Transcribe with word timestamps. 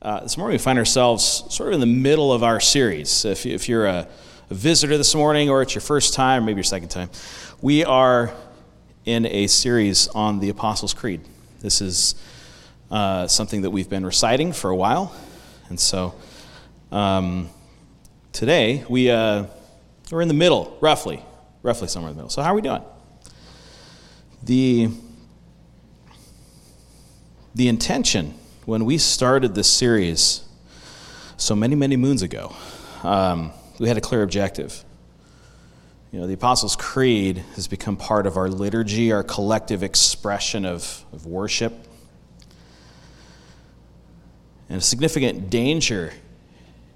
Uh, 0.00 0.20
this 0.20 0.38
morning 0.38 0.54
we 0.54 0.58
find 0.58 0.78
ourselves 0.78 1.42
sort 1.50 1.70
of 1.70 1.74
in 1.74 1.80
the 1.80 1.86
middle 1.86 2.32
of 2.32 2.44
our 2.44 2.60
series. 2.60 3.24
If, 3.24 3.44
if 3.44 3.68
you're 3.68 3.86
a, 3.86 4.06
a, 4.48 4.54
visitor 4.54 4.96
this 4.96 5.12
morning 5.12 5.50
or 5.50 5.60
it's 5.60 5.74
your 5.74 5.82
first 5.82 6.14
time, 6.14 6.44
maybe 6.44 6.58
your 6.58 6.62
second 6.62 6.90
time, 6.90 7.10
we 7.60 7.84
are 7.84 8.32
in 9.04 9.26
a 9.26 9.48
series 9.48 10.06
on 10.06 10.38
the 10.38 10.50
Apostles' 10.50 10.94
Creed. 10.94 11.22
This 11.62 11.80
is 11.80 12.14
uh, 12.92 13.26
something 13.26 13.62
that 13.62 13.70
we've 13.70 13.90
been 13.90 14.06
reciting 14.06 14.52
for 14.52 14.70
a 14.70 14.76
while. 14.76 15.12
And 15.68 15.80
so 15.80 16.14
um, 16.92 17.50
today 18.30 18.84
we, 18.88 19.10
uh, 19.10 19.46
we're 20.12 20.22
in 20.22 20.28
the 20.28 20.34
middle, 20.34 20.78
roughly, 20.80 21.24
roughly 21.64 21.88
somewhere 21.88 22.10
in 22.10 22.16
the 22.16 22.22
middle. 22.22 22.30
So, 22.30 22.40
how 22.42 22.52
are 22.52 22.54
we 22.54 22.62
doing? 22.62 22.84
The, 24.44 24.90
the 27.56 27.66
intention 27.66 28.34
when 28.68 28.84
we 28.84 28.98
started 28.98 29.54
this 29.54 29.66
series 29.66 30.46
so 31.38 31.56
many, 31.56 31.74
many 31.74 31.96
moons 31.96 32.20
ago, 32.20 32.54
um, 33.02 33.50
we 33.78 33.88
had 33.88 33.96
a 33.96 34.00
clear 34.02 34.22
objective. 34.22 34.84
You 36.12 36.20
know, 36.20 36.26
the 36.26 36.34
Apostles' 36.34 36.76
Creed 36.76 37.38
has 37.54 37.66
become 37.66 37.96
part 37.96 38.26
of 38.26 38.36
our 38.36 38.50
liturgy, 38.50 39.10
our 39.10 39.22
collective 39.22 39.82
expression 39.82 40.66
of, 40.66 41.02
of 41.14 41.24
worship. 41.24 41.72
And 44.68 44.76
a 44.76 44.82
significant 44.82 45.48
danger 45.48 46.12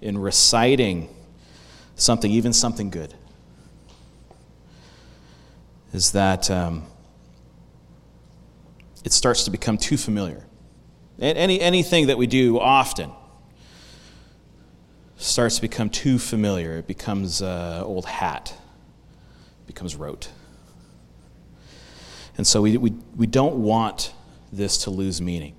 in 0.03 0.19
reciting 0.19 1.09
something, 1.97 2.31
even 2.31 2.53
something 2.53 2.91
good, 2.91 3.15
is 5.95 6.13
that 6.13 6.51
um, 6.51 6.83
it 9.07 9.15
starts 9.15 9.45
to 9.45 9.51
become 9.51 9.79
too 9.79 9.97
familiar. 9.97 10.45
Any, 11.23 11.61
anything 11.61 12.09
that 12.09 12.19
we 12.19 12.27
do 12.27 12.59
often 12.59 13.13
starts 15.17 15.55
to 15.55 15.63
become 15.63 15.89
too 15.89 16.19
familiar. 16.19 16.79
It 16.79 16.89
becomes 16.89 17.41
uh, 17.41 17.85
old 17.87 18.07
hat, 18.07 18.53
it 19.63 19.67
becomes 19.69 19.95
rote. 19.95 20.29
And 22.37 22.45
so 22.45 22.63
we, 22.63 22.77
we, 22.77 22.93
we 23.17 23.29
don't 23.29 23.57
want 23.57 24.13
this 24.53 24.79
to 24.79 24.91
lose 24.91 25.23
meaning. 25.23 25.55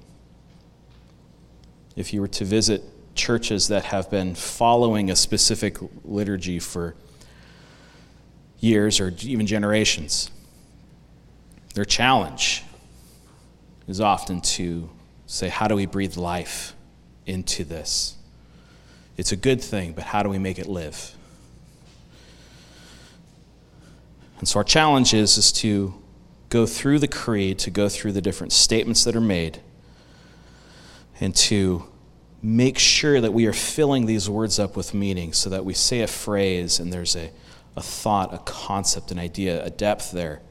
If 1.95 2.13
you 2.13 2.19
were 2.19 2.27
to 2.29 2.43
visit 2.43 2.83
churches 3.15 3.69
that 3.69 3.85
have 3.85 4.09
been 4.09 4.35
following 4.35 5.09
a 5.09 5.15
specific 5.15 5.77
liturgy 6.03 6.59
for 6.59 6.95
years 8.59 8.99
or 8.99 9.13
even 9.21 9.47
generations, 9.47 10.29
their 11.73 11.85
challenge 11.85 12.63
is 13.87 14.01
often 14.01 14.41
to 14.41 14.89
say, 15.33 15.49
how 15.49 15.67
do 15.67 15.75
we 15.75 15.87
breathe 15.87 16.15
life 16.15 16.75
into 17.25 17.63
this? 17.63 18.15
It's 19.17 19.31
a 19.31 19.35
good 19.35 19.61
thing, 19.61 19.93
but 19.93 20.03
how 20.03 20.21
do 20.21 20.29
we 20.29 20.37
make 20.37 20.59
it 20.59 20.67
live? 20.67 21.15
And 24.37 24.47
so 24.47 24.59
our 24.59 24.63
challenge 24.63 25.13
is, 25.13 25.37
is 25.37 25.51
to 25.53 25.95
go 26.49 26.67
through 26.67 26.99
the 26.99 27.07
creed, 27.07 27.57
to 27.59 27.71
go 27.71 27.89
through 27.89 28.11
the 28.11 28.21
different 28.21 28.53
statements 28.53 29.03
that 29.05 29.15
are 29.15 29.21
made, 29.21 29.59
and 31.19 31.35
to 31.35 31.85
make 32.43 32.77
sure 32.77 33.19
that 33.19 33.33
we 33.33 33.47
are 33.47 33.53
filling 33.53 34.05
these 34.05 34.29
words 34.29 34.59
up 34.59 34.75
with 34.75 34.93
meaning 34.93 35.33
so 35.33 35.49
that 35.49 35.65
we 35.65 35.73
say 35.73 36.01
a 36.01 36.07
phrase 36.07 36.79
and 36.79 36.93
there's 36.93 37.15
a, 37.15 37.31
a 37.75 37.81
thought, 37.81 38.33
a 38.33 38.37
concept, 38.39 39.09
an 39.11 39.17
idea, 39.17 39.63
a 39.65 39.69
depth 39.71 40.11
there 40.11 40.41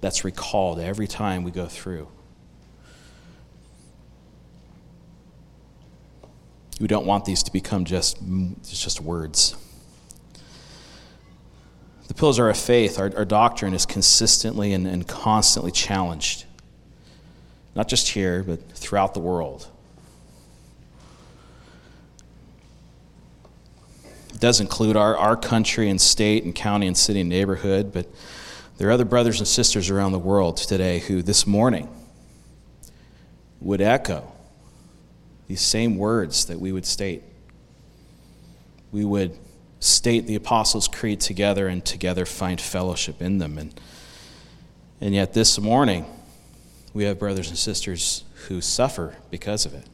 that's 0.00 0.24
recalled 0.24 0.78
every 0.78 1.06
time 1.06 1.44
we 1.44 1.50
go 1.50 1.66
through. 1.66 2.08
We 6.82 6.88
don't 6.88 7.06
want 7.06 7.24
these 7.24 7.44
to 7.44 7.52
become 7.52 7.84
just, 7.84 8.18
just 8.64 9.00
words. 9.00 9.54
The 12.08 12.14
pillars 12.14 12.40
of 12.40 12.46
our 12.46 12.54
faith, 12.54 12.98
our, 12.98 13.12
our 13.16 13.24
doctrine 13.24 13.72
is 13.72 13.86
consistently 13.86 14.72
and, 14.72 14.88
and 14.88 15.06
constantly 15.06 15.70
challenged, 15.70 16.44
not 17.76 17.86
just 17.86 18.08
here, 18.08 18.42
but 18.42 18.68
throughout 18.72 19.14
the 19.14 19.20
world. 19.20 19.68
It 24.34 24.40
does 24.40 24.58
include 24.58 24.96
our, 24.96 25.16
our 25.16 25.36
country 25.36 25.88
and 25.88 26.00
state 26.00 26.42
and 26.42 26.52
county 26.52 26.88
and 26.88 26.98
city 26.98 27.20
and 27.20 27.28
neighborhood, 27.28 27.92
but 27.92 28.08
there 28.78 28.88
are 28.88 28.92
other 28.92 29.04
brothers 29.04 29.38
and 29.38 29.46
sisters 29.46 29.88
around 29.88 30.10
the 30.10 30.18
world 30.18 30.56
today 30.56 30.98
who 30.98 31.22
this 31.22 31.46
morning 31.46 31.88
would 33.60 33.80
echo 33.80 34.32
these 35.52 35.60
same 35.60 35.98
words 35.98 36.46
that 36.46 36.58
we 36.58 36.72
would 36.72 36.86
state. 36.86 37.22
We 38.90 39.04
would 39.04 39.36
state 39.80 40.26
the 40.26 40.34
Apostles' 40.34 40.88
Creed 40.88 41.20
together 41.20 41.68
and 41.68 41.84
together 41.84 42.24
find 42.24 42.58
fellowship 42.58 43.20
in 43.20 43.36
them. 43.36 43.58
And, 43.58 43.78
and 44.98 45.14
yet, 45.14 45.34
this 45.34 45.60
morning, 45.60 46.06
we 46.94 47.04
have 47.04 47.18
brothers 47.18 47.50
and 47.50 47.58
sisters 47.58 48.24
who 48.48 48.62
suffer 48.62 49.14
because 49.30 49.66
of 49.66 49.74
it. 49.74 49.84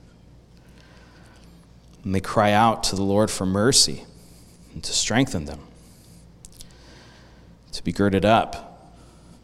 And 2.05 2.15
they 2.15 2.21
cry 2.21 2.53
out 2.53 2.85
to 2.85 2.95
the 2.95 3.03
Lord 3.03 3.29
for 3.29 3.45
mercy 3.45 4.05
and 4.75 4.85
to 4.85 4.93
strengthen 4.93 5.47
them, 5.47 5.59
to 7.73 7.83
be 7.83 7.91
girded 7.91 8.25
up, 8.25 8.95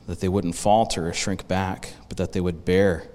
that 0.06 0.20
they 0.20 0.28
wouldn't 0.28 0.54
falter 0.54 1.08
or 1.08 1.12
shrink 1.12 1.48
back, 1.48 1.94
but 2.08 2.18
that 2.18 2.30
they 2.34 2.40
would 2.40 2.64
bear 2.64 3.08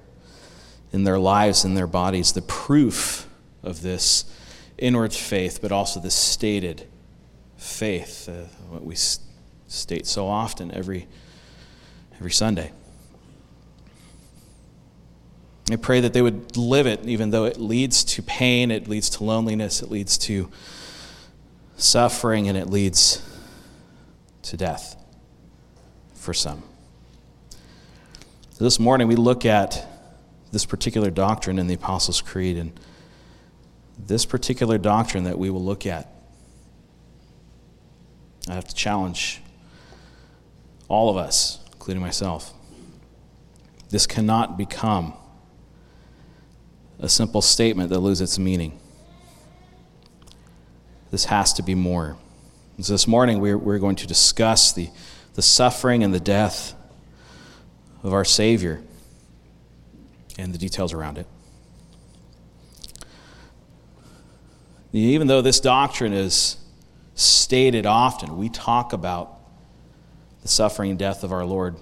in 0.92 1.04
their 1.04 1.20
lives 1.20 1.64
and 1.64 1.78
their 1.78 1.88
bodies 1.88 2.34
the 2.34 2.42
proof 2.42 3.28
of 3.64 3.82
this 3.82 4.26
inward 4.78 5.14
faith, 5.14 5.60
but 5.62 5.72
also 5.72 6.00
the 6.00 6.10
stated 6.10 6.88
faith, 7.58 8.30
uh, 8.30 8.46
what 8.70 8.84
we 8.84 8.96
state 8.96 10.08
so 10.08 10.28
often 10.28 10.72
every, 10.72 11.08
every 12.16 12.32
Sunday. 12.32 12.72
I 15.72 15.76
pray 15.76 16.00
that 16.00 16.14
they 16.14 16.22
would 16.22 16.58
live 16.58 16.88
it, 16.88 17.06
even 17.06 17.30
though 17.30 17.46
it 17.46 17.58
leads 17.58 18.04
to 18.06 18.24
pain, 18.24 18.72
it 18.72 18.88
leads 18.88 19.10
to 19.12 19.24
loneliness, 19.24 19.84
it 19.84 19.92
leads 19.92 20.18
to 20.20 20.50
suffering, 21.78 22.48
and 22.48 22.58
it 22.58 22.70
leads 22.70 23.22
to 24.44 24.58
death 24.58 24.96
for 26.16 26.34
some. 26.34 26.64
This 28.58 28.80
morning 28.80 29.08
we 29.08 29.16
look 29.16 29.46
at 29.46 29.88
this 30.52 30.66
particular 30.66 31.10
doctrine 31.10 31.60
in 31.60 31.68
the 31.68 31.76
Apostles' 31.76 32.22
Creed. 32.22 32.58
And 32.58 32.80
this 33.98 34.26
particular 34.26 34.78
doctrine 34.78 35.26
that 35.26 35.38
we 35.38 35.50
will 35.50 35.64
look 35.64 35.86
at, 35.86 36.14
I 38.48 38.56
have 38.56 38.68
to 38.68 38.76
challenge 38.76 39.42
all 40.88 41.10
of 41.10 41.18
us, 41.18 41.60
including 41.74 42.02
myself. 42.02 42.54
This 43.90 44.08
cannot 44.08 44.58
become 44.58 45.14
a 47.00 47.10
simple 47.10 47.42
statement 47.42 47.90
that 47.90 48.00
loses 48.00 48.22
its 48.22 48.40
meaning. 48.40 48.80
This 51.12 51.26
has 51.26 51.54
to 51.54 51.64
be 51.64 51.76
more. 51.76 52.18
So 52.82 52.94
this 52.94 53.08
morning, 53.08 53.40
we're, 53.40 53.58
we're 53.58 53.80
going 53.80 53.98
to 53.98 54.08
discuss 54.08 54.72
the, 54.72 54.90
the 55.34 55.42
suffering 55.42 56.04
and 56.04 56.14
the 56.14 56.20
death 56.20 56.76
of 58.04 58.14
our 58.14 58.24
Savior 58.24 58.82
and 60.40 60.54
the 60.54 60.58
details 60.58 60.94
around 60.94 61.18
it. 61.18 61.28
Even 64.92 65.28
though 65.28 65.42
this 65.42 65.60
doctrine 65.60 66.14
is 66.14 66.58
stated 67.14 67.86
often, 67.86 68.38
we 68.38 68.50
talk 68.50 68.94
about 68.94 69.40
the 70.42 70.48
suffering 70.48 70.92
and 70.92 71.00
death 71.00 71.24
of 71.24 71.32
our 71.32 71.46
Lord 71.46 71.76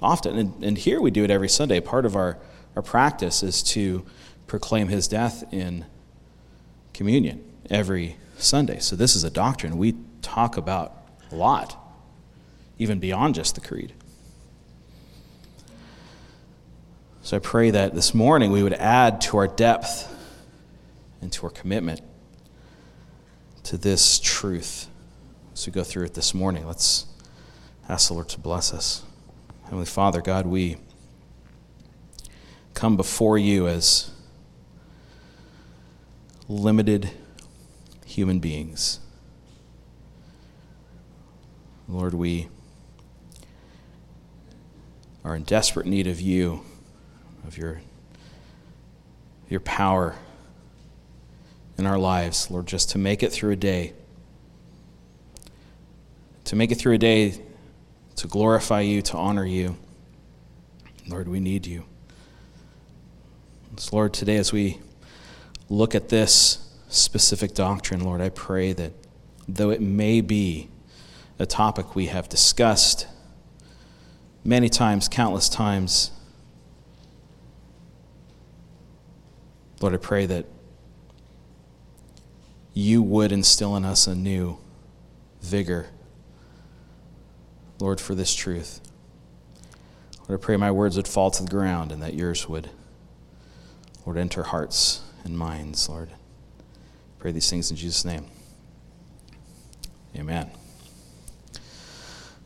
often. 0.00 0.38
And, 0.38 0.64
and 0.64 0.78
here 0.78 1.00
we 1.00 1.10
do 1.10 1.24
it 1.24 1.30
every 1.30 1.48
Sunday. 1.48 1.80
Part 1.80 2.06
of 2.06 2.14
our, 2.14 2.38
our 2.76 2.82
practice 2.82 3.42
is 3.42 3.62
to 3.64 4.04
proclaim 4.46 4.88
his 4.88 5.08
death 5.08 5.42
in 5.52 5.86
communion 6.92 7.44
every 7.68 8.16
Sunday. 8.38 8.78
So 8.78 8.94
this 8.94 9.16
is 9.16 9.24
a 9.24 9.30
doctrine 9.30 9.78
we 9.78 9.94
talk 10.22 10.56
about 10.56 11.08
a 11.32 11.34
lot, 11.34 11.76
even 12.78 13.00
beyond 13.00 13.34
just 13.34 13.54
the 13.54 13.60
creed. 13.60 13.92
So 17.26 17.36
I 17.36 17.40
pray 17.40 17.72
that 17.72 17.92
this 17.92 18.14
morning 18.14 18.52
we 18.52 18.62
would 18.62 18.72
add 18.74 19.20
to 19.22 19.38
our 19.38 19.48
depth 19.48 20.08
and 21.20 21.32
to 21.32 21.46
our 21.46 21.50
commitment 21.50 22.00
to 23.64 23.76
this 23.76 24.20
truth 24.20 24.86
as 25.52 25.66
we 25.66 25.72
go 25.72 25.82
through 25.82 26.04
it 26.04 26.14
this 26.14 26.34
morning. 26.34 26.64
Let's 26.68 27.06
ask 27.88 28.06
the 28.06 28.14
Lord 28.14 28.28
to 28.28 28.38
bless 28.38 28.72
us. 28.72 29.02
Heavenly 29.64 29.86
Father, 29.86 30.22
God, 30.22 30.46
we 30.46 30.76
come 32.74 32.96
before 32.96 33.36
you 33.36 33.66
as 33.66 34.12
limited 36.48 37.10
human 38.04 38.38
beings. 38.38 39.00
Lord, 41.88 42.14
we 42.14 42.46
are 45.24 45.34
in 45.34 45.42
desperate 45.42 45.86
need 45.86 46.06
of 46.06 46.20
you 46.20 46.62
of 47.46 47.56
your 47.56 47.80
your 49.48 49.60
power 49.60 50.16
in 51.78 51.86
our 51.86 51.98
lives, 51.98 52.50
Lord, 52.50 52.66
just 52.66 52.90
to 52.90 52.98
make 52.98 53.22
it 53.22 53.32
through 53.32 53.52
a 53.52 53.56
day. 53.56 53.92
To 56.44 56.56
make 56.56 56.70
it 56.70 56.76
through 56.76 56.94
a 56.94 56.98
day 56.98 57.40
to 58.16 58.26
glorify 58.26 58.80
you, 58.80 59.02
to 59.02 59.16
honor 59.16 59.44
you. 59.44 59.76
Lord, 61.08 61.28
we 61.28 61.38
need 61.38 61.66
you. 61.66 61.84
So, 63.76 63.94
Lord, 63.94 64.14
today 64.14 64.36
as 64.36 64.52
we 64.52 64.78
look 65.68 65.94
at 65.94 66.08
this 66.08 66.74
specific 66.88 67.54
doctrine, 67.54 68.00
Lord, 68.00 68.20
I 68.20 68.30
pray 68.30 68.72
that 68.72 68.92
though 69.46 69.70
it 69.70 69.80
may 69.80 70.20
be 70.20 70.68
a 71.38 71.46
topic 71.46 71.94
we 71.94 72.06
have 72.06 72.28
discussed 72.28 73.06
many 74.44 74.68
times, 74.68 75.08
countless 75.08 75.48
times, 75.48 76.10
Lord, 79.80 79.94
I 79.94 79.98
pray 79.98 80.26
that 80.26 80.46
you 82.72 83.02
would 83.02 83.32
instill 83.32 83.76
in 83.76 83.84
us 83.84 84.06
a 84.06 84.14
new 84.14 84.58
vigor, 85.40 85.88
Lord, 87.78 88.00
for 88.00 88.14
this 88.14 88.34
truth. 88.34 88.80
Lord, 90.28 90.40
I 90.40 90.42
pray 90.42 90.56
my 90.56 90.70
words 90.70 90.96
would 90.96 91.08
fall 91.08 91.30
to 91.30 91.42
the 91.42 91.50
ground 91.50 91.92
and 91.92 92.02
that 92.02 92.14
yours 92.14 92.48
would, 92.48 92.70
Lord, 94.04 94.18
enter 94.18 94.44
hearts 94.44 95.02
and 95.24 95.38
minds, 95.38 95.88
Lord. 95.88 96.10
I 96.10 97.18
pray 97.18 97.32
these 97.32 97.48
things 97.48 97.70
in 97.70 97.76
Jesus' 97.76 98.04
name. 98.04 98.26
Amen. 100.16 100.50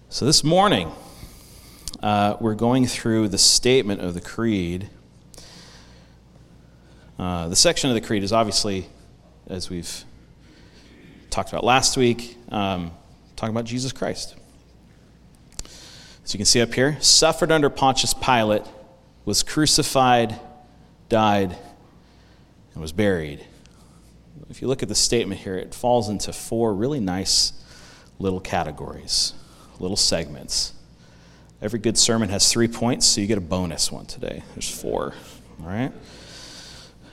So 0.09 0.25
this 0.25 0.43
morning, 0.43 0.91
uh, 2.03 2.37
we're 2.41 2.57
going 2.57 2.87
through 2.87 3.29
the 3.29 3.39
statement 3.39 4.01
of 4.01 4.15
the 4.15 4.21
Creed. 4.21 4.91
Uh, 7.21 7.49
the 7.49 7.57
section 7.57 7.91
of 7.91 7.95
the 7.95 8.01
Creed 8.01 8.23
is 8.23 8.33
obviously, 8.33 8.87
as 9.47 9.69
we've 9.69 10.05
talked 11.29 11.51
about 11.51 11.65
last 11.65 11.99
week, 11.99 12.39
um, 12.49 12.93
talking 13.37 13.55
about 13.55 13.67
Jesus 13.67 13.93
Christ. 13.93 14.37
As 16.25 16.33
you 16.33 16.39
can 16.39 16.47
see 16.47 16.63
up 16.63 16.73
here, 16.73 16.97
suffered 17.03 17.53
under 17.53 17.69
Pontius 17.69 18.15
Pilate, 18.15 18.63
was 19.27 19.43
crucified, 19.43 20.41
died, 21.11 21.55
and 22.73 22.81
was 22.81 22.91
buried. 22.91 23.45
If 24.49 24.63
you 24.63 24.69
look 24.69 24.83
at 24.83 24.89
the 24.89 24.95
statement 24.95 25.43
here, 25.43 25.57
it 25.57 25.75
falls 25.75 26.09
into 26.09 26.33
four 26.33 26.73
really 26.73 27.01
nice 27.01 27.53
little 28.19 28.41
categories, 28.41 29.35
little 29.79 29.95
segments. 29.99 30.73
Every 31.61 31.81
good 31.81 31.99
sermon 31.99 32.31
has 32.31 32.51
three 32.51 32.69
points, 32.69 33.05
so 33.05 33.21
you 33.21 33.27
get 33.27 33.37
a 33.37 33.43
bonus 33.43 33.93
one 33.93 34.07
today. 34.07 34.43
There's 34.55 34.71
four, 34.71 35.13
all 35.61 35.69
right? 35.69 35.93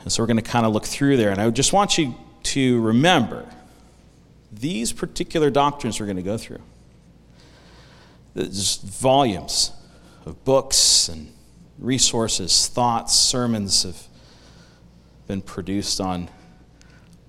And 0.08 0.12
so 0.14 0.24
we're 0.24 0.28
going 0.28 0.38
to 0.38 0.42
kind 0.42 0.66
of 0.66 0.72
look 0.72 0.86
through 0.86 1.18
there. 1.18 1.32
And 1.32 1.42
I 1.42 1.50
just 1.50 1.74
want 1.74 1.98
you 1.98 2.16
to 2.44 2.80
remember 2.80 3.46
these 4.54 4.94
particular 4.94 5.50
doctrines 5.50 6.00
we're 6.00 6.06
going 6.06 6.16
to 6.16 6.24
go 6.24 6.38
through. 6.38 6.62
There's 8.34 8.78
volumes 8.78 9.74
of 10.26 10.46
books 10.46 11.10
and 11.10 11.34
resources, 11.78 12.70
thoughts, 12.70 13.16
sermons 13.16 13.84
have 13.84 14.02
been 15.28 15.42
produced 15.42 16.00
on, 16.00 16.30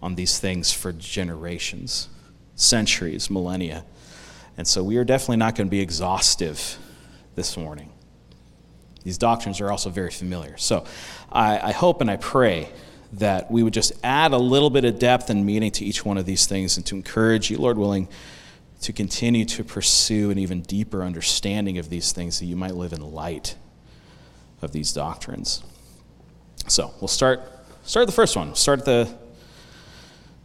on 0.01 0.15
these 0.15 0.39
things 0.39 0.73
for 0.73 0.93
generations, 0.93 2.09
centuries, 2.55 3.29
millennia. 3.29 3.85
And 4.57 4.69
so 4.69 4.85
we 4.85 4.99
are 4.99 5.05
definitely 5.05 5.39
not 5.39 5.57
going 5.57 5.67
to 5.67 5.73
be 5.73 5.81
exhaustive 5.81 6.79
this 7.35 7.57
morning. 7.57 7.91
These 9.09 9.17
doctrines 9.17 9.59
are 9.63 9.71
also 9.71 9.89
very 9.89 10.11
familiar. 10.11 10.59
So 10.59 10.85
I, 11.33 11.71
I, 11.71 11.73
hope 11.73 12.03
and 12.03 12.11
I 12.11 12.19
pray 12.19 12.69
that 13.15 13.51
we 13.51 13.63
would 13.63 13.73
just 13.73 13.95
add 14.05 14.33
a 14.33 14.37
little 14.37 14.69
bit 14.69 14.85
of 14.85 14.99
depth 14.99 15.31
and 15.31 15.47
meaning 15.47 15.71
to 15.71 15.85
each 15.87 16.05
one 16.05 16.19
of 16.19 16.27
these 16.27 16.45
things 16.45 16.77
and 16.77 16.85
to 16.85 16.95
encourage 16.95 17.51
you, 17.51 17.57
Lord 17.57 17.79
willing, 17.79 18.07
to 18.83 18.93
continue 18.93 19.47
to 19.47 19.65
pursue 19.65 20.31
an 20.31 20.39
even 20.39 20.61
deeper 20.61 21.03
understanding 21.03 21.79
of 21.79 21.89
these 21.89 22.13
things 22.13 22.39
that 22.41 22.45
you 22.45 22.55
might 22.55 22.75
live 22.75 22.93
in 22.93 23.01
light 23.01 23.57
of 24.61 24.73
these 24.73 24.93
doctrines. 24.93 25.63
So 26.67 26.93
we'll 27.01 27.09
start 27.09 27.41
start 27.85 28.05
the 28.09 28.13
first 28.13 28.37
one. 28.37 28.55
Start 28.57 28.85
the 28.85 29.09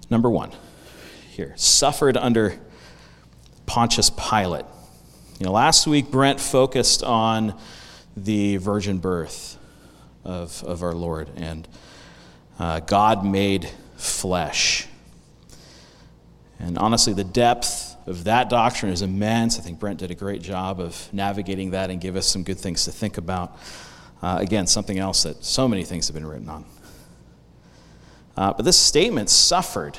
number 0.10 0.30
one 0.30 0.54
here. 1.31 1.54
Suffered 1.57 2.15
under 2.15 2.57
Pontius 3.65 4.10
Pilate. 4.10 4.63
You 5.38 5.48
know, 5.48 5.51
last 5.51 5.86
week 5.86 6.10
Brent 6.10 6.39
focused 6.39 7.04
on 7.04 7.60
the 8.15 8.57
virgin 8.57 9.00
birth 9.00 9.57
of, 10.24 10.63
of 10.63 10.83
our 10.83 10.94
Lord 10.94 11.30
and 11.36 11.68
uh, 12.60 12.80
God 12.81 13.25
made 13.25 13.69
flesh. 13.98 14.88
And 16.60 16.77
honestly, 16.77 17.13
the 17.13 17.24
depth 17.24 17.95
of 18.07 18.25
that 18.25 18.50
doctrine 18.50 18.92
is 18.92 19.01
immense. 19.01 19.57
I 19.60 19.62
think 19.62 19.80
Brent 19.80 20.00
did 20.00 20.12
a 20.12 20.15
great 20.15 20.42
job 20.42 20.80
of 20.80 21.10
navigating 21.12 21.71
that 21.71 21.89
and 21.89 22.00
give 22.00 22.15
us 22.15 22.27
some 22.27 22.44
good 22.44 22.57
things 22.57 22.86
to 22.86 22.92
think 22.92 23.18
about. 23.18 23.57
Uh, 24.21 24.38
again, 24.39 24.68
something 24.68 25.00
else 25.00 25.24
that 25.24 25.44
so 25.44 25.68
many 25.68 25.83
things 25.83 26.07
have 26.07 26.13
been 26.13 26.25
written 26.25 26.48
on. 26.50 26.65
Uh, 28.38 28.54
but 28.54 28.63
this 28.63 28.77
statement 28.77 29.30
suffered, 29.30 29.98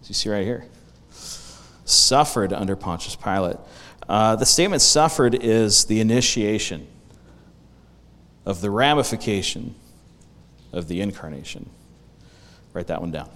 as 0.00 0.08
you 0.08 0.14
see 0.14 0.28
right 0.28 0.44
here, 0.44 0.66
suffered 1.84 2.52
under 2.52 2.76
Pontius 2.76 3.16
Pilate. 3.16 3.56
Uh, 4.08 4.36
the 4.36 4.46
statement 4.46 4.82
suffered 4.82 5.34
is 5.34 5.86
the 5.86 6.00
initiation 6.00 6.86
of 8.48 8.62
the 8.62 8.70
ramification 8.70 9.74
of 10.72 10.88
the 10.88 11.02
incarnation. 11.02 11.68
Write 12.72 12.86
that 12.86 13.02
one 13.02 13.10
down. 13.10 13.28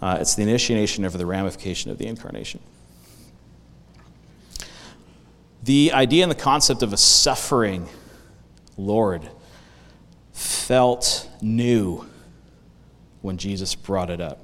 Uh, 0.00 0.18
it's 0.20 0.36
the 0.36 0.42
initiation 0.42 1.04
of 1.04 1.14
the 1.14 1.26
ramification 1.26 1.90
of 1.90 1.98
the 1.98 2.06
incarnation. 2.06 2.60
The 5.64 5.90
idea 5.92 6.22
and 6.22 6.30
the 6.30 6.36
concept 6.36 6.84
of 6.84 6.92
a 6.92 6.96
suffering 6.96 7.88
Lord 8.76 9.28
felt 10.32 11.28
new 11.42 12.06
when 13.20 13.36
Jesus 13.36 13.74
brought 13.74 14.10
it 14.10 14.20
up. 14.20 14.38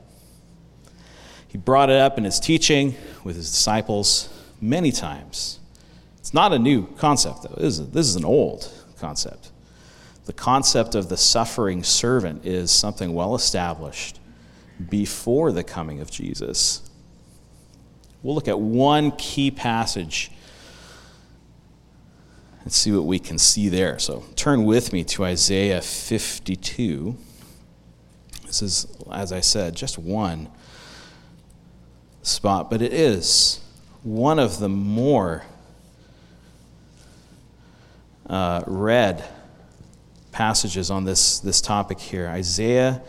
He 1.46 1.58
brought 1.58 1.90
it 1.90 2.00
up 2.00 2.18
in 2.18 2.24
his 2.24 2.40
teaching 2.40 2.96
with 3.22 3.36
his 3.36 3.52
disciples 3.52 4.28
many 4.60 4.90
times. 4.90 5.60
It's 6.18 6.34
not 6.34 6.52
a 6.52 6.58
new 6.58 6.88
concept, 6.96 7.44
though. 7.44 7.54
This 7.54 7.78
is, 7.78 7.90
this 7.90 8.06
is 8.08 8.16
an 8.16 8.24
old 8.24 8.68
concept. 8.98 9.50
The 10.26 10.32
concept 10.32 10.94
of 10.94 11.08
the 11.08 11.16
suffering 11.16 11.82
servant 11.82 12.46
is 12.46 12.70
something 12.70 13.12
well 13.12 13.34
established 13.34 14.18
before 14.88 15.52
the 15.52 15.62
coming 15.62 16.00
of 16.00 16.10
Jesus. 16.10 16.88
We'll 18.22 18.34
look 18.34 18.48
at 18.48 18.58
one 18.58 19.12
key 19.12 19.50
passage 19.50 20.30
and 22.62 22.72
see 22.72 22.90
what 22.90 23.04
we 23.04 23.18
can 23.18 23.38
see 23.38 23.68
there. 23.68 23.98
So 23.98 24.24
turn 24.34 24.64
with 24.64 24.92
me 24.92 25.04
to 25.04 25.24
Isaiah 25.24 25.82
52. 25.82 27.16
This 28.46 28.62
is, 28.62 28.86
as 29.12 29.30
I 29.30 29.40
said, 29.40 29.76
just 29.76 29.98
one 29.98 30.48
spot, 32.22 32.70
but 32.70 32.80
it 32.80 32.94
is 32.94 33.60
one 34.02 34.38
of 34.38 34.58
the 34.58 34.68
more 34.70 35.44
uh, 38.26 38.62
read 38.66 39.24
passages 40.32 40.90
on 40.90 41.04
this, 41.04 41.38
this 41.40 41.60
topic 41.60 42.00
here 42.00 42.26
Isaiah 42.26 43.02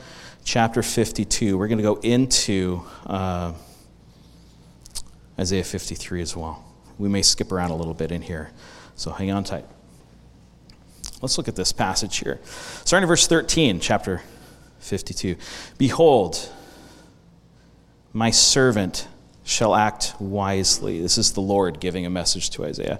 chapter 0.43 0.83
52. 0.83 1.57
We're 1.57 1.67
going 1.67 1.79
to 1.79 1.83
go 1.83 1.95
into 1.95 2.83
uh, 3.05 3.53
Isaiah 5.39 5.63
53 5.63 6.21
as 6.21 6.35
well. 6.35 6.63
We 6.97 7.09
may 7.09 7.23
skip 7.23 7.51
around 7.51 7.71
a 7.71 7.75
little 7.75 7.93
bit 7.93 8.11
in 8.11 8.21
here, 8.21 8.51
so 8.95 9.11
hang 9.11 9.31
on 9.31 9.43
tight. 9.43 9.65
Let's 11.21 11.37
look 11.37 11.47
at 11.47 11.55
this 11.55 11.71
passage 11.71 12.17
here. 12.19 12.39
Starting 12.43 13.03
in 13.03 13.07
verse 13.07 13.27
13, 13.27 13.79
chapter 13.79 14.21
52. 14.79 15.35
Behold, 15.77 16.49
my 18.13 18.29
servant 18.29 19.07
shall 19.43 19.75
act 19.75 20.13
wisely. 20.19 21.01
This 21.01 21.17
is 21.17 21.33
the 21.33 21.41
Lord 21.41 21.79
giving 21.79 22.05
a 22.05 22.09
message 22.09 22.49
to 22.51 22.65
Isaiah. 22.65 22.99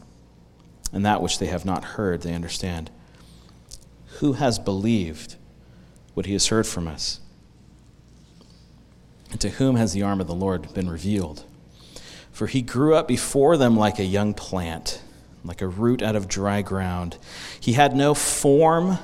and 0.93 1.05
that 1.05 1.21
which 1.21 1.39
they 1.39 1.47
have 1.47 1.65
not 1.65 1.83
heard 1.83 2.21
they 2.21 2.33
understand. 2.33 2.89
Who 4.19 4.33
has 4.33 4.59
believed 4.59 5.35
what 6.13 6.25
he 6.25 6.33
has 6.33 6.47
heard 6.47 6.67
from 6.67 6.87
us. 6.87 7.19
And 9.31 9.39
to 9.41 9.49
whom 9.49 9.75
has 9.77 9.93
the 9.93 10.01
arm 10.01 10.19
of 10.19 10.27
the 10.27 10.35
Lord 10.35 10.73
been 10.73 10.89
revealed? 10.89 11.45
For 12.31 12.47
he 12.47 12.61
grew 12.61 12.95
up 12.95 13.07
before 13.07 13.57
them 13.57 13.77
like 13.77 13.99
a 13.99 14.05
young 14.05 14.33
plant, 14.33 15.01
like 15.43 15.61
a 15.61 15.67
root 15.67 16.01
out 16.01 16.15
of 16.15 16.27
dry 16.27 16.61
ground. 16.61 17.17
He 17.59 17.73
had 17.73 17.95
no 17.95 18.13
form 18.13 18.97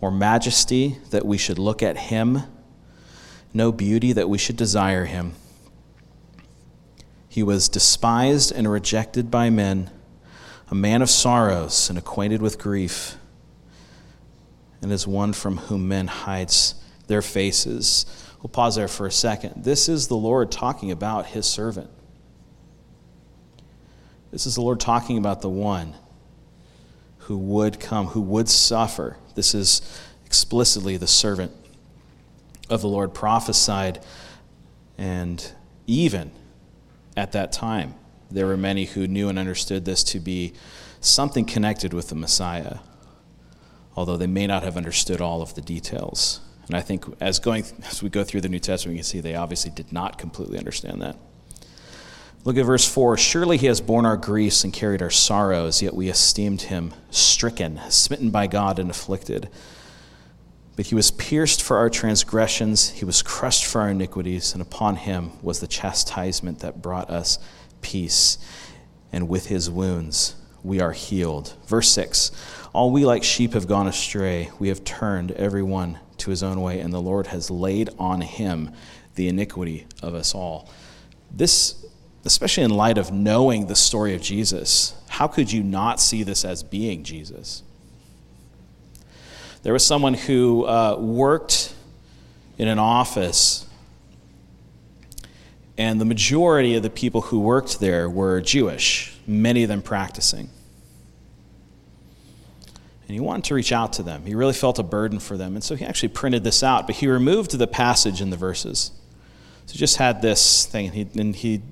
or 0.00 0.10
majesty 0.10 0.98
that 1.10 1.24
we 1.24 1.38
should 1.38 1.58
look 1.58 1.82
at 1.82 1.96
him, 1.96 2.42
no 3.52 3.72
beauty 3.72 4.12
that 4.12 4.28
we 4.28 4.38
should 4.38 4.56
desire 4.56 5.06
him. 5.06 5.32
He 7.28 7.42
was 7.42 7.68
despised 7.68 8.52
and 8.52 8.70
rejected 8.70 9.30
by 9.30 9.50
men, 9.50 9.90
a 10.70 10.74
man 10.74 11.02
of 11.02 11.10
sorrows 11.10 11.88
and 11.88 11.98
acquainted 11.98 12.40
with 12.40 12.58
grief, 12.58 13.16
and 14.80 14.92
as 14.92 15.06
one 15.06 15.32
from 15.32 15.56
whom 15.56 15.88
men 15.88 16.06
hides 16.06 16.74
their 17.08 17.22
faces. 17.22 18.06
We'll 18.40 18.50
pause 18.50 18.76
there 18.76 18.88
for 18.88 19.06
a 19.06 19.12
second. 19.12 19.64
This 19.64 19.88
is 19.88 20.08
the 20.08 20.16
Lord 20.16 20.50
talking 20.50 20.90
about 20.90 21.26
his 21.26 21.44
servant. 21.44 21.90
This 24.30 24.46
is 24.46 24.54
the 24.54 24.62
Lord 24.62 24.78
talking 24.78 25.18
about 25.18 25.42
the 25.42 25.50
one 25.50 25.94
who 27.18 27.36
would 27.36 27.80
come, 27.80 28.06
who 28.06 28.20
would 28.20 28.48
suffer. 28.48 29.16
This 29.34 29.54
is 29.54 29.82
explicitly 30.24 30.96
the 30.96 31.08
servant 31.08 31.52
of 32.70 32.80
the 32.80 32.88
Lord 32.88 33.12
prophesied, 33.12 34.02
and 34.96 35.52
even 35.88 36.30
at 37.16 37.32
that 37.32 37.50
time, 37.50 37.94
there 38.30 38.46
were 38.46 38.56
many 38.56 38.84
who 38.84 39.06
knew 39.06 39.28
and 39.28 39.38
understood 39.38 39.84
this 39.84 40.04
to 40.04 40.20
be 40.20 40.52
something 41.00 41.44
connected 41.44 41.92
with 41.92 42.08
the 42.08 42.14
Messiah, 42.14 42.78
although 43.96 44.16
they 44.16 44.26
may 44.26 44.46
not 44.46 44.62
have 44.62 44.76
understood 44.76 45.20
all 45.20 45.42
of 45.42 45.54
the 45.54 45.60
details. 45.60 46.40
And 46.66 46.76
I 46.76 46.80
think 46.80 47.04
as, 47.20 47.38
going, 47.40 47.64
as 47.88 48.02
we 48.02 48.08
go 48.08 48.22
through 48.22 48.42
the 48.42 48.48
New 48.48 48.60
Testament, 48.60 48.94
we 48.94 48.98
can 48.98 49.04
see 49.04 49.20
they 49.20 49.34
obviously 49.34 49.72
did 49.72 49.92
not 49.92 50.18
completely 50.18 50.58
understand 50.58 51.02
that. 51.02 51.16
Look 52.44 52.56
at 52.56 52.64
verse 52.64 52.88
4. 52.88 53.18
Surely 53.18 53.58
he 53.58 53.66
has 53.66 53.80
borne 53.80 54.06
our 54.06 54.16
griefs 54.16 54.64
and 54.64 54.72
carried 54.72 55.02
our 55.02 55.10
sorrows, 55.10 55.82
yet 55.82 55.94
we 55.94 56.08
esteemed 56.08 56.62
him 56.62 56.94
stricken, 57.10 57.80
smitten 57.90 58.30
by 58.30 58.46
God, 58.46 58.78
and 58.78 58.88
afflicted. 58.88 59.50
But 60.76 60.86
he 60.86 60.94
was 60.94 61.10
pierced 61.10 61.60
for 61.60 61.76
our 61.76 61.90
transgressions, 61.90 62.90
he 62.90 63.04
was 63.04 63.20
crushed 63.20 63.66
for 63.66 63.82
our 63.82 63.90
iniquities, 63.90 64.54
and 64.54 64.62
upon 64.62 64.96
him 64.96 65.32
was 65.42 65.60
the 65.60 65.66
chastisement 65.66 66.60
that 66.60 66.80
brought 66.80 67.10
us 67.10 67.38
peace. 67.80 68.38
And 69.12 69.28
with 69.28 69.46
his 69.46 69.70
wounds 69.70 70.36
we 70.62 70.80
are 70.80 70.92
healed. 70.92 71.54
Verse 71.66 71.88
6 71.90 72.30
All 72.72 72.90
we 72.90 73.04
like 73.04 73.24
sheep 73.24 73.54
have 73.54 73.66
gone 73.66 73.86
astray, 73.86 74.50
we 74.58 74.68
have 74.68 74.84
turned 74.84 75.32
every 75.32 75.62
one 75.62 75.98
to 76.18 76.30
his 76.30 76.42
own 76.42 76.60
way, 76.60 76.80
and 76.80 76.92
the 76.92 77.00
Lord 77.00 77.28
has 77.28 77.50
laid 77.50 77.90
on 77.98 78.20
him 78.20 78.72
the 79.14 79.28
iniquity 79.28 79.86
of 80.02 80.14
us 80.14 80.34
all. 80.34 80.68
This 81.30 81.84
especially 82.24 82.64
in 82.64 82.70
light 82.70 82.98
of 82.98 83.10
knowing 83.10 83.66
the 83.66 83.74
story 83.74 84.14
of 84.14 84.20
Jesus, 84.20 84.94
how 85.08 85.26
could 85.26 85.50
you 85.50 85.62
not 85.62 86.00
see 86.00 86.22
this 86.22 86.44
as 86.44 86.62
being 86.62 87.02
Jesus? 87.02 87.62
There 89.62 89.72
was 89.72 89.84
someone 89.84 90.14
who 90.14 90.64
uh, 90.64 90.96
worked 90.98 91.74
in 92.58 92.68
an 92.68 92.78
office, 92.78 93.66
and 95.80 95.98
the 95.98 96.04
majority 96.04 96.74
of 96.74 96.82
the 96.82 96.90
people 96.90 97.22
who 97.22 97.40
worked 97.40 97.80
there 97.80 98.06
were 98.06 98.42
Jewish, 98.42 99.16
many 99.26 99.62
of 99.62 99.70
them 99.70 99.80
practicing. 99.80 100.50
And 103.08 103.14
he 103.14 103.18
wanted 103.18 103.44
to 103.44 103.54
reach 103.54 103.72
out 103.72 103.94
to 103.94 104.02
them. 104.02 104.26
He 104.26 104.34
really 104.34 104.52
felt 104.52 104.78
a 104.78 104.82
burden 104.82 105.18
for 105.18 105.38
them. 105.38 105.54
And 105.54 105.64
so 105.64 105.76
he 105.76 105.86
actually 105.86 106.10
printed 106.10 106.44
this 106.44 106.62
out, 106.62 106.86
but 106.86 106.96
he 106.96 107.06
removed 107.06 107.56
the 107.56 107.66
passage 107.66 108.20
in 108.20 108.28
the 108.28 108.36
verses. 108.36 108.90
So 109.64 109.72
he 109.72 109.78
just 109.78 109.96
had 109.96 110.20
this 110.20 110.66
thing, 110.66 110.84
and 110.88 110.94
he, 110.94 111.08
and 111.18 111.34
he 111.34 111.62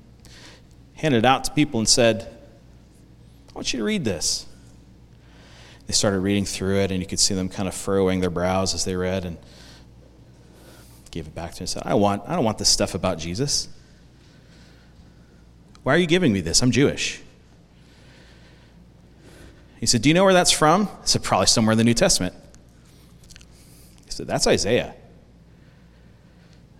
handed 0.95 1.19
it 1.19 1.25
out 1.25 1.43
to 1.43 1.51
people 1.51 1.79
and 1.79 1.87
said, 1.87 2.35
I 3.51 3.53
want 3.53 3.71
you 3.73 3.77
to 3.77 3.85
read 3.85 4.05
this. 4.05 4.47
They 5.85 5.93
started 5.93 6.21
reading 6.21 6.45
through 6.45 6.79
it, 6.79 6.89
and 6.89 6.99
you 6.99 7.05
could 7.05 7.19
see 7.19 7.35
them 7.35 7.47
kind 7.47 7.67
of 7.67 7.75
furrowing 7.75 8.21
their 8.21 8.31
brows 8.31 8.73
as 8.73 8.85
they 8.85 8.95
read, 8.95 9.23
and 9.23 9.37
gave 11.11 11.27
it 11.27 11.35
back 11.35 11.51
to 11.51 11.57
him 11.57 11.61
and 11.61 11.69
said, 11.69 11.83
I, 11.85 11.93
want, 11.93 12.23
I 12.25 12.33
don't 12.33 12.43
want 12.43 12.57
this 12.57 12.69
stuff 12.69 12.95
about 12.95 13.19
Jesus. 13.19 13.67
Why 15.83 15.95
are 15.95 15.97
you 15.97 16.07
giving 16.07 16.33
me 16.33 16.41
this? 16.41 16.61
I'm 16.61 16.71
Jewish. 16.71 17.21
He 19.79 19.85
said, 19.85 20.01
Do 20.01 20.09
you 20.09 20.15
know 20.15 20.23
where 20.23 20.33
that's 20.33 20.51
from? 20.51 20.87
I 20.87 21.05
said, 21.05 21.23
Probably 21.23 21.47
somewhere 21.47 21.71
in 21.71 21.77
the 21.77 21.83
New 21.83 21.93
Testament. 21.93 22.35
He 24.05 24.11
said, 24.11 24.27
That's 24.27 24.45
Isaiah. 24.45 24.93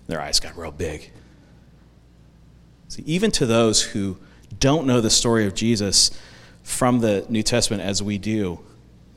Their 0.08 0.22
eyes 0.22 0.40
got 0.40 0.58
real 0.58 0.72
big. 0.72 1.12
See, 2.90 3.04
even 3.06 3.32
to 3.32 3.46
those 3.46 3.82
who 3.82 4.18
don't 4.60 4.88
know 4.88 5.00
the 5.00 5.12
story 5.12 5.46
of 5.46 5.54
Jesus 5.54 6.12
from 6.64 7.00
the 7.00 7.26
New 7.30 7.44
Testament 7.44 7.84
as 7.84 8.02
we 8.02 8.18
do, 8.18 8.60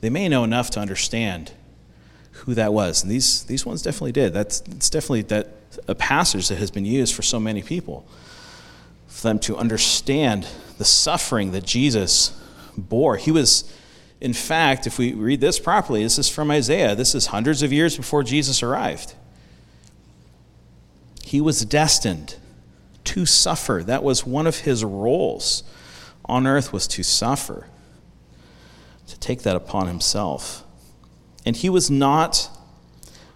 they 0.01 0.09
may 0.09 0.29
know 0.29 0.43
enough 0.43 0.69
to 0.71 0.79
understand 0.79 1.51
who 2.31 2.53
that 2.53 2.73
was. 2.73 3.03
And 3.03 3.11
these, 3.11 3.43
these 3.43 3.65
ones 3.65 3.81
definitely 3.81 4.11
did. 4.11 4.33
That's 4.33 4.61
it's 4.69 4.89
definitely 4.89 5.23
that 5.23 5.49
a 5.87 5.95
passage 5.95 6.49
that 6.49 6.57
has 6.57 6.69
been 6.69 6.85
used 6.85 7.15
for 7.15 7.21
so 7.21 7.39
many 7.39 7.63
people. 7.63 8.05
For 9.13 9.27
them 9.27 9.39
to 9.39 9.55
understand 9.55 10.47
the 10.79 10.83
suffering 10.83 11.51
that 11.51 11.63
Jesus 11.63 12.37
bore. 12.75 13.15
He 13.15 13.31
was, 13.31 13.71
in 14.19 14.33
fact, 14.33 14.87
if 14.87 14.97
we 14.97 15.13
read 15.13 15.39
this 15.39 15.59
properly, 15.59 16.03
this 16.03 16.17
is 16.17 16.27
from 16.27 16.49
Isaiah. 16.49 16.95
This 16.95 17.13
is 17.13 17.27
hundreds 17.27 17.61
of 17.61 17.71
years 17.71 17.95
before 17.95 18.23
Jesus 18.23 18.63
arrived. 18.63 19.13
He 21.23 21.39
was 21.39 21.63
destined 21.63 22.35
to 23.05 23.25
suffer. 23.25 23.83
That 23.85 24.03
was 24.03 24.25
one 24.25 24.47
of 24.47 24.59
his 24.59 24.83
roles 24.83 25.63
on 26.25 26.47
earth 26.47 26.73
was 26.73 26.87
to 26.87 27.03
suffer, 27.03 27.67
to 29.07 29.19
take 29.19 29.43
that 29.43 29.55
upon 29.55 29.87
himself. 29.87 30.65
And 31.45 31.55
he 31.55 31.69
was 31.69 31.89
not 31.89 32.49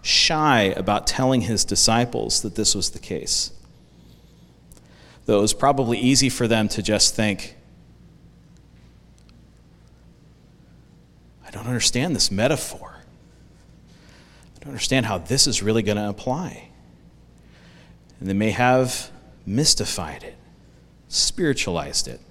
shy 0.01 0.73
about 0.75 1.05
telling 1.05 1.41
his 1.41 1.63
disciples 1.63 2.41
that 2.41 2.55
this 2.55 2.73
was 2.73 2.89
the 2.89 2.99
case. 2.99 3.51
Though 5.27 5.39
it 5.39 5.41
was 5.41 5.53
probably 5.53 5.99
easy 5.99 6.29
for 6.29 6.47
them 6.47 6.69
to 6.69 6.81
just 6.81 7.13
think, 7.13 7.57
I 11.45 11.51
don't 11.51 11.67
understand 11.67 12.15
this 12.15 12.31
metaphor. 12.31 12.95
I 14.55 14.59
don't 14.61 14.69
understand 14.69 15.05
how 15.05 15.17
this 15.17 15.45
is 15.45 15.61
really 15.61 15.83
going 15.83 15.97
to 15.97 16.07
apply. 16.07 16.69
And 18.21 18.29
they 18.29 18.33
may 18.33 18.51
have 18.51 19.11
mystified 19.45 20.23
it, 20.23 20.35
spiritualized 21.09 22.07
it. 22.07 22.21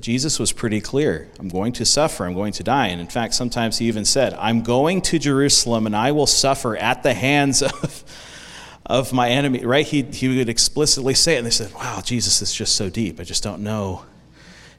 Jesus 0.00 0.38
was 0.38 0.52
pretty 0.52 0.80
clear. 0.80 1.28
I'm 1.38 1.48
going 1.48 1.74
to 1.74 1.84
suffer. 1.84 2.24
I'm 2.24 2.34
going 2.34 2.52
to 2.54 2.62
die. 2.62 2.86
And 2.88 3.00
in 3.00 3.08
fact, 3.08 3.34
sometimes 3.34 3.76
he 3.76 3.88
even 3.88 4.06
said, 4.06 4.32
I'm 4.34 4.62
going 4.62 5.02
to 5.02 5.18
Jerusalem 5.18 5.84
and 5.84 5.94
I 5.94 6.12
will 6.12 6.26
suffer 6.26 6.76
at 6.78 7.02
the 7.02 7.12
hands 7.12 7.62
of, 7.62 8.04
of 8.90 9.12
my 9.12 9.30
enemy. 9.30 9.64
Right? 9.64 9.86
He, 9.86 10.02
he 10.02 10.36
would 10.36 10.48
explicitly 10.48 11.14
say 11.14 11.34
it. 11.34 11.38
And 11.38 11.46
they 11.46 11.50
said, 11.50 11.72
Wow, 11.74 12.02
Jesus 12.04 12.42
is 12.42 12.52
just 12.52 12.74
so 12.74 12.90
deep. 12.90 13.20
I 13.20 13.24
just 13.24 13.42
don't 13.42 13.62
know 13.62 14.04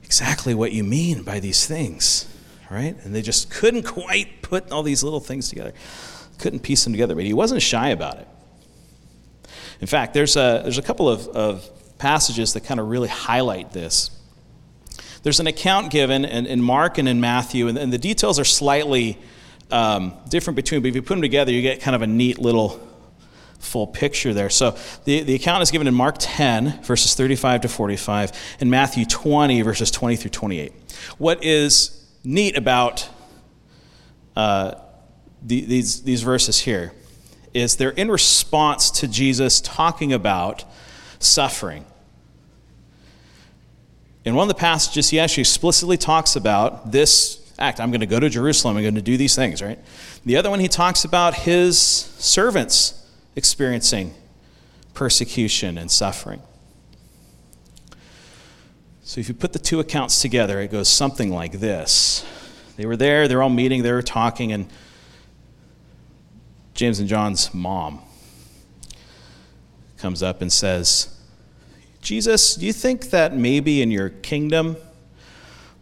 exactly 0.03 0.53
what 0.53 0.73
you 0.73 0.83
mean 0.83 1.23
by 1.23 1.39
these 1.39 1.65
things. 1.65 2.27
Right? 2.69 2.95
And 3.03 3.15
they 3.15 3.21
just 3.21 3.49
couldn't 3.49 3.83
quite 3.83 4.41
put 4.41 4.71
all 4.71 4.83
these 4.83 5.03
little 5.03 5.19
things 5.19 5.49
together, 5.49 5.73
couldn't 6.37 6.59
piece 6.59 6.83
them 6.83 6.93
together. 6.93 7.15
But 7.15 7.23
he 7.23 7.33
wasn't 7.33 7.61
shy 7.61 7.89
about 7.89 8.17
it. 8.17 8.27
In 9.79 9.87
fact, 9.87 10.13
there's 10.13 10.35
a, 10.35 10.61
there's 10.63 10.77
a 10.77 10.83
couple 10.83 11.09
of, 11.09 11.27
of 11.29 11.69
passages 11.97 12.53
that 12.53 12.63
kind 12.63 12.79
of 12.79 12.87
really 12.87 13.07
highlight 13.07 13.71
this. 13.71 14.11
There's 15.23 15.39
an 15.39 15.47
account 15.47 15.91
given 15.91 16.25
in, 16.25 16.45
in 16.45 16.61
Mark 16.61 16.97
and 16.97 17.07
in 17.07 17.21
Matthew, 17.21 17.67
and, 17.67 17.77
and 17.77 17.91
the 17.93 17.97
details 17.97 18.39
are 18.39 18.45
slightly 18.45 19.17
um, 19.71 20.13
different 20.29 20.55
between, 20.55 20.81
but 20.81 20.89
if 20.89 20.95
you 20.95 21.01
put 21.01 21.15
them 21.15 21.21
together, 21.21 21.51
you 21.51 21.61
get 21.61 21.81
kind 21.81 21.95
of 21.95 22.01
a 22.01 22.07
neat 22.07 22.39
little 22.39 22.79
full 23.61 23.87
picture 23.87 24.33
there. 24.33 24.49
So 24.49 24.75
the, 25.05 25.21
the 25.21 25.35
account 25.35 25.61
is 25.61 25.71
given 25.71 25.87
in 25.87 25.93
Mark 25.93 26.15
10, 26.19 26.83
verses 26.83 27.15
35 27.15 27.61
to 27.61 27.69
45, 27.69 28.31
and 28.59 28.69
Matthew 28.69 29.05
20, 29.05 29.61
verses 29.61 29.91
20 29.91 30.15
through 30.15 30.31
28. 30.31 30.73
What 31.17 31.43
is 31.43 32.05
neat 32.23 32.57
about 32.57 33.07
uh, 34.35 34.75
the, 35.41 35.65
these, 35.65 36.03
these 36.03 36.21
verses 36.23 36.59
here 36.59 36.91
is 37.53 37.75
they're 37.75 37.91
in 37.91 38.09
response 38.09 38.89
to 38.91 39.07
Jesus 39.07 39.61
talking 39.61 40.13
about 40.13 40.63
suffering. 41.19 41.85
In 44.23 44.35
one 44.35 44.43
of 44.43 44.55
the 44.55 44.59
passages, 44.59 45.09
he 45.09 45.19
actually 45.19 45.41
explicitly 45.41 45.97
talks 45.97 46.35
about 46.35 46.91
this 46.91 47.53
act. 47.57 47.79
I'm 47.79 47.91
going 47.91 48.01
to 48.01 48.07
go 48.07 48.19
to 48.19 48.29
Jerusalem. 48.29 48.77
I'm 48.77 48.83
going 48.83 48.95
to 48.95 49.01
do 49.01 49.17
these 49.17 49.35
things, 49.35 49.61
right? 49.61 49.79
The 50.25 50.37
other 50.37 50.49
one, 50.49 50.59
he 50.59 50.67
talks 50.67 51.05
about 51.05 51.33
his 51.33 51.79
servants 51.79 53.00
experiencing 53.35 54.13
persecution 54.93 55.77
and 55.77 55.89
suffering. 55.89 56.41
So 59.03 59.19
if 59.19 59.27
you 59.27 59.33
put 59.33 59.53
the 59.53 59.59
two 59.59 59.79
accounts 59.79 60.21
together, 60.21 60.59
it 60.61 60.71
goes 60.71 60.87
something 60.87 61.31
like 61.31 61.53
this. 61.53 62.25
They 62.77 62.85
were 62.85 62.97
there, 62.97 63.27
they're 63.27 63.43
all 63.43 63.49
meeting, 63.49 63.83
they 63.83 63.91
were 63.91 64.01
talking, 64.01 64.51
and 64.51 64.67
James 66.73 66.99
and 66.99 67.09
John's 67.09 67.53
mom 67.53 67.99
comes 69.97 70.23
up 70.23 70.41
and 70.41 70.51
says, 70.51 71.19
Jesus, 72.01 72.55
do 72.55 72.65
you 72.65 72.73
think 72.73 73.11
that 73.11 73.35
maybe 73.35 73.81
in 73.81 73.91
your 73.91 74.09
kingdom 74.09 74.77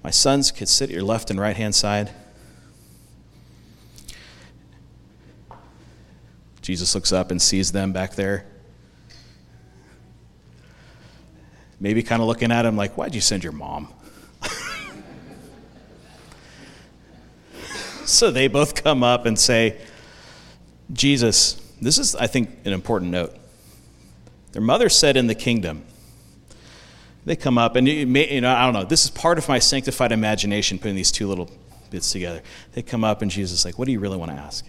my 0.04 0.10
sons 0.10 0.52
could 0.52 0.68
sit 0.68 0.90
at 0.90 0.94
your 0.94 1.04
left 1.04 1.30
and 1.30 1.40
right 1.40 1.56
hand 1.56 1.76
side? 1.76 2.12
Jesus 6.62 6.94
looks 6.96 7.12
up 7.12 7.32
and 7.32 7.42
sees 7.42 7.72
them 7.72 7.92
back 7.92 8.16
there. 8.16 8.46
Maybe 11.80 12.04
kind 12.04 12.22
of 12.22 12.28
looking 12.28 12.52
at 12.52 12.66
him 12.66 12.76
like, 12.76 12.98
Why'd 12.98 13.16
you 13.16 13.22
send 13.22 13.44
your 13.44 13.54
mom? 13.54 13.94
so 18.06 18.32
they 18.32 18.48
both 18.48 18.84
come 18.84 19.04
up 19.04 19.26
and 19.26 19.40
say, 19.40 19.80
Jesus, 20.92 21.62
this 21.82 21.98
is, 21.98 22.16
I 22.16 22.28
think, 22.28 22.50
an 22.66 22.74
important 22.74 23.12
note. 23.12 23.36
Their 24.52 24.62
mother 24.62 24.90
said 24.90 25.16
in 25.16 25.28
the 25.28 25.36
kingdom, 25.36 25.86
they 27.26 27.36
come 27.36 27.58
up, 27.58 27.76
and 27.76 27.88
you, 27.88 28.08
may, 28.08 28.34
you 28.34 28.42
know, 28.42 28.54
I 28.54 28.64
don't 28.64 28.74
know, 28.74 28.86
this 28.86 29.04
is 29.04 29.12
part 29.12 29.38
of 29.38 29.48
my 29.48 29.60
sanctified 29.60 30.12
imagination 30.12 30.80
putting 30.80 30.96
these 30.96 31.12
two 31.12 31.28
little 31.28 31.50
bits 31.92 32.12
together. 32.12 32.42
They 32.74 32.82
come 32.82 33.04
up, 33.04 33.22
and 33.22 33.30
Jesus 33.30 33.60
is 33.60 33.66
like, 33.66 33.78
What 33.78 33.86
do 33.86 33.92
you 33.92 34.00
really 34.00 34.18
want 34.18 34.32
to 34.32 34.38
ask? 34.38 34.66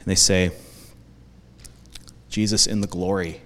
And 0.00 0.06
they 0.06 0.16
say, 0.16 0.50
Jesus 2.28 2.66
in 2.66 2.80
the 2.80 2.86
glory, 2.86 3.42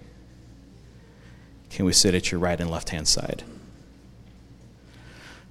can 1.71 1.85
we 1.85 1.93
sit 1.93 2.15
at 2.15 2.31
your 2.31 2.41
right 2.41 2.61
and 2.61 2.71
left 2.71 2.91
hand 2.91 3.09
side? 3.09 3.43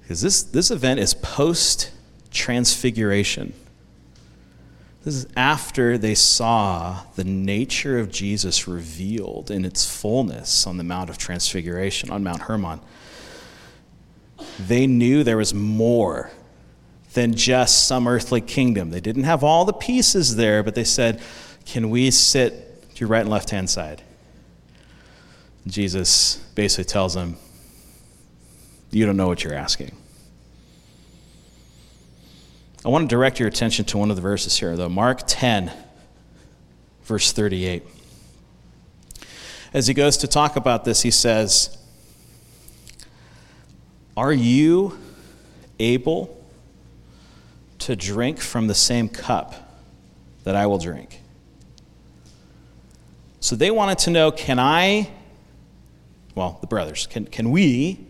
Because 0.00 0.22
this, 0.22 0.42
this 0.42 0.70
event 0.70 1.00
is 1.00 1.14
post 1.14 1.90
transfiguration. 2.30 3.52
This 5.04 5.16
is 5.16 5.26
after 5.36 5.98
they 5.98 6.14
saw 6.14 7.02
the 7.16 7.24
nature 7.24 7.98
of 7.98 8.10
Jesus 8.10 8.66
revealed 8.66 9.50
in 9.50 9.66
its 9.66 9.84
fullness 9.84 10.66
on 10.66 10.78
the 10.78 10.84
Mount 10.84 11.10
of 11.10 11.18
Transfiguration, 11.18 12.10
on 12.10 12.24
Mount 12.24 12.42
Hermon. 12.42 12.80
They 14.58 14.86
knew 14.86 15.22
there 15.22 15.36
was 15.36 15.52
more 15.52 16.30
than 17.14 17.34
just 17.34 17.86
some 17.86 18.06
earthly 18.06 18.40
kingdom. 18.40 18.90
They 18.90 19.00
didn't 19.00 19.24
have 19.24 19.42
all 19.42 19.64
the 19.64 19.72
pieces 19.72 20.36
there, 20.36 20.62
but 20.62 20.74
they 20.74 20.84
said, 20.84 21.22
Can 21.64 21.88
we 21.90 22.10
sit 22.10 22.92
to 22.94 23.00
your 23.00 23.08
right 23.08 23.20
and 23.20 23.30
left 23.30 23.50
hand 23.50 23.70
side? 23.70 24.02
Jesus 25.66 26.36
basically 26.54 26.84
tells 26.84 27.14
them, 27.14 27.36
You 28.90 29.06
don't 29.06 29.16
know 29.16 29.28
what 29.28 29.42
you're 29.42 29.54
asking. 29.54 29.96
I 32.84 32.88
want 32.88 33.08
to 33.08 33.14
direct 33.14 33.38
your 33.38 33.48
attention 33.48 33.86
to 33.86 33.98
one 33.98 34.10
of 34.10 34.16
the 34.16 34.22
verses 34.22 34.58
here, 34.58 34.76
though. 34.76 34.90
Mark 34.90 35.20
10, 35.26 35.72
verse 37.04 37.32
38. 37.32 37.82
As 39.72 39.86
he 39.86 39.94
goes 39.94 40.18
to 40.18 40.28
talk 40.28 40.56
about 40.56 40.84
this, 40.84 41.00
he 41.02 41.10
says, 41.10 41.78
Are 44.16 44.32
you 44.32 44.98
able 45.78 46.43
to 47.84 47.94
drink 47.94 48.40
from 48.40 48.66
the 48.66 48.74
same 48.74 49.10
cup 49.10 49.54
that 50.44 50.56
I 50.56 50.66
will 50.66 50.78
drink? 50.78 51.20
So 53.40 53.56
they 53.56 53.70
wanted 53.70 53.98
to 53.98 54.10
know 54.10 54.32
can 54.32 54.58
I, 54.58 55.10
well, 56.34 56.56
the 56.62 56.66
brothers, 56.66 57.06
can, 57.06 57.26
can 57.26 57.50
we 57.50 58.06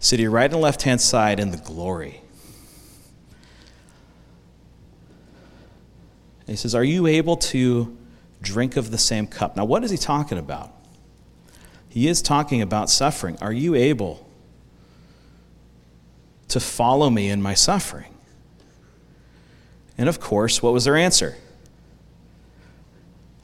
sit 0.00 0.18
here 0.18 0.30
right 0.30 0.50
and 0.50 0.62
left 0.62 0.82
hand 0.82 1.02
side 1.02 1.40
in 1.40 1.50
the 1.50 1.58
glory? 1.58 2.22
he 6.46 6.56
says, 6.56 6.74
Are 6.74 6.84
you 6.84 7.06
able 7.06 7.36
to 7.36 7.94
drink 8.40 8.78
of 8.78 8.90
the 8.90 8.96
same 8.96 9.26
cup? 9.26 9.56
Now, 9.56 9.66
what 9.66 9.84
is 9.84 9.90
he 9.90 9.98
talking 9.98 10.38
about? 10.38 10.72
He 11.90 12.08
is 12.08 12.22
talking 12.22 12.62
about 12.62 12.88
suffering. 12.88 13.36
Are 13.42 13.52
you 13.52 13.74
able 13.74 14.26
to 16.48 16.60
follow 16.60 17.10
me 17.10 17.28
in 17.28 17.42
my 17.42 17.52
suffering? 17.52 18.14
And 19.98 20.08
of 20.08 20.20
course, 20.20 20.62
what 20.62 20.72
was 20.72 20.84
their 20.84 20.96
answer? 20.96 21.36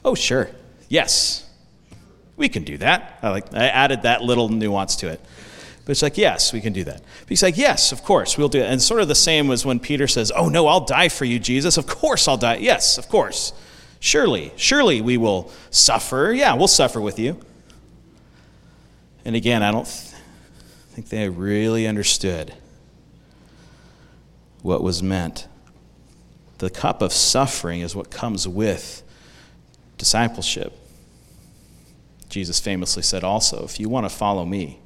Oh, 0.03 0.15
sure. 0.15 0.49
Yes. 0.87 1.47
We 2.37 2.49
can 2.49 2.63
do 2.63 2.77
that. 2.77 3.19
I 3.21 3.29
like 3.29 3.53
I 3.53 3.67
added 3.67 4.03
that 4.03 4.21
little 4.21 4.49
nuance 4.49 4.95
to 4.97 5.09
it. 5.09 5.19
But 5.85 5.91
it's 5.91 6.01
like, 6.01 6.17
yes, 6.17 6.51
we 6.51 6.61
can 6.61 6.73
do 6.73 6.83
that. 6.85 7.01
But 7.19 7.29
he's 7.29 7.43
like, 7.43 7.57
yes, 7.57 7.91
of 7.91 8.03
course, 8.03 8.39
we'll 8.39 8.49
do 8.49 8.59
it. 8.59 8.65
And 8.65 8.81
sort 8.81 9.01
of 9.01 9.07
the 9.07 9.13
same 9.13 9.47
was 9.47 9.65
when 9.65 9.79
Peter 9.79 10.07
says, 10.07 10.31
oh, 10.35 10.49
no, 10.49 10.65
I'll 10.67 10.83
die 10.83 11.09
for 11.09 11.25
you, 11.25 11.37
Jesus. 11.37 11.77
Of 11.77 11.85
course 11.85 12.27
I'll 12.27 12.37
die. 12.37 12.55
Yes, 12.55 12.97
of 12.97 13.07
course. 13.07 13.53
Surely, 13.99 14.51
surely 14.55 15.01
we 15.01 15.17
will 15.17 15.51
suffer. 15.69 16.33
Yeah, 16.35 16.55
we'll 16.55 16.67
suffer 16.67 16.99
with 16.99 17.19
you. 17.19 17.39
And 19.25 19.35
again, 19.35 19.61
I 19.61 19.71
don't 19.71 19.85
th- 19.85 20.13
think 20.89 21.09
they 21.09 21.29
really 21.29 21.85
understood 21.87 22.53
what 24.63 24.81
was 24.81 25.03
meant. 25.03 25.47
The 26.57 26.69
cup 26.69 27.01
of 27.01 27.11
suffering 27.11 27.81
is 27.81 27.95
what 27.95 28.09
comes 28.09 28.47
with 28.47 29.03
discipleship. 29.97 30.73
Jesus 32.29 32.59
famously 32.59 33.03
said 33.03 33.23
also, 33.23 33.63
if 33.63 33.79
you 33.79 33.89
want 33.89 34.05
to 34.05 34.09
follow 34.09 34.45
me, 34.45 34.79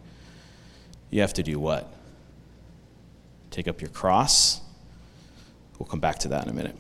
you 1.10 1.22
have 1.22 1.34
to 1.34 1.44
do 1.44 1.60
what? 1.60 1.92
Take 3.52 3.68
up 3.68 3.82
your 3.82 3.90
cross. 3.90 4.62
We'll 5.78 5.88
come 5.88 6.00
back 6.00 6.20
to 6.20 6.28
that 6.30 6.44
in 6.44 6.50
a 6.50 6.54
minute. 6.54 6.78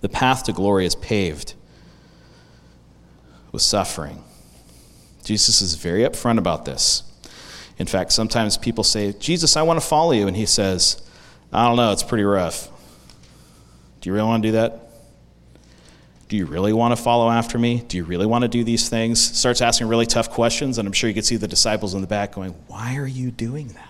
The 0.00 0.08
path 0.08 0.44
to 0.44 0.52
glory 0.52 0.86
is 0.86 0.94
paved 0.94 1.54
with 3.50 3.62
suffering. 3.62 4.22
Jesus 5.24 5.60
is 5.60 5.74
very 5.74 6.02
upfront 6.02 6.38
about 6.38 6.64
this. 6.64 7.02
In 7.78 7.86
fact, 7.86 8.12
sometimes 8.12 8.56
people 8.56 8.84
say, 8.84 9.12
Jesus, 9.14 9.56
I 9.56 9.62
want 9.62 9.80
to 9.80 9.86
follow 9.86 10.12
you. 10.12 10.28
And 10.28 10.36
he 10.36 10.46
says, 10.46 11.02
I 11.52 11.66
don't 11.66 11.76
know, 11.76 11.92
it's 11.92 12.02
pretty 12.02 12.24
rough. 12.24 12.70
Do 14.06 14.10
you 14.10 14.14
really 14.14 14.28
want 14.28 14.42
to 14.44 14.48
do 14.50 14.52
that? 14.52 14.88
Do 16.28 16.36
you 16.36 16.46
really 16.46 16.72
want 16.72 16.96
to 16.96 17.02
follow 17.02 17.28
after 17.28 17.58
me? 17.58 17.82
Do 17.88 17.96
you 17.96 18.04
really 18.04 18.24
want 18.24 18.42
to 18.42 18.48
do 18.48 18.62
these 18.62 18.88
things? 18.88 19.20
Starts 19.20 19.60
asking 19.60 19.88
really 19.88 20.06
tough 20.06 20.30
questions, 20.30 20.78
and 20.78 20.86
I'm 20.86 20.92
sure 20.92 21.08
you 21.10 21.14
could 21.14 21.24
see 21.24 21.34
the 21.34 21.48
disciples 21.48 21.92
in 21.92 22.02
the 22.02 22.06
back 22.06 22.30
going, 22.30 22.52
Why 22.68 22.98
are 22.98 23.06
you 23.08 23.32
doing 23.32 23.66
that? 23.66 23.88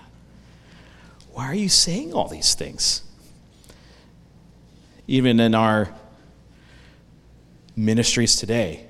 Why 1.33 1.45
are 1.45 1.53
you 1.53 1.69
saying 1.69 2.15
all 2.15 2.27
these 2.27 2.55
things? 2.55 3.03
Even 5.05 5.39
in 5.39 5.53
our 5.53 5.93
ministries 7.75 8.37
today, 8.37 8.87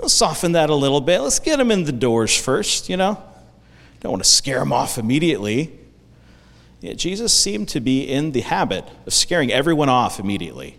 let's 0.00 0.12
soften 0.12 0.50
that 0.50 0.70
a 0.70 0.74
little 0.74 1.00
bit. 1.00 1.20
Let's 1.20 1.38
get 1.38 1.58
them 1.58 1.70
in 1.70 1.84
the 1.84 1.92
doors 1.92 2.36
first, 2.36 2.88
you 2.88 2.96
know? 2.96 3.22
Don't 4.00 4.10
want 4.10 4.24
to 4.24 4.28
scare 4.28 4.58
them 4.58 4.72
off 4.72 4.98
immediately. 4.98 5.85
Yeah, 6.86 6.92
Jesus 6.92 7.32
seemed 7.32 7.68
to 7.70 7.80
be 7.80 8.04
in 8.04 8.30
the 8.30 8.42
habit 8.42 8.84
of 9.06 9.12
scaring 9.12 9.50
everyone 9.50 9.88
off 9.88 10.20
immediately 10.20 10.78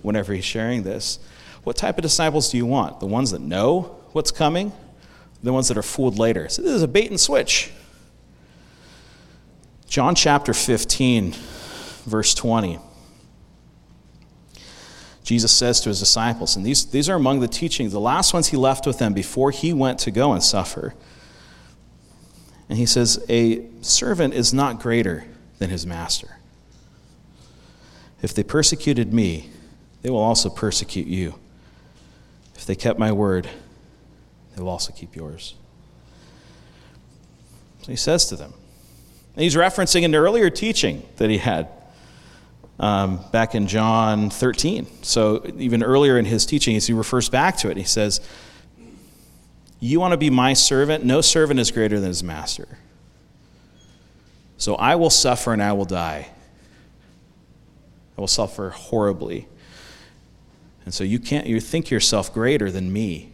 whenever 0.00 0.32
he's 0.32 0.46
sharing 0.46 0.82
this. 0.82 1.18
What 1.62 1.76
type 1.76 1.98
of 1.98 2.02
disciples 2.02 2.50
do 2.50 2.56
you 2.56 2.64
want? 2.64 3.00
The 3.00 3.06
ones 3.06 3.32
that 3.32 3.42
know 3.42 4.00
what's 4.12 4.30
coming? 4.30 4.72
The 5.42 5.52
ones 5.52 5.68
that 5.68 5.76
are 5.76 5.82
fooled 5.82 6.18
later? 6.18 6.48
So 6.48 6.62
this 6.62 6.72
is 6.72 6.82
a 6.82 6.88
bait 6.88 7.10
and 7.10 7.20
switch. 7.20 7.70
John 9.88 10.14
chapter 10.14 10.54
15, 10.54 11.34
verse 12.06 12.34
20. 12.34 12.78
Jesus 15.22 15.52
says 15.52 15.82
to 15.82 15.90
his 15.90 16.00
disciples, 16.00 16.56
and 16.56 16.64
these, 16.64 16.86
these 16.86 17.10
are 17.10 17.16
among 17.16 17.40
the 17.40 17.48
teachings, 17.48 17.92
the 17.92 18.00
last 18.00 18.32
ones 18.32 18.46
he 18.46 18.56
left 18.56 18.86
with 18.86 18.98
them 18.98 19.12
before 19.12 19.50
he 19.50 19.74
went 19.74 19.98
to 19.98 20.10
go 20.10 20.32
and 20.32 20.42
suffer. 20.42 20.94
And 22.68 22.78
he 22.78 22.86
says, 22.86 23.24
A 23.28 23.66
servant 23.82 24.34
is 24.34 24.54
not 24.54 24.80
greater 24.80 25.26
than 25.58 25.70
his 25.70 25.86
master. 25.86 26.38
If 28.22 28.34
they 28.34 28.42
persecuted 28.42 29.12
me, 29.12 29.50
they 30.02 30.10
will 30.10 30.18
also 30.18 30.48
persecute 30.48 31.06
you. 31.06 31.34
If 32.54 32.64
they 32.66 32.74
kept 32.74 32.98
my 32.98 33.12
word, 33.12 33.48
they 34.54 34.62
will 34.62 34.70
also 34.70 34.92
keep 34.92 35.14
yours. 35.14 35.54
So 37.82 37.92
he 37.92 37.96
says 37.96 38.26
to 38.26 38.36
them. 38.36 38.54
And 39.34 39.42
he's 39.42 39.56
referencing 39.56 40.04
an 40.04 40.14
earlier 40.14 40.48
teaching 40.48 41.06
that 41.16 41.28
he 41.28 41.38
had 41.38 41.68
um, 42.78 43.20
back 43.30 43.54
in 43.54 43.66
John 43.66 44.30
13. 44.30 44.86
So 45.02 45.44
even 45.58 45.82
earlier 45.82 46.18
in 46.18 46.24
his 46.24 46.46
teaching, 46.46 46.78
he 46.78 46.92
refers 46.92 47.28
back 47.28 47.56
to 47.58 47.70
it. 47.70 47.76
He 47.76 47.84
says, 47.84 48.20
You 49.84 50.00
want 50.00 50.12
to 50.12 50.16
be 50.16 50.30
my 50.30 50.54
servant? 50.54 51.04
No 51.04 51.20
servant 51.20 51.60
is 51.60 51.70
greater 51.70 52.00
than 52.00 52.08
his 52.08 52.22
master. 52.22 52.78
So 54.56 54.76
I 54.76 54.94
will 54.94 55.10
suffer 55.10 55.52
and 55.52 55.62
I 55.62 55.72
will 55.72 55.84
die. 55.84 56.30
I 58.16 58.20
will 58.20 58.26
suffer 58.26 58.70
horribly. 58.70 59.46
And 60.86 60.94
so 60.94 61.04
you 61.04 61.18
can't 61.18 61.46
you 61.46 61.60
think 61.60 61.90
yourself 61.90 62.32
greater 62.32 62.70
than 62.70 62.94
me. 62.94 63.32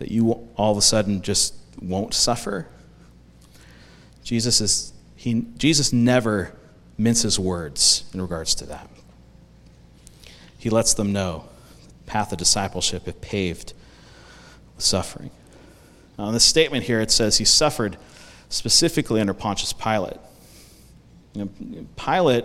That 0.00 0.10
you 0.10 0.48
all 0.56 0.72
of 0.72 0.78
a 0.78 0.82
sudden 0.82 1.22
just 1.22 1.54
won't 1.80 2.12
suffer. 2.12 2.66
Jesus 4.24 4.60
is 4.60 4.92
he 5.14 5.46
Jesus 5.56 5.92
never 5.92 6.52
minces 6.98 7.38
words 7.38 8.02
in 8.12 8.20
regards 8.20 8.56
to 8.56 8.66
that. 8.66 8.90
He 10.58 10.68
lets 10.68 10.94
them 10.94 11.12
know 11.12 11.44
the 12.04 12.10
path 12.10 12.32
of 12.32 12.38
discipleship 12.38 13.06
is 13.06 13.14
paved 13.20 13.72
suffering. 14.78 15.30
Now, 16.18 16.28
in 16.28 16.34
this 16.34 16.44
statement 16.44 16.84
here, 16.84 17.00
it 17.00 17.10
says 17.10 17.38
he 17.38 17.44
suffered 17.44 17.96
specifically 18.48 19.20
under 19.20 19.34
Pontius 19.34 19.72
Pilate. 19.72 20.16
You 21.34 21.44
know, 21.44 21.86
Pilate, 21.96 22.44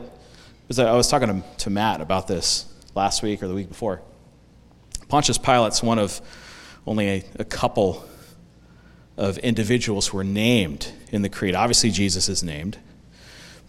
I 0.78 0.94
was 0.94 1.08
talking 1.08 1.42
to, 1.42 1.58
to 1.60 1.70
Matt 1.70 2.02
about 2.02 2.28
this 2.28 2.66
last 2.96 3.24
week 3.24 3.42
or 3.42 3.48
the 3.48 3.54
week 3.54 3.70
before. 3.70 4.02
Pontius 5.08 5.38
Pilate's 5.38 5.84
one 5.84 6.00
of 6.00 6.22
only 6.86 7.08
a, 7.08 7.24
a 7.40 7.46
couple 7.46 8.06
of 9.18 9.38
individuals 9.40 10.08
who 10.08 10.18
are 10.18 10.24
named 10.24 10.92
in 11.12 11.22
the 11.22 11.30
creed. 11.30 11.56
Obviously, 11.56 11.92
Jesus 11.92 12.28
is 12.30 12.44
named. 12.44 12.78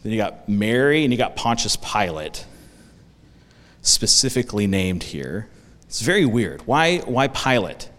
Then 0.02 0.12
you 0.12 0.18
got 0.18 0.48
Mary 0.48 1.04
and 1.04 1.12
you 1.12 1.18
got 1.18 1.36
Pontius 1.36 1.76
Pilate, 1.76 2.44
specifically 3.82 4.66
named 4.66 5.02
here. 5.04 5.48
It's 5.84 6.00
very 6.00 6.24
weird. 6.24 6.62
Why, 6.66 6.98
why 6.98 7.28
Pilate? 7.28 7.90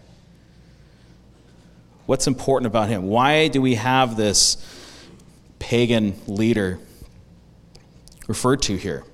What's 2.06 2.26
important 2.26 2.66
about 2.66 2.90
him? 2.90 3.04
Why 3.04 3.48
do 3.48 3.62
we 3.62 3.76
have 3.76 4.16
this 4.16 4.58
pagan 5.58 6.14
leader 6.26 6.78
referred 8.28 8.60
to 8.62 8.76
here? 8.76 9.04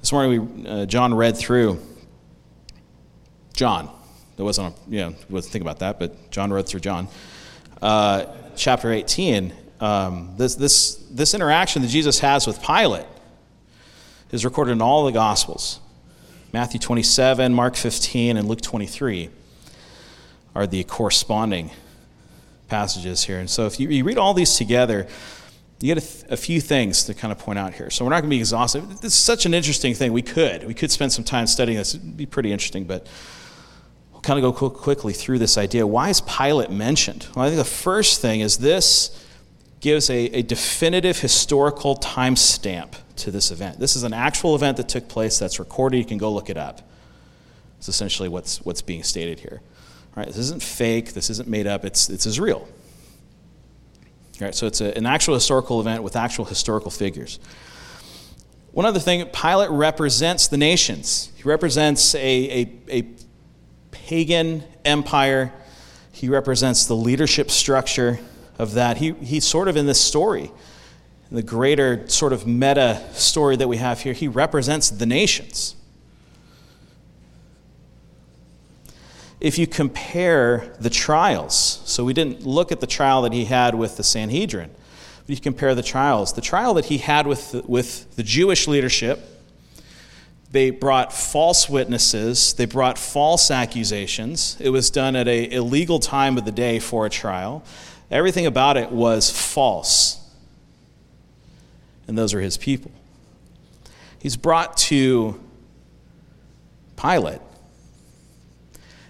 This 0.00 0.10
morning, 0.10 0.62
we, 0.62 0.68
uh, 0.68 0.86
John 0.86 1.14
read 1.14 1.36
through 1.36 1.80
John. 3.54 3.88
There 4.34 4.44
wasn't, 4.44 4.74
a, 4.74 4.90
you 4.90 4.98
know, 4.98 5.14
wasn't 5.30 5.52
think 5.52 5.62
about 5.62 5.78
that, 5.78 6.00
but 6.00 6.32
John 6.32 6.52
read 6.52 6.66
through 6.66 6.80
John. 6.80 7.06
Uh, 7.80 8.24
chapter 8.56 8.90
18, 8.90 9.52
um, 9.80 10.34
this, 10.36 10.56
this, 10.56 10.96
this 11.08 11.34
interaction 11.34 11.82
that 11.82 11.88
Jesus 11.88 12.18
has 12.18 12.48
with 12.48 12.60
Pilate 12.60 13.06
is 14.32 14.44
recorded 14.44 14.72
in 14.72 14.82
all 14.82 15.04
the 15.04 15.12
Gospels. 15.12 15.78
Matthew 16.52 16.80
27, 16.80 17.54
Mark 17.54 17.76
15, 17.76 18.36
and 18.36 18.48
Luke 18.48 18.60
23 18.60 19.30
are 20.56 20.66
the 20.66 20.82
corresponding 20.82 21.70
passages 22.72 23.22
here. 23.22 23.38
And 23.38 23.50
so 23.50 23.66
if 23.66 23.78
you, 23.78 23.90
you 23.90 24.02
read 24.02 24.16
all 24.16 24.32
these 24.32 24.56
together, 24.56 25.06
you 25.80 25.94
get 25.94 26.02
a, 26.02 26.06
th- 26.06 26.32
a, 26.32 26.38
few 26.38 26.58
things 26.58 27.04
to 27.04 27.12
kind 27.12 27.30
of 27.30 27.38
point 27.38 27.58
out 27.58 27.74
here. 27.74 27.90
So 27.90 28.02
we're 28.02 28.10
not 28.10 28.22
going 28.22 28.30
to 28.30 28.36
be 28.36 28.38
exhaustive. 28.38 28.88
This 29.02 29.12
is 29.12 29.18
such 29.18 29.44
an 29.44 29.52
interesting 29.52 29.92
thing. 29.92 30.10
We 30.14 30.22
could. 30.22 30.64
We 30.66 30.72
could 30.72 30.90
spend 30.90 31.12
some 31.12 31.22
time 31.22 31.46
studying 31.46 31.76
this. 31.76 31.94
It'd 31.94 32.16
be 32.16 32.24
pretty 32.24 32.50
interesting, 32.50 32.84
but 32.84 33.06
we'll 34.10 34.22
kind 34.22 34.42
of 34.42 34.56
go 34.56 34.70
quickly 34.70 35.12
through 35.12 35.38
this 35.38 35.58
idea. 35.58 35.86
Why 35.86 36.08
is 36.08 36.22
Pilate 36.22 36.70
mentioned? 36.70 37.26
Well, 37.36 37.44
I 37.44 37.48
think 37.48 37.58
the 37.58 37.64
first 37.64 38.22
thing 38.22 38.40
is 38.40 38.56
this 38.56 39.22
gives 39.80 40.08
a, 40.08 40.26
a 40.38 40.42
definitive 40.42 41.18
historical 41.18 41.96
time 41.96 42.36
stamp 42.36 42.96
to 43.16 43.30
this 43.30 43.50
event. 43.50 43.78
This 43.80 43.96
is 43.96 44.02
an 44.02 44.14
actual 44.14 44.54
event 44.54 44.78
that 44.78 44.88
took 44.88 45.08
place 45.08 45.38
that's 45.38 45.58
recorded. 45.58 45.98
You 45.98 46.06
can 46.06 46.16
go 46.16 46.32
look 46.32 46.48
it 46.48 46.56
up. 46.56 46.80
It's 47.76 47.88
essentially 47.88 48.30
what's, 48.30 48.62
what's 48.64 48.80
being 48.80 49.02
stated 49.02 49.40
here. 49.40 49.60
Right? 50.14 50.26
This 50.26 50.36
isn't 50.36 50.62
fake, 50.62 51.14
this 51.14 51.30
isn't 51.30 51.48
made 51.48 51.66
up, 51.66 51.84
it's, 51.84 52.08
it's 52.10 52.26
as 52.26 52.38
real. 52.38 52.68
Right? 54.40 54.54
So 54.54 54.66
it's 54.66 54.80
a, 54.80 54.96
an 54.96 55.06
actual 55.06 55.34
historical 55.34 55.80
event 55.80 56.02
with 56.02 56.16
actual 56.16 56.44
historical 56.44 56.90
figures. 56.90 57.38
One 58.72 58.86
other 58.86 59.00
thing, 59.00 59.24
Pilate 59.26 59.70
represents 59.70 60.48
the 60.48 60.56
nations. 60.56 61.30
He 61.36 61.42
represents 61.44 62.14
a, 62.14 62.18
a, 62.20 62.72
a 62.90 63.06
pagan 63.90 64.64
empire. 64.84 65.52
He 66.10 66.28
represents 66.28 66.86
the 66.86 66.96
leadership 66.96 67.50
structure 67.50 68.18
of 68.58 68.74
that. 68.74 68.96
He, 68.98 69.12
he's 69.12 69.44
sort 69.46 69.68
of 69.68 69.76
in 69.76 69.86
this 69.86 70.00
story, 70.00 70.50
the 71.30 71.42
greater 71.42 72.08
sort 72.08 72.32
of 72.32 72.46
meta 72.46 73.02
story 73.12 73.56
that 73.56 73.68
we 73.68 73.78
have 73.78 74.00
here, 74.00 74.12
he 74.12 74.28
represents 74.28 74.90
the 74.90 75.06
nations. 75.06 75.76
If 79.42 79.58
you 79.58 79.66
compare 79.66 80.72
the 80.78 80.88
trials, 80.88 81.82
so 81.84 82.04
we 82.04 82.14
didn't 82.14 82.46
look 82.46 82.70
at 82.70 82.78
the 82.78 82.86
trial 82.86 83.22
that 83.22 83.32
he 83.32 83.44
had 83.44 83.74
with 83.74 83.96
the 83.96 84.04
Sanhedrin, 84.04 84.70
but 85.26 85.34
you 85.34 85.40
compare 85.40 85.74
the 85.74 85.82
trials, 85.82 86.32
the 86.34 86.40
trial 86.40 86.74
that 86.74 86.84
he 86.84 86.98
had 86.98 87.26
with 87.26 87.50
the, 87.50 87.62
with 87.62 88.14
the 88.14 88.22
Jewish 88.22 88.68
leadership, 88.68 89.18
they 90.52 90.70
brought 90.70 91.12
false 91.12 91.68
witnesses, 91.68 92.54
they 92.54 92.66
brought 92.66 92.96
false 92.96 93.50
accusations. 93.50 94.56
It 94.60 94.68
was 94.68 94.90
done 94.90 95.16
at 95.16 95.26
a 95.26 95.50
illegal 95.50 95.98
time 95.98 96.38
of 96.38 96.44
the 96.44 96.52
day 96.52 96.78
for 96.78 97.04
a 97.04 97.10
trial. 97.10 97.64
Everything 98.12 98.46
about 98.46 98.76
it 98.76 98.92
was 98.92 99.28
false. 99.28 100.20
And 102.06 102.16
those 102.16 102.32
are 102.32 102.40
his 102.40 102.56
people. 102.56 102.92
He's 104.20 104.36
brought 104.36 104.76
to 104.76 105.40
Pilate 106.96 107.40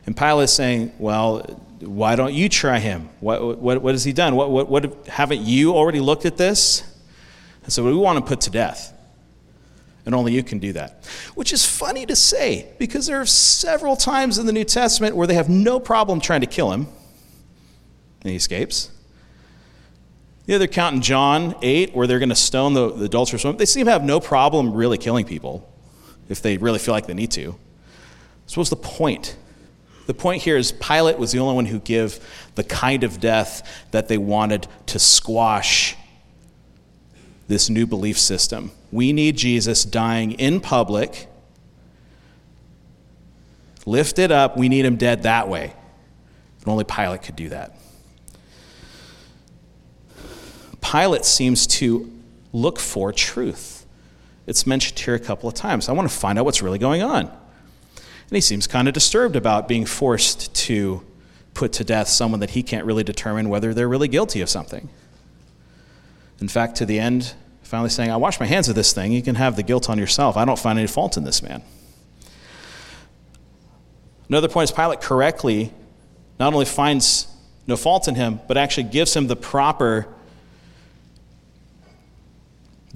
and 0.06 0.16
Pilate 0.16 0.44
is 0.44 0.52
saying, 0.52 0.92
Well, 0.98 1.40
why 1.80 2.16
don't 2.16 2.34
you 2.34 2.48
try 2.48 2.78
him? 2.78 3.08
What, 3.20 3.58
what, 3.58 3.82
what 3.82 3.94
has 3.94 4.04
he 4.04 4.12
done? 4.12 4.36
What, 4.36 4.50
what, 4.50 4.68
what, 4.68 5.06
haven't 5.06 5.40
you 5.40 5.74
already 5.74 6.00
looked 6.00 6.26
at 6.26 6.36
this? 6.36 6.82
And 7.64 7.72
so 7.72 7.84
we 7.84 7.94
want 7.94 8.18
to 8.18 8.24
put 8.24 8.40
to 8.42 8.50
death. 8.50 8.92
And 10.04 10.14
only 10.14 10.32
you 10.32 10.42
can 10.42 10.58
do 10.58 10.72
that. 10.72 11.04
Which 11.34 11.52
is 11.52 11.64
funny 11.64 12.06
to 12.06 12.16
say 12.16 12.72
because 12.78 13.06
there 13.06 13.20
are 13.20 13.26
several 13.26 13.96
times 13.96 14.38
in 14.38 14.46
the 14.46 14.52
New 14.52 14.64
Testament 14.64 15.14
where 15.14 15.26
they 15.26 15.34
have 15.34 15.48
no 15.48 15.78
problem 15.78 16.20
trying 16.20 16.40
to 16.40 16.46
kill 16.46 16.72
him. 16.72 16.88
And 18.22 18.30
he 18.30 18.36
escapes. 18.36 18.90
The 20.46 20.54
other 20.54 20.66
count 20.66 20.96
in 20.96 21.02
John 21.02 21.54
8 21.62 21.94
where 21.94 22.06
they're 22.08 22.18
going 22.18 22.30
to 22.30 22.34
stone 22.34 22.74
the, 22.74 22.92
the 22.92 23.04
adulterous 23.04 23.44
woman. 23.44 23.58
They 23.58 23.64
seem 23.64 23.86
to 23.86 23.92
have 23.92 24.02
no 24.02 24.18
problem 24.18 24.72
really 24.72 24.98
killing 24.98 25.24
people 25.24 25.68
if 26.28 26.42
they 26.42 26.56
really 26.56 26.80
feel 26.80 26.94
like 26.94 27.06
they 27.06 27.14
need 27.14 27.30
to. 27.32 27.54
So 28.46 28.60
what's 28.60 28.70
the 28.70 28.76
point? 28.76 29.36
The 30.06 30.14
point 30.14 30.42
here 30.42 30.56
is 30.56 30.72
Pilate 30.72 31.18
was 31.18 31.32
the 31.32 31.38
only 31.38 31.54
one 31.54 31.66
who 31.66 31.78
gave 31.78 32.18
the 32.54 32.64
kind 32.64 33.04
of 33.04 33.20
death 33.20 33.86
that 33.92 34.08
they 34.08 34.18
wanted 34.18 34.66
to 34.86 34.98
squash 34.98 35.96
this 37.48 37.70
new 37.70 37.86
belief 37.86 38.18
system. 38.18 38.72
We 38.90 39.12
need 39.12 39.36
Jesus 39.36 39.84
dying 39.84 40.32
in 40.32 40.60
public, 40.60 41.28
lifted 43.86 44.32
up. 44.32 44.56
We 44.56 44.68
need 44.68 44.84
him 44.84 44.96
dead 44.96 45.22
that 45.24 45.48
way. 45.48 45.72
And 46.60 46.68
only 46.68 46.84
Pilate 46.84 47.22
could 47.22 47.36
do 47.36 47.48
that. 47.50 47.76
Pilate 50.80 51.24
seems 51.24 51.66
to 51.66 52.10
look 52.52 52.78
for 52.78 53.12
truth. 53.12 53.86
It's 54.46 54.66
mentioned 54.66 54.98
here 54.98 55.14
a 55.14 55.20
couple 55.20 55.48
of 55.48 55.54
times. 55.54 55.88
I 55.88 55.92
want 55.92 56.10
to 56.10 56.14
find 56.14 56.38
out 56.38 56.44
what's 56.44 56.62
really 56.62 56.78
going 56.78 57.02
on. 57.02 57.30
And 58.28 58.36
he 58.36 58.40
seems 58.40 58.66
kind 58.66 58.88
of 58.88 58.94
disturbed 58.94 59.36
about 59.36 59.68
being 59.68 59.84
forced 59.84 60.54
to 60.54 61.04
put 61.54 61.72
to 61.74 61.84
death 61.84 62.08
someone 62.08 62.40
that 62.40 62.50
he 62.50 62.62
can't 62.62 62.86
really 62.86 63.04
determine 63.04 63.48
whether 63.48 63.74
they're 63.74 63.88
really 63.88 64.08
guilty 64.08 64.40
of 64.40 64.48
something. 64.48 64.88
In 66.40 66.48
fact, 66.48 66.76
to 66.76 66.86
the 66.86 66.98
end, 66.98 67.34
finally 67.62 67.90
saying, 67.90 68.10
I 68.10 68.16
wash 68.16 68.40
my 68.40 68.46
hands 68.46 68.68
of 68.68 68.74
this 68.74 68.92
thing. 68.92 69.12
You 69.12 69.22
can 69.22 69.34
have 69.36 69.56
the 69.56 69.62
guilt 69.62 69.88
on 69.88 69.98
yourself. 69.98 70.36
I 70.36 70.44
don't 70.44 70.58
find 70.58 70.78
any 70.78 70.88
fault 70.88 71.16
in 71.16 71.24
this 71.24 71.42
man. 71.42 71.62
Another 74.28 74.48
point 74.48 74.70
is 74.70 74.72
Pilate 74.74 75.00
correctly 75.00 75.72
not 76.38 76.52
only 76.52 76.64
finds 76.64 77.28
no 77.66 77.76
fault 77.76 78.08
in 78.08 78.14
him, 78.14 78.40
but 78.48 78.56
actually 78.56 78.84
gives 78.84 79.14
him 79.14 79.26
the 79.26 79.36
proper 79.36 80.08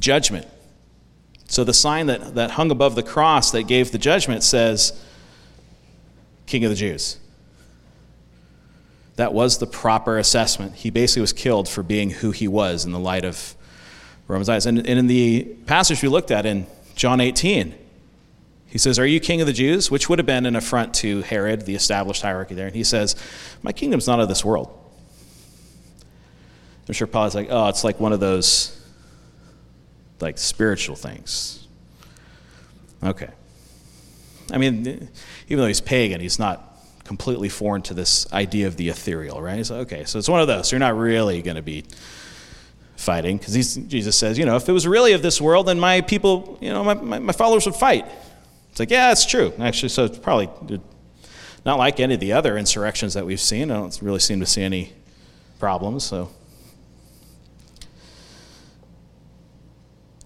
judgment. 0.01 0.47
So 1.49 1.63
the 1.63 1.75
sign 1.75 2.07
that, 2.07 2.35
that 2.35 2.53
hung 2.53 2.71
above 2.71 2.97
the 2.97 3.03
cross 3.03 3.53
that 3.53 3.65
gave 3.65 3.93
the 3.93 3.99
judgment 3.99 4.43
says, 4.43 5.01
king 6.47 6.65
of 6.65 6.71
the 6.71 6.77
Jews. 6.77 7.19
That 9.17 9.33
was 9.33 9.59
the 9.59 9.67
proper 9.67 10.19
assessment. 10.19 10.75
He 10.77 10.91
basically 10.91 11.23
was 11.23 11.33
killed 11.33 11.69
for 11.69 11.83
being 11.83 12.11
who 12.11 12.31
he 12.31 12.49
was 12.49 12.85
in 12.85 12.93
the 12.93 12.99
light 12.99 13.25
of 13.25 13.55
Roman's 14.29 14.49
eyes. 14.49 14.67
And, 14.67 14.79
and 14.79 14.99
in 14.99 15.07
the 15.07 15.45
passage 15.67 16.03
we 16.03 16.09
looked 16.09 16.31
at 16.31 16.45
in 16.45 16.67
John 16.95 17.21
18, 17.21 17.75
he 18.67 18.79
says, 18.79 18.99
Are 18.99 19.07
you 19.07 19.21
king 19.21 19.41
of 19.41 19.47
the 19.47 19.53
Jews? 19.53 19.91
Which 19.91 20.09
would 20.09 20.19
have 20.19 20.27
been 20.27 20.45
an 20.45 20.55
affront 20.57 20.95
to 20.97 21.23
Herod, 21.23 21.63
the 21.63 21.75
established 21.75 22.23
hierarchy 22.23 22.55
there. 22.55 22.67
And 22.67 22.77
he 22.77 22.85
says, 22.85 23.17
My 23.63 23.73
kingdom's 23.73 24.07
not 24.07 24.21
of 24.21 24.29
this 24.29 24.45
world. 24.45 24.69
I'm 26.87 26.95
sure 26.95 27.07
Paul's 27.07 27.35
like, 27.35 27.49
Oh, 27.51 27.69
it's 27.69 27.85
like 27.85 27.99
one 27.99 28.13
of 28.13 28.21
those 28.21 28.79
like 30.21 30.39
spiritual 30.39 30.97
things. 30.97 31.67
Okay. 33.03 33.31
I 34.51 34.59
mean, 34.59 34.87
even 35.49 35.59
though 35.63 35.67
he's 35.67 35.81
pagan, 35.81 36.21
he's 36.21 36.39
not 36.39 36.79
completely 37.05 37.49
foreign 37.49 37.83
to 37.83 37.95
this 37.95 38.31
idea 38.33 38.67
of 38.67 38.77
the 38.77 38.89
ethereal, 38.89 39.41
right? 39.41 39.57
He's 39.57 39.71
like, 39.71 39.93
okay, 39.93 40.05
so 40.05 40.19
it's 40.19 40.29
one 40.29 40.41
of 40.41 40.47
those. 40.47 40.73
You're 40.73 40.79
not 40.79 40.97
really 40.97 41.43
going 41.43 41.57
to 41.57 41.63
be 41.63 41.85
fighting 42.97 43.37
because 43.37 43.77
Jesus 43.77 44.17
says, 44.17 44.39
you 44.39 44.45
know, 44.45 44.57
if 44.57 44.69
it 44.69 44.73
was 44.73 44.87
really 44.87 45.13
of 45.13 45.23
this 45.23 45.41
world, 45.41 45.67
then 45.67 45.79
my 45.79 46.01
people, 46.01 46.59
you 46.61 46.71
know, 46.71 46.83
my, 46.83 46.95
my, 46.95 47.19
my 47.19 47.33
followers 47.33 47.67
would 47.67 47.75
fight. 47.75 48.07
It's 48.71 48.81
like, 48.81 48.91
yeah, 48.91 49.09
that's 49.09 49.27
true. 49.27 49.53
Actually, 49.59 49.91
so 49.91 50.05
it's 50.05 50.19
probably 50.19 50.49
not 51.65 51.79
like 51.79 52.01
any 52.01 52.15
of 52.15 52.21
the 52.21 52.33
other 52.33 52.57
insurrections 52.57 53.15
that 53.15 53.25
we've 53.25 53.41
seen. 53.41 53.71
I 53.71 53.75
don't 53.75 53.99
really 54.03 54.19
seem 54.19 54.41
to 54.41 54.47
see 54.47 54.63
any 54.63 54.93
problems. 55.59 56.05
So 56.05 56.31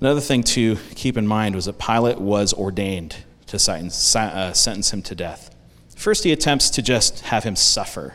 Another 0.01 0.23
thing 0.23 0.43
to 0.45 0.77
keep 0.95 1.19
in 1.19 1.27
mind 1.27 1.55
was 1.55 1.67
that 1.67 1.79
Pilate 1.79 2.19
was 2.19 2.55
ordained 2.55 3.17
to 3.51 4.19
uh, 4.19 4.53
sentence 4.53 4.93
him 4.93 5.03
to 5.03 5.15
death. 5.15 5.55
First, 5.97 6.25
he 6.25 6.33
attempts 6.33 6.71
to 6.71 6.83
just 6.83 7.21
have 7.21 7.45
him 7.45 7.57
suffer, 7.57 8.15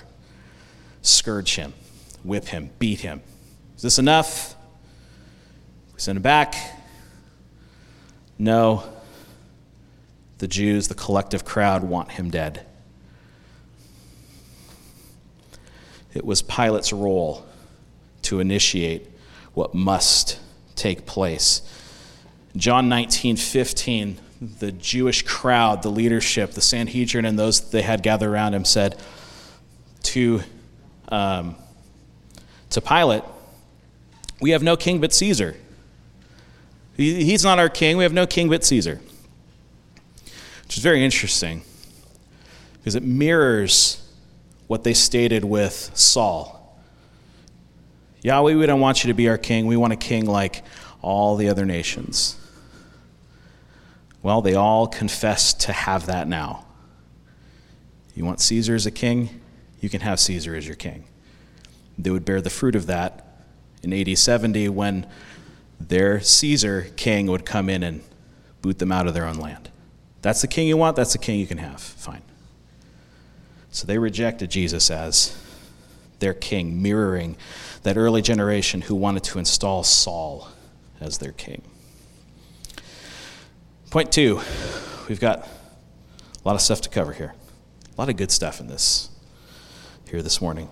scourge 1.01 1.55
him, 1.55 1.73
whip 2.23 2.45
him, 2.45 2.69
beat 2.79 3.01
him. 3.01 3.21
Is 3.75 3.81
this 3.81 3.99
enough? 3.99 4.55
We 5.93 5.99
send 5.99 6.15
him 6.15 6.23
back. 6.23 6.55
No. 8.37 8.83
The 10.37 10.47
Jews, 10.47 10.87
the 10.87 10.95
collective 10.95 11.43
crowd, 11.43 11.83
want 11.83 12.11
him 12.11 12.29
dead. 12.29 12.65
It 16.13 16.25
was 16.25 16.41
Pilate's 16.41 16.93
role 16.93 17.45
to 18.23 18.39
initiate 18.39 19.07
what 19.53 19.73
must 19.73 20.39
take 20.75 21.05
place. 21.05 21.61
John 22.55 22.87
19, 22.87 23.35
15, 23.35 24.17
the 24.59 24.71
Jewish 24.71 25.23
crowd, 25.23 25.83
the 25.83 25.89
leadership, 25.89 26.51
the 26.51 26.61
Sanhedrin, 26.61 27.25
and 27.25 27.37
those 27.37 27.71
they 27.71 27.81
had 27.81 28.03
gathered 28.03 28.29
around 28.29 28.53
him 28.53 28.65
said 28.65 28.99
to, 30.03 30.41
um, 31.09 31.55
to 32.69 32.81
Pilate, 32.81 33.23
We 34.41 34.51
have 34.51 34.63
no 34.63 34.77
king 34.77 35.01
but 35.01 35.13
Caesar. 35.13 35.55
He, 36.95 37.23
he's 37.25 37.43
not 37.43 37.59
our 37.59 37.69
king. 37.69 37.97
We 37.97 38.03
have 38.03 38.13
no 38.13 38.25
king 38.25 38.49
but 38.49 38.63
Caesar. 38.63 39.01
Which 40.63 40.77
is 40.77 40.83
very 40.83 41.03
interesting 41.03 41.61
because 42.77 42.95
it 42.95 43.03
mirrors 43.03 44.01
what 44.67 44.83
they 44.83 44.93
stated 44.93 45.43
with 45.43 45.91
Saul. 45.93 46.79
Yahweh, 48.21 48.55
we 48.55 48.65
don't 48.65 48.79
want 48.79 49.03
you 49.03 49.09
to 49.09 49.13
be 49.13 49.29
our 49.29 49.37
king. 49.37 49.67
We 49.67 49.77
want 49.77 49.93
a 49.93 49.97
king 49.97 50.25
like 50.25 50.63
all 51.01 51.35
the 51.35 51.49
other 51.49 51.65
nations. 51.65 52.35
Well, 54.25 54.41
they 54.41 54.55
all 54.55 54.87
confess 54.87 55.53
to 55.53 55.71
have 55.71 56.07
that 56.07 56.27
now. 56.27 56.65
You 58.15 58.25
want 58.25 58.39
Caesar 58.39 58.73
as 58.73 58.87
a 58.87 58.91
king? 58.91 59.39
You 59.81 59.87
can 59.87 60.01
have 60.01 60.19
Caesar 60.19 60.55
as 60.55 60.65
your 60.65 60.75
king. 60.75 61.03
They 61.99 62.09
would 62.09 62.25
bear 62.25 62.41
the 62.41 62.49
fruit 62.49 62.75
of 62.75 62.87
that 62.87 63.43
in 63.83 63.93
AD 63.93 64.17
70 64.17 64.69
when 64.69 65.05
their 65.79 66.21
Caesar 66.21 66.87
king 66.95 67.27
would 67.27 67.45
come 67.45 67.69
in 67.69 67.83
and 67.83 68.01
boot 68.63 68.79
them 68.79 68.91
out 68.91 69.05
of 69.05 69.13
their 69.13 69.27
own 69.27 69.35
land. 69.35 69.69
That's 70.23 70.41
the 70.41 70.47
king 70.47 70.67
you 70.67 70.75
want, 70.75 70.95
that's 70.95 71.13
the 71.13 71.19
king 71.19 71.39
you 71.39 71.45
can 71.45 71.59
have. 71.59 71.79
Fine. 71.79 72.23
So 73.69 73.85
they 73.85 73.99
rejected 73.99 74.49
Jesus 74.49 74.89
as 74.89 75.39
their 76.17 76.33
king, 76.33 76.81
mirroring 76.81 77.37
that 77.83 77.95
early 77.95 78.23
generation 78.23 78.81
who 78.81 78.95
wanted 78.95 79.23
to 79.25 79.37
install 79.37 79.83
Saul 79.83 80.47
as 80.99 81.19
their 81.19 81.33
king. 81.33 81.61
Point 83.95 84.11
two, 84.11 84.41
we've 85.07 85.21
got 85.21 85.47
a 85.47 85.47
lot 86.43 86.53
of 86.53 86.59
stuff 86.59 86.81
to 86.81 86.89
cover 86.89 87.13
here. 87.13 87.33
A 87.95 88.01
lot 88.01 88.09
of 88.09 88.17
good 88.17 88.29
stuff 88.29 88.59
in 88.59 88.67
this 88.67 89.07
here 90.09 90.21
this 90.21 90.41
morning. 90.41 90.67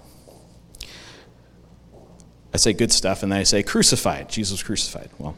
I 2.54 2.58
say 2.58 2.74
good 2.74 2.92
stuff 2.92 3.24
and 3.24 3.32
then 3.32 3.40
I 3.40 3.44
say 3.44 3.64
crucified. 3.64 4.28
Jesus 4.28 4.62
crucified. 4.62 5.10
Well, 5.20 5.38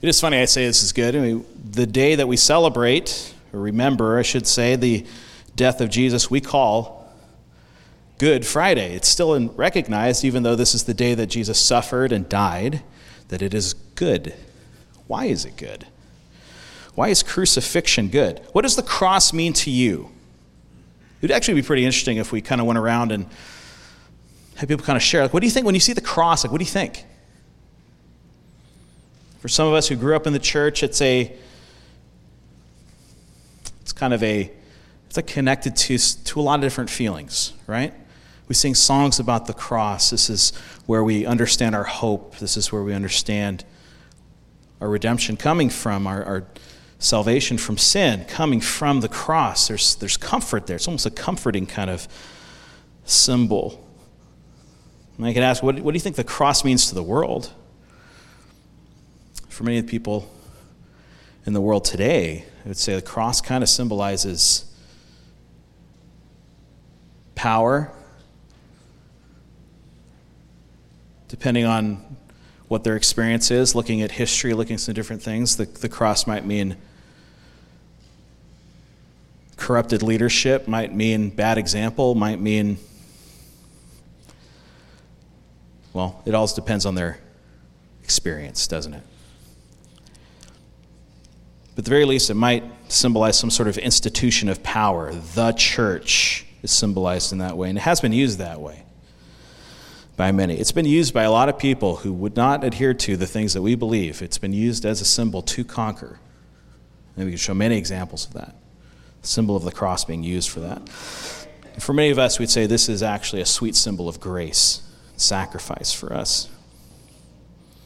it 0.00 0.08
is 0.08 0.20
funny 0.20 0.38
I 0.38 0.46
say 0.46 0.66
this 0.66 0.82
is 0.82 0.92
good. 0.92 1.14
I 1.14 1.20
mean, 1.20 1.46
the 1.70 1.86
day 1.86 2.16
that 2.16 2.26
we 2.26 2.36
celebrate, 2.36 3.32
or 3.52 3.60
remember, 3.60 4.18
I 4.18 4.22
should 4.22 4.48
say, 4.48 4.74
the 4.74 5.06
death 5.54 5.80
of 5.80 5.90
Jesus, 5.90 6.28
we 6.28 6.40
call 6.40 7.08
Good 8.18 8.44
Friday. 8.44 8.96
It's 8.96 9.06
still 9.06 9.48
recognized, 9.50 10.24
even 10.24 10.42
though 10.42 10.56
this 10.56 10.74
is 10.74 10.82
the 10.82 10.94
day 10.94 11.14
that 11.14 11.26
Jesus 11.26 11.60
suffered 11.60 12.10
and 12.10 12.28
died, 12.28 12.82
that 13.28 13.42
it 13.42 13.54
is 13.54 13.74
good. 13.74 14.34
Why 15.06 15.26
is 15.26 15.44
it 15.44 15.56
good? 15.56 15.86
Why 16.94 17.08
is 17.08 17.22
crucifixion 17.22 18.08
good? 18.08 18.40
What 18.52 18.62
does 18.62 18.76
the 18.76 18.82
cross 18.82 19.32
mean 19.32 19.52
to 19.54 19.70
you? 19.70 20.10
It 21.20 21.22
would 21.22 21.30
actually 21.30 21.54
be 21.54 21.62
pretty 21.62 21.84
interesting 21.84 22.18
if 22.18 22.32
we 22.32 22.40
kind 22.40 22.60
of 22.60 22.66
went 22.66 22.78
around 22.78 23.12
and 23.12 23.26
had 24.56 24.68
people 24.68 24.84
kind 24.84 24.96
of 24.96 25.02
share. 25.02 25.22
Like, 25.22 25.32
what 25.32 25.40
do 25.40 25.46
you 25.46 25.52
think 25.52 25.64
when 25.64 25.74
you 25.74 25.80
see 25.80 25.92
the 25.92 26.00
cross? 26.00 26.44
Like, 26.44 26.52
what 26.52 26.58
do 26.58 26.64
you 26.64 26.70
think? 26.70 27.04
For 29.38 29.48
some 29.48 29.66
of 29.66 29.74
us 29.74 29.88
who 29.88 29.96
grew 29.96 30.14
up 30.14 30.26
in 30.26 30.32
the 30.32 30.38
church, 30.38 30.82
it's 30.82 31.00
a, 31.00 31.34
it's 33.80 33.92
kind 33.92 34.12
of 34.12 34.22
a, 34.22 34.52
it's 35.06 35.16
like 35.16 35.26
connected 35.26 35.76
to, 35.76 35.98
to 36.24 36.40
a 36.40 36.42
lot 36.42 36.56
of 36.56 36.60
different 36.60 36.90
feelings, 36.90 37.52
right? 37.66 37.94
We 38.48 38.54
sing 38.54 38.74
songs 38.74 39.18
about 39.18 39.46
the 39.46 39.54
cross. 39.54 40.10
This 40.10 40.28
is 40.28 40.50
where 40.86 41.02
we 41.02 41.24
understand 41.24 41.74
our 41.74 41.84
hope. 41.84 42.36
This 42.38 42.56
is 42.56 42.70
where 42.70 42.82
we 42.82 42.92
understand 42.92 43.64
our 44.82 44.88
redemption 44.88 45.36
coming 45.36 45.70
from, 45.70 46.08
our, 46.08 46.24
our 46.24 46.46
salvation 46.98 47.56
from 47.56 47.78
sin 47.78 48.24
coming 48.24 48.60
from 48.60 49.00
the 49.00 49.08
cross. 49.08 49.68
There's, 49.68 49.94
there's 49.94 50.16
comfort 50.16 50.66
there. 50.66 50.74
It's 50.74 50.88
almost 50.88 51.06
a 51.06 51.10
comforting 51.10 51.66
kind 51.66 51.88
of 51.88 52.08
symbol. 53.04 53.88
And 55.16 55.26
I 55.26 55.32
can 55.32 55.44
ask, 55.44 55.62
what, 55.62 55.78
what 55.78 55.92
do 55.92 55.96
you 55.96 56.00
think 56.00 56.16
the 56.16 56.24
cross 56.24 56.64
means 56.64 56.88
to 56.88 56.96
the 56.96 57.02
world? 57.02 57.52
For 59.48 59.62
many 59.62 59.78
of 59.78 59.86
the 59.86 59.90
people 59.90 60.28
in 61.46 61.52
the 61.52 61.60
world 61.60 61.84
today, 61.84 62.44
I 62.64 62.68
would 62.68 62.76
say 62.76 62.96
the 62.96 63.02
cross 63.02 63.40
kind 63.40 63.62
of 63.62 63.68
symbolizes 63.68 64.64
power, 67.36 67.92
depending 71.28 71.66
on 71.66 72.16
what 72.72 72.84
their 72.84 72.96
experience 72.96 73.50
is, 73.50 73.74
looking 73.74 74.00
at 74.00 74.10
history, 74.10 74.54
looking 74.54 74.72
at 74.72 74.80
some 74.80 74.94
different 74.94 75.20
things. 75.20 75.58
The, 75.58 75.66
the 75.66 75.90
cross 75.90 76.26
might 76.26 76.46
mean 76.46 76.78
corrupted 79.58 80.02
leadership, 80.02 80.66
might 80.66 80.94
mean 80.94 81.28
bad 81.28 81.58
example, 81.58 82.14
might 82.14 82.40
mean, 82.40 82.78
well, 85.92 86.22
it 86.24 86.34
all 86.34 86.46
depends 86.46 86.86
on 86.86 86.94
their 86.94 87.18
experience, 88.02 88.66
doesn't 88.66 88.94
it? 88.94 89.02
But 91.74 91.80
at 91.80 91.84
the 91.84 91.90
very 91.90 92.06
least, 92.06 92.30
it 92.30 92.34
might 92.34 92.64
symbolize 92.88 93.38
some 93.38 93.50
sort 93.50 93.68
of 93.68 93.76
institution 93.76 94.48
of 94.48 94.62
power. 94.62 95.12
The 95.12 95.52
church 95.52 96.46
is 96.62 96.70
symbolized 96.70 97.32
in 97.32 97.38
that 97.38 97.58
way, 97.58 97.68
and 97.68 97.76
it 97.76 97.82
has 97.82 98.00
been 98.00 98.14
used 98.14 98.38
that 98.38 98.62
way 98.62 98.81
by 100.16 100.30
many. 100.32 100.58
It's 100.58 100.72
been 100.72 100.86
used 100.86 101.14
by 101.14 101.22
a 101.22 101.30
lot 101.30 101.48
of 101.48 101.58
people 101.58 101.96
who 101.96 102.12
would 102.12 102.36
not 102.36 102.64
adhere 102.64 102.94
to 102.94 103.16
the 103.16 103.26
things 103.26 103.54
that 103.54 103.62
we 103.62 103.74
believe. 103.74 104.22
It's 104.22 104.38
been 104.38 104.52
used 104.52 104.84
as 104.84 105.00
a 105.00 105.04
symbol 105.04 105.42
to 105.42 105.64
conquer. 105.64 106.18
And 107.16 107.26
we 107.26 107.32
can 107.32 107.38
show 107.38 107.54
many 107.54 107.76
examples 107.76 108.26
of 108.26 108.34
that. 108.34 108.54
The 109.22 109.28
symbol 109.28 109.56
of 109.56 109.64
the 109.64 109.72
cross 109.72 110.04
being 110.04 110.22
used 110.22 110.50
for 110.50 110.60
that. 110.60 110.88
For 111.78 111.92
many 111.92 112.10
of 112.10 112.18
us, 112.18 112.38
we'd 112.38 112.50
say 112.50 112.66
this 112.66 112.88
is 112.88 113.02
actually 113.02 113.40
a 113.40 113.46
sweet 113.46 113.76
symbol 113.76 114.08
of 114.08 114.20
grace, 114.20 114.82
sacrifice 115.16 115.92
for 115.92 116.12
us. 116.12 116.48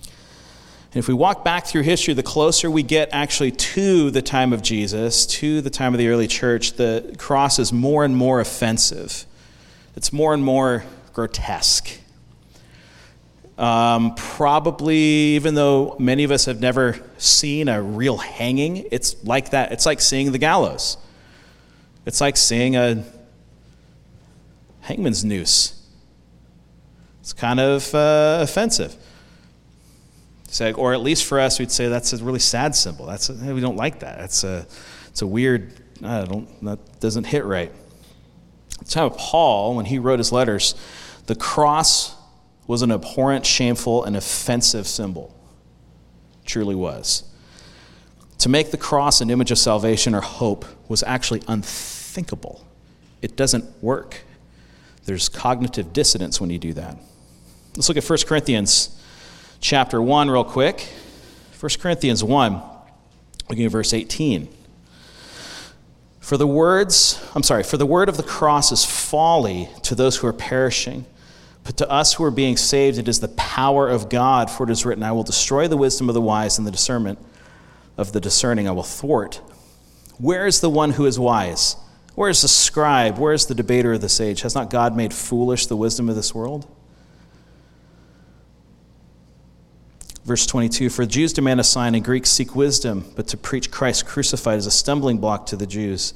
And 0.02 1.02
if 1.02 1.08
we 1.08 1.14
walk 1.14 1.44
back 1.44 1.66
through 1.66 1.82
history, 1.82 2.14
the 2.14 2.22
closer 2.22 2.70
we 2.70 2.82
get 2.82 3.10
actually 3.12 3.52
to 3.52 4.10
the 4.10 4.22
time 4.22 4.52
of 4.52 4.62
Jesus, 4.62 5.26
to 5.26 5.60
the 5.60 5.70
time 5.70 5.92
of 5.92 5.98
the 5.98 6.08
early 6.08 6.26
church, 6.26 6.72
the 6.72 7.14
cross 7.18 7.58
is 7.58 7.72
more 7.72 8.04
and 8.04 8.16
more 8.16 8.40
offensive. 8.40 9.26
It's 9.94 10.12
more 10.12 10.32
and 10.32 10.42
more 10.42 10.84
grotesque. 11.12 12.00
Um, 13.58 14.14
probably, 14.16 14.96
even 14.96 15.54
though 15.54 15.96
many 15.98 16.24
of 16.24 16.30
us 16.30 16.44
have 16.44 16.60
never 16.60 17.00
seen 17.16 17.68
a 17.68 17.82
real 17.82 18.18
hanging, 18.18 18.86
it's 18.90 19.24
like 19.24 19.50
that. 19.50 19.72
It's 19.72 19.86
like 19.86 20.00
seeing 20.00 20.32
the 20.32 20.38
gallows. 20.38 20.98
It's 22.04 22.20
like 22.20 22.36
seeing 22.36 22.76
a 22.76 23.02
hangman's 24.80 25.24
noose. 25.24 25.72
It's 27.20 27.32
kind 27.32 27.58
of 27.58 27.94
uh, 27.94 28.38
offensive. 28.42 28.94
Say, 30.48 30.72
or 30.72 30.94
at 30.94 31.00
least 31.00 31.24
for 31.24 31.40
us, 31.40 31.58
we'd 31.58 31.72
say 31.72 31.88
that's 31.88 32.12
a 32.12 32.22
really 32.22 32.38
sad 32.38 32.76
symbol. 32.76 33.06
That's 33.06 33.28
a, 33.30 33.34
we 33.34 33.60
don't 33.60 33.76
like 33.76 34.00
that. 34.00 34.20
It's 34.20 34.44
a, 34.44 34.66
it's 35.08 35.22
a 35.22 35.26
weird. 35.26 35.72
I 36.04 36.24
don't. 36.24 36.64
That 36.64 37.00
doesn't 37.00 37.24
hit 37.24 37.44
right. 37.44 37.72
It's 38.80 38.94
how 38.94 39.08
Paul, 39.08 39.74
when 39.74 39.86
he 39.86 39.98
wrote 39.98 40.18
his 40.18 40.30
letters, 40.30 40.74
the 41.26 41.34
cross 41.34 42.15
was 42.66 42.82
an 42.82 42.90
abhorrent, 42.90 43.46
shameful, 43.46 44.04
and 44.04 44.16
offensive 44.16 44.86
symbol. 44.86 45.32
truly 46.44 46.74
was. 46.74 47.24
To 48.38 48.48
make 48.48 48.70
the 48.70 48.76
cross 48.76 49.20
an 49.20 49.30
image 49.30 49.50
of 49.50 49.58
salvation 49.58 50.14
or 50.14 50.20
hope 50.20 50.64
was 50.88 51.02
actually 51.02 51.42
unthinkable. 51.48 52.64
It 53.20 53.36
doesn't 53.36 53.82
work. 53.82 54.22
There's 55.04 55.28
cognitive 55.28 55.92
dissonance 55.92 56.40
when 56.40 56.50
you 56.50 56.58
do 56.58 56.72
that. 56.74 56.96
Let's 57.74 57.88
look 57.88 57.98
at 57.98 58.08
1 58.08 58.18
Corinthians 58.26 58.96
chapter 59.60 60.00
1 60.00 60.30
real 60.30 60.44
quick. 60.44 60.88
1 61.58 61.70
Corinthians 61.80 62.22
1, 62.22 62.62
looking 63.48 63.64
at 63.64 63.72
verse 63.72 63.92
18. 63.92 64.48
For 66.20 66.36
the 66.36 66.46
words, 66.46 67.24
I'm 67.34 67.42
sorry, 67.42 67.62
for 67.62 67.76
the 67.76 67.86
word 67.86 68.08
of 68.08 68.16
the 68.16 68.22
cross 68.22 68.70
is 68.72 68.84
folly 68.84 69.68
to 69.82 69.94
those 69.94 70.16
who 70.16 70.26
are 70.26 70.32
perishing 70.32 71.06
But 71.66 71.78
to 71.78 71.90
us 71.90 72.14
who 72.14 72.22
are 72.22 72.30
being 72.30 72.56
saved, 72.56 72.96
it 72.96 73.08
is 73.08 73.18
the 73.18 73.26
power 73.26 73.88
of 73.88 74.08
God, 74.08 74.52
for 74.52 74.62
it 74.62 74.70
is 74.70 74.86
written, 74.86 75.02
I 75.02 75.10
will 75.10 75.24
destroy 75.24 75.66
the 75.66 75.76
wisdom 75.76 76.08
of 76.08 76.14
the 76.14 76.20
wise, 76.20 76.58
and 76.58 76.66
the 76.66 76.70
discernment 76.70 77.18
of 77.98 78.12
the 78.12 78.20
discerning 78.20 78.68
I 78.68 78.70
will 78.70 78.84
thwart. 78.84 79.40
Where 80.18 80.46
is 80.46 80.60
the 80.60 80.70
one 80.70 80.92
who 80.92 81.06
is 81.06 81.18
wise? 81.18 81.74
Where 82.14 82.30
is 82.30 82.42
the 82.42 82.48
scribe? 82.48 83.18
Where 83.18 83.32
is 83.32 83.46
the 83.46 83.54
debater 83.54 83.94
of 83.94 84.00
this 84.00 84.20
age? 84.20 84.42
Has 84.42 84.54
not 84.54 84.70
God 84.70 84.96
made 84.96 85.12
foolish 85.12 85.66
the 85.66 85.74
wisdom 85.74 86.08
of 86.08 86.14
this 86.14 86.32
world? 86.32 86.68
Verse 90.24 90.46
22 90.46 90.88
For 90.88 91.04
Jews 91.04 91.32
demand 91.32 91.58
a 91.58 91.64
sign, 91.64 91.96
and 91.96 92.04
Greeks 92.04 92.30
seek 92.30 92.54
wisdom, 92.54 93.12
but 93.16 93.26
to 93.28 93.36
preach 93.36 93.72
Christ 93.72 94.06
crucified 94.06 94.58
is 94.58 94.66
a 94.66 94.70
stumbling 94.70 95.18
block 95.18 95.46
to 95.46 95.56
the 95.56 95.66
Jews, 95.66 96.14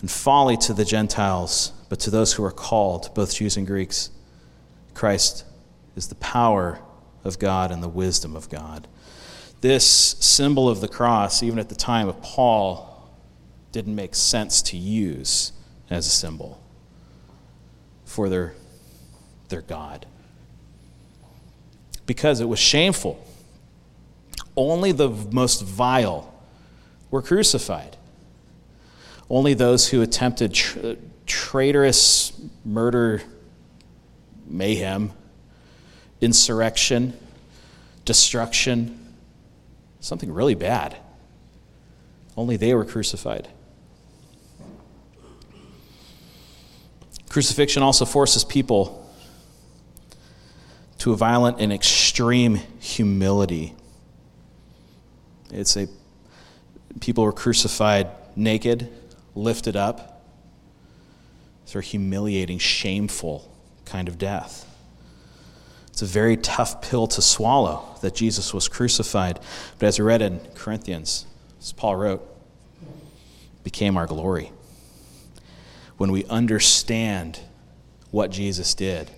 and 0.00 0.10
folly 0.10 0.58
to 0.58 0.74
the 0.74 0.84
Gentiles, 0.84 1.72
but 1.88 2.00
to 2.00 2.10
those 2.10 2.34
who 2.34 2.44
are 2.44 2.52
called, 2.52 3.14
both 3.14 3.34
Jews 3.34 3.56
and 3.56 3.66
Greeks, 3.66 4.10
Christ 4.98 5.44
is 5.94 6.08
the 6.08 6.16
power 6.16 6.80
of 7.22 7.38
God 7.38 7.70
and 7.70 7.80
the 7.80 7.88
wisdom 7.88 8.34
of 8.34 8.48
God. 8.48 8.88
This 9.60 9.86
symbol 9.86 10.68
of 10.68 10.80
the 10.80 10.88
cross, 10.88 11.40
even 11.40 11.60
at 11.60 11.68
the 11.68 11.76
time 11.76 12.08
of 12.08 12.20
Paul, 12.20 13.08
didn't 13.70 13.94
make 13.94 14.16
sense 14.16 14.60
to 14.62 14.76
use 14.76 15.52
as 15.88 16.08
a 16.08 16.10
symbol 16.10 16.60
for 18.04 18.28
their, 18.28 18.54
their 19.50 19.60
God. 19.60 20.04
Because 22.04 22.40
it 22.40 22.48
was 22.48 22.58
shameful. 22.58 23.24
Only 24.56 24.90
the 24.90 25.10
most 25.10 25.62
vile 25.62 26.34
were 27.12 27.22
crucified. 27.22 27.96
Only 29.30 29.54
those 29.54 29.90
who 29.90 30.02
attempted 30.02 30.54
tra- 30.54 30.96
traitorous 31.24 32.32
murder, 32.64 33.22
mayhem, 34.48 35.12
insurrection, 36.20 37.16
destruction, 38.04 39.14
something 40.00 40.32
really 40.32 40.54
bad. 40.54 40.96
Only 42.36 42.56
they 42.56 42.74
were 42.74 42.84
crucified. 42.84 43.48
Crucifixion 47.28 47.82
also 47.82 48.04
forces 48.04 48.44
people 48.44 49.12
to 50.98 51.12
a 51.12 51.16
violent 51.16 51.60
and 51.60 51.72
extreme 51.72 52.56
humility. 52.80 53.74
It's 55.50 55.76
a 55.76 55.88
people 57.00 57.24
were 57.24 57.32
crucified 57.32 58.08
naked, 58.34 58.88
lifted 59.34 59.76
up. 59.76 60.14
A 61.74 61.80
humiliating, 61.82 62.58
shameful 62.58 63.54
kind 63.88 64.08
of 64.08 64.18
death. 64.18 64.64
It's 65.88 66.02
a 66.02 66.06
very 66.06 66.36
tough 66.36 66.80
pill 66.80 67.06
to 67.08 67.20
swallow 67.20 67.96
that 68.02 68.14
Jesus 68.14 68.54
was 68.54 68.68
crucified. 68.68 69.40
But 69.78 69.86
as 69.86 69.98
we 69.98 70.04
read 70.04 70.22
in 70.22 70.40
Corinthians, 70.54 71.26
as 71.60 71.72
Paul 71.72 71.96
wrote, 71.96 72.24
became 73.64 73.96
our 73.96 74.06
glory 74.06 74.52
when 75.96 76.12
we 76.12 76.24
understand 76.26 77.40
what 78.10 78.30
Jesus 78.30 78.74
did. 78.74 79.10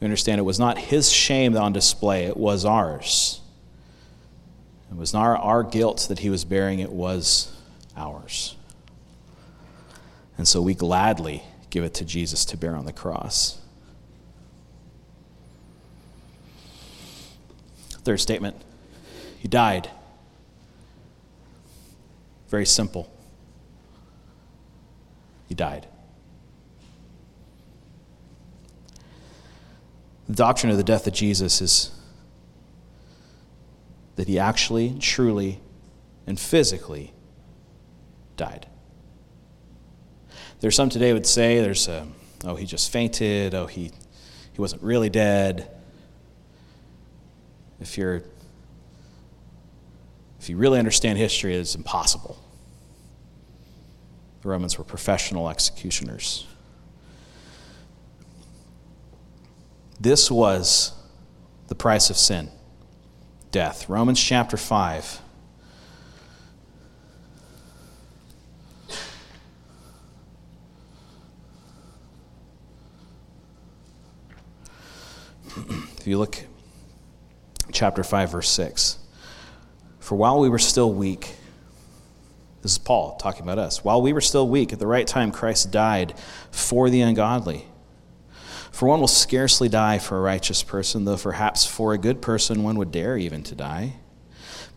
We 0.00 0.04
understand 0.04 0.38
it 0.38 0.44
was 0.44 0.58
not 0.58 0.78
his 0.78 1.10
shame 1.10 1.56
on 1.56 1.72
display, 1.72 2.24
it 2.24 2.36
was 2.36 2.64
ours. 2.64 3.40
It 4.90 4.96
was 4.96 5.12
not 5.12 5.40
our 5.40 5.62
guilt 5.62 6.06
that 6.08 6.20
he 6.20 6.30
was 6.30 6.44
bearing, 6.44 6.78
it 6.78 6.92
was 6.92 7.52
ours. 7.96 8.56
And 10.38 10.46
so 10.46 10.62
we 10.62 10.74
gladly 10.74 11.42
give 11.72 11.84
it 11.84 11.94
to 11.94 12.04
Jesus 12.04 12.44
to 12.44 12.56
bear 12.58 12.76
on 12.76 12.84
the 12.84 12.92
cross. 12.92 13.58
Third 18.04 18.20
statement 18.20 18.56
He 19.38 19.48
died. 19.48 19.88
Very 22.48 22.66
simple. 22.66 23.10
He 25.48 25.54
died. 25.54 25.86
The 30.28 30.34
doctrine 30.34 30.70
of 30.70 30.76
the 30.76 30.84
death 30.84 31.06
of 31.06 31.14
Jesus 31.14 31.62
is 31.62 31.90
that 34.16 34.28
he 34.28 34.38
actually, 34.38 34.98
truly, 35.00 35.60
and 36.26 36.38
physically 36.38 37.14
died. 38.36 38.66
There's 40.62 40.76
some 40.76 40.88
today 40.88 41.12
would 41.12 41.26
say 41.26 41.58
there's 41.60 41.88
a, 41.88 42.06
oh 42.44 42.54
he 42.54 42.66
just 42.66 42.92
fainted, 42.92 43.52
oh 43.52 43.66
he 43.66 43.90
he 44.52 44.60
wasn't 44.60 44.80
really 44.80 45.10
dead. 45.10 45.68
If 47.80 47.98
you're 47.98 48.22
if 50.38 50.48
you 50.48 50.56
really 50.56 50.78
understand 50.78 51.18
history, 51.18 51.56
it's 51.56 51.74
impossible. 51.74 52.38
The 54.42 54.48
Romans 54.50 54.78
were 54.78 54.84
professional 54.84 55.48
executioners. 55.48 56.46
This 60.00 60.30
was 60.30 60.92
the 61.66 61.74
price 61.74 62.08
of 62.08 62.16
sin 62.16 62.50
death. 63.50 63.88
Romans 63.88 64.22
chapter 64.22 64.56
5. 64.56 65.21
If 76.02 76.08
you 76.08 76.18
look 76.18 76.44
chapter 77.70 78.02
5 78.02 78.32
verse 78.32 78.50
6 78.50 78.98
for 80.00 80.16
while 80.16 80.40
we 80.40 80.48
were 80.48 80.58
still 80.58 80.92
weak 80.92 81.36
this 82.62 82.72
is 82.72 82.78
Paul 82.78 83.16
talking 83.16 83.42
about 83.42 83.58
us. 83.58 83.82
While 83.82 84.02
we 84.02 84.12
were 84.12 84.20
still 84.20 84.48
weak, 84.48 84.72
at 84.72 84.78
the 84.78 84.86
right 84.86 85.06
time, 85.06 85.32
Christ 85.32 85.72
died 85.72 86.14
for 86.52 86.90
the 86.90 87.00
ungodly. 87.00 87.66
For 88.70 88.88
one 88.88 89.00
will 89.00 89.08
scarcely 89.08 89.68
die 89.68 89.98
for 89.98 90.16
a 90.16 90.20
righteous 90.20 90.62
person, 90.62 91.04
though 91.04 91.16
perhaps 91.16 91.66
for 91.66 91.92
a 91.92 91.98
good 91.98 92.22
person 92.22 92.62
one 92.62 92.78
would 92.78 92.92
dare 92.92 93.18
even 93.18 93.42
to 93.42 93.56
die. 93.56 93.94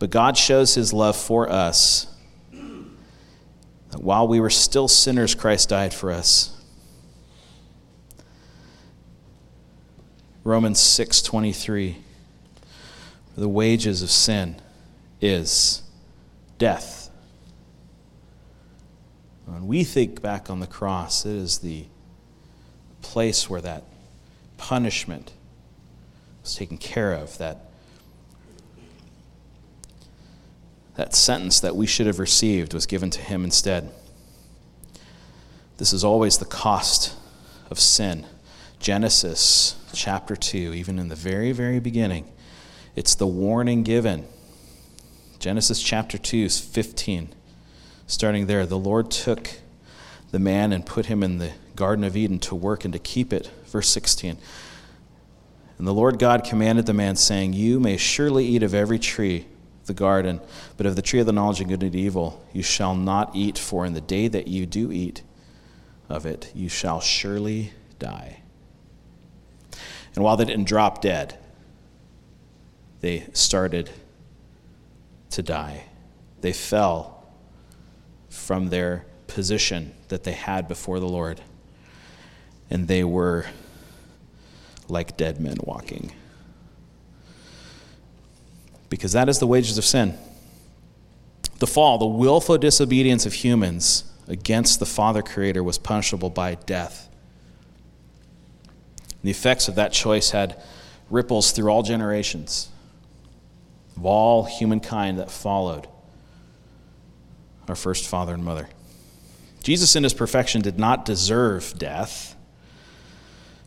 But 0.00 0.10
God 0.10 0.36
shows 0.36 0.74
his 0.74 0.92
love 0.92 1.16
for 1.16 1.48
us 1.48 2.08
that 2.52 4.02
while 4.02 4.26
we 4.26 4.40
were 4.40 4.50
still 4.50 4.88
sinners, 4.88 5.36
Christ 5.36 5.68
died 5.68 5.94
for 5.94 6.10
us. 6.10 6.55
Romans 10.46 10.78
6:23 10.78 11.96
The 13.36 13.48
wages 13.48 14.00
of 14.00 14.12
sin 14.12 14.62
is 15.20 15.82
death. 16.56 17.10
When 19.46 19.66
we 19.66 19.82
think 19.82 20.22
back 20.22 20.48
on 20.48 20.60
the 20.60 20.68
cross, 20.68 21.26
it 21.26 21.34
is 21.34 21.58
the 21.58 21.86
place 23.02 23.50
where 23.50 23.60
that 23.60 23.82
punishment 24.56 25.32
was 26.44 26.54
taken 26.54 26.78
care 26.78 27.12
of, 27.12 27.38
that, 27.38 27.68
that 30.94 31.12
sentence 31.12 31.58
that 31.58 31.74
we 31.74 31.88
should 31.88 32.06
have 32.06 32.20
received 32.20 32.72
was 32.72 32.86
given 32.86 33.10
to 33.10 33.20
him 33.20 33.42
instead. 33.42 33.90
This 35.78 35.92
is 35.92 36.04
always 36.04 36.38
the 36.38 36.44
cost 36.44 37.16
of 37.68 37.80
sin. 37.80 38.26
Genesis 38.80 39.76
chapter 39.92 40.36
2, 40.36 40.74
even 40.74 40.98
in 40.98 41.08
the 41.08 41.16
very, 41.16 41.52
very 41.52 41.80
beginning, 41.80 42.30
it's 42.94 43.14
the 43.14 43.26
warning 43.26 43.82
given. 43.82 44.26
Genesis 45.38 45.82
chapter 45.82 46.18
2, 46.18 46.48
15 46.48 47.34
starting 48.06 48.46
there, 48.46 48.66
the 48.66 48.78
Lord 48.78 49.10
took 49.10 49.50
the 50.30 50.38
man 50.38 50.72
and 50.72 50.84
put 50.86 51.06
him 51.06 51.22
in 51.22 51.38
the 51.38 51.52
Garden 51.74 52.04
of 52.04 52.16
Eden 52.16 52.38
to 52.40 52.54
work 52.54 52.84
and 52.84 52.92
to 52.92 52.98
keep 52.98 53.32
it. 53.32 53.50
Verse 53.66 53.88
16. 53.88 54.38
And 55.78 55.86
the 55.86 55.94
Lord 55.94 56.18
God 56.18 56.44
commanded 56.44 56.86
the 56.86 56.94
man, 56.94 57.16
saying, 57.16 57.52
You 57.52 57.78
may 57.78 57.96
surely 57.96 58.46
eat 58.46 58.62
of 58.62 58.74
every 58.74 58.98
tree 58.98 59.46
of 59.82 59.86
the 59.86 59.94
garden, 59.94 60.40
but 60.76 60.86
of 60.86 60.96
the 60.96 61.02
tree 61.02 61.20
of 61.20 61.26
the 61.26 61.32
knowledge 61.32 61.60
of 61.60 61.68
good 61.68 61.82
and 61.82 61.94
evil 61.94 62.44
you 62.52 62.62
shall 62.62 62.94
not 62.94 63.34
eat, 63.34 63.58
for 63.58 63.84
in 63.84 63.92
the 63.92 64.00
day 64.00 64.28
that 64.28 64.48
you 64.48 64.64
do 64.64 64.90
eat 64.90 65.22
of 66.08 66.24
it, 66.24 66.50
you 66.54 66.68
shall 66.68 67.00
surely 67.00 67.72
die. 67.98 68.38
And 70.16 70.24
while 70.24 70.36
they 70.36 70.46
didn't 70.46 70.64
drop 70.64 71.00
dead, 71.02 71.38
they 73.00 73.26
started 73.34 73.90
to 75.30 75.42
die. 75.42 75.84
They 76.40 76.52
fell 76.52 77.24
from 78.30 78.70
their 78.70 79.04
position 79.26 79.94
that 80.08 80.24
they 80.24 80.32
had 80.32 80.66
before 80.66 80.98
the 80.98 81.08
Lord. 81.08 81.42
And 82.70 82.88
they 82.88 83.04
were 83.04 83.46
like 84.88 85.16
dead 85.16 85.38
men 85.40 85.56
walking. 85.60 86.12
Because 88.88 89.12
that 89.12 89.28
is 89.28 89.38
the 89.38 89.46
wages 89.46 89.76
of 89.76 89.84
sin. 89.84 90.16
The 91.58 91.66
fall, 91.66 91.98
the 91.98 92.06
willful 92.06 92.56
disobedience 92.58 93.26
of 93.26 93.34
humans 93.34 94.04
against 94.28 94.78
the 94.78 94.86
Father 94.86 95.22
Creator, 95.22 95.62
was 95.62 95.76
punishable 95.78 96.30
by 96.30 96.54
death. 96.54 97.08
The 99.26 99.32
effects 99.32 99.66
of 99.66 99.74
that 99.74 99.92
choice 99.92 100.30
had 100.30 100.62
ripples 101.10 101.50
through 101.50 101.68
all 101.68 101.82
generations 101.82 102.68
of 103.96 104.06
all 104.06 104.44
humankind 104.44 105.18
that 105.18 105.32
followed 105.32 105.88
our 107.66 107.74
first 107.74 108.06
father 108.06 108.34
and 108.34 108.44
mother. 108.44 108.68
Jesus, 109.64 109.96
in 109.96 110.04
his 110.04 110.14
perfection, 110.14 110.62
did 110.62 110.78
not 110.78 111.04
deserve 111.04 111.74
death. 111.76 112.36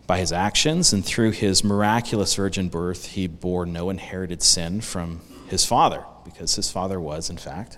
By 0.07 0.19
his 0.19 0.31
actions 0.31 0.93
and 0.93 1.03
through 1.03 1.31
his 1.31 1.61
miraculous 1.61 2.35
virgin 2.35 2.69
birth, 2.69 3.07
he 3.07 3.27
bore 3.27 3.65
no 3.65 3.89
inherited 3.89 4.41
sin 4.41 4.79
from 4.79 5.19
his 5.49 5.65
father, 5.65 6.05
because 6.23 6.55
his 6.55 6.71
father 6.71 7.01
was, 7.01 7.29
in 7.29 7.37
fact, 7.37 7.77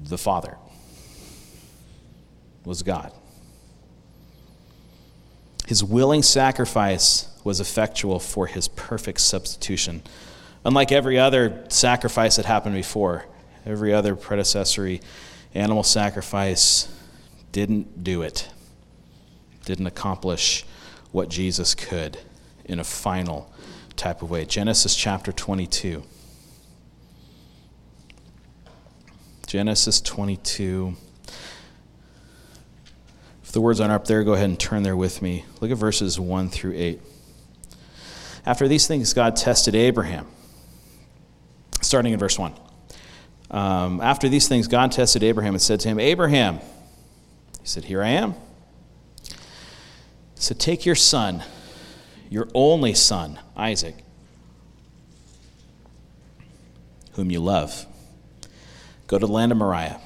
the 0.00 0.16
Father, 0.16 0.56
was 2.64 2.84
God. 2.84 3.12
His 5.70 5.84
willing 5.84 6.24
sacrifice 6.24 7.28
was 7.44 7.60
effectual 7.60 8.18
for 8.18 8.48
his 8.48 8.66
perfect 8.66 9.20
substitution. 9.20 10.02
Unlike 10.64 10.90
every 10.90 11.16
other 11.16 11.64
sacrifice 11.68 12.34
that 12.34 12.44
happened 12.44 12.74
before, 12.74 13.26
every 13.64 13.94
other 13.94 14.16
predecessory 14.16 15.00
animal 15.54 15.84
sacrifice 15.84 16.92
didn't 17.52 18.02
do 18.02 18.22
it, 18.22 18.48
didn't 19.64 19.86
accomplish 19.86 20.64
what 21.12 21.28
Jesus 21.28 21.76
could 21.76 22.18
in 22.64 22.80
a 22.80 22.84
final 22.84 23.48
type 23.94 24.22
of 24.22 24.30
way. 24.30 24.44
Genesis 24.44 24.96
chapter 24.96 25.30
22. 25.30 26.02
Genesis 29.46 30.00
22. 30.00 30.96
If 33.50 33.54
the 33.54 33.60
words 33.60 33.80
aren't 33.80 33.92
up 33.92 34.06
there, 34.06 34.22
go 34.22 34.34
ahead 34.34 34.48
and 34.48 34.60
turn 34.60 34.84
there 34.84 34.96
with 34.96 35.22
me. 35.22 35.44
Look 35.60 35.72
at 35.72 35.76
verses 35.76 36.20
1 36.20 36.50
through 36.50 36.74
8. 36.76 37.00
After 38.46 38.68
these 38.68 38.86
things, 38.86 39.12
God 39.12 39.34
tested 39.34 39.74
Abraham. 39.74 40.28
Starting 41.80 42.12
in 42.12 42.18
verse 42.20 42.38
1. 42.38 42.54
Um, 43.50 44.00
after 44.02 44.28
these 44.28 44.46
things, 44.46 44.68
God 44.68 44.92
tested 44.92 45.24
Abraham 45.24 45.54
and 45.54 45.60
said 45.60 45.80
to 45.80 45.88
him, 45.88 45.98
Abraham. 45.98 46.58
He 47.60 47.66
said, 47.66 47.86
Here 47.86 48.04
I 48.04 48.10
am. 48.10 48.36
Said, 50.36 50.60
Take 50.60 50.86
your 50.86 50.94
son, 50.94 51.42
your 52.28 52.46
only 52.54 52.94
son, 52.94 53.36
Isaac, 53.56 53.96
whom 57.14 57.32
you 57.32 57.40
love. 57.40 57.84
Go 59.08 59.18
to 59.18 59.26
the 59.26 59.32
land 59.32 59.50
of 59.50 59.58
Moriah 59.58 60.00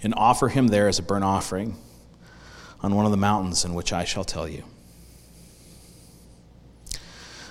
and 0.00 0.14
offer 0.16 0.46
him 0.46 0.68
there 0.68 0.86
as 0.86 1.00
a 1.00 1.02
burnt 1.02 1.24
offering 1.24 1.76
on 2.82 2.94
one 2.94 3.04
of 3.04 3.10
the 3.10 3.16
mountains 3.16 3.64
in 3.64 3.74
which 3.74 3.92
I 3.92 4.04
shall 4.04 4.24
tell 4.24 4.48
you. 4.48 4.64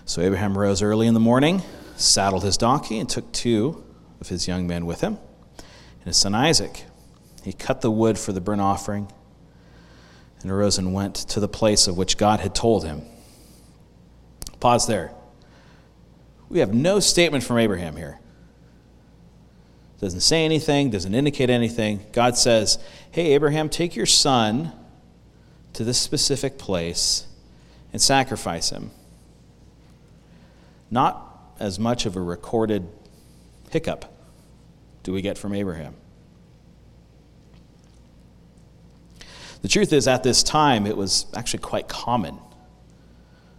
So 0.05 0.21
Abraham 0.21 0.57
rose 0.57 0.81
early 0.81 1.07
in 1.07 1.13
the 1.13 1.19
morning, 1.19 1.63
saddled 1.95 2.43
his 2.43 2.57
donkey, 2.57 2.99
and 2.99 3.09
took 3.09 3.31
two 3.31 3.83
of 4.21 4.29
his 4.29 4.47
young 4.47 4.67
men 4.67 4.85
with 4.85 5.01
him 5.01 5.17
and 5.57 6.05
his 6.05 6.17
son 6.17 6.35
Isaac. 6.35 6.83
He 7.43 7.53
cut 7.53 7.81
the 7.81 7.91
wood 7.91 8.17
for 8.17 8.31
the 8.31 8.41
burnt 8.41 8.61
offering 8.61 9.11
and 10.41 10.51
arose 10.51 10.77
and 10.77 10.93
went 10.93 11.15
to 11.15 11.39
the 11.39 11.47
place 11.47 11.87
of 11.87 11.97
which 11.97 12.17
God 12.17 12.39
had 12.39 12.53
told 12.53 12.85
him. 12.85 13.01
Pause 14.59 14.87
there. 14.87 15.11
We 16.49 16.59
have 16.59 16.73
no 16.73 16.99
statement 16.99 17.43
from 17.43 17.57
Abraham 17.57 17.95
here. 17.95 18.19
Doesn't 19.99 20.21
say 20.21 20.45
anything, 20.45 20.91
doesn't 20.91 21.15
indicate 21.15 21.49
anything. 21.49 22.05
God 22.11 22.37
says, 22.37 22.77
Hey, 23.09 23.33
Abraham, 23.33 23.69
take 23.69 23.95
your 23.95 24.05
son 24.05 24.71
to 25.75 25.83
this 25.83 25.97
specific 25.97 26.57
place 26.57 27.27
and 27.93 28.01
sacrifice 28.01 28.69
him 28.69 28.91
not 30.91 31.53
as 31.59 31.79
much 31.79 32.05
of 32.05 32.15
a 32.15 32.21
recorded 32.21 32.87
hiccup 33.69 34.05
do 35.03 35.11
we 35.11 35.21
get 35.21 35.37
from 35.37 35.53
Abraham. 35.53 35.95
The 39.61 39.67
truth 39.67 39.93
is, 39.93 40.07
at 40.07 40.23
this 40.23 40.43
time, 40.43 40.85
it 40.85 40.95
was 40.95 41.25
actually 41.33 41.61
quite 41.61 41.87
common 41.87 42.37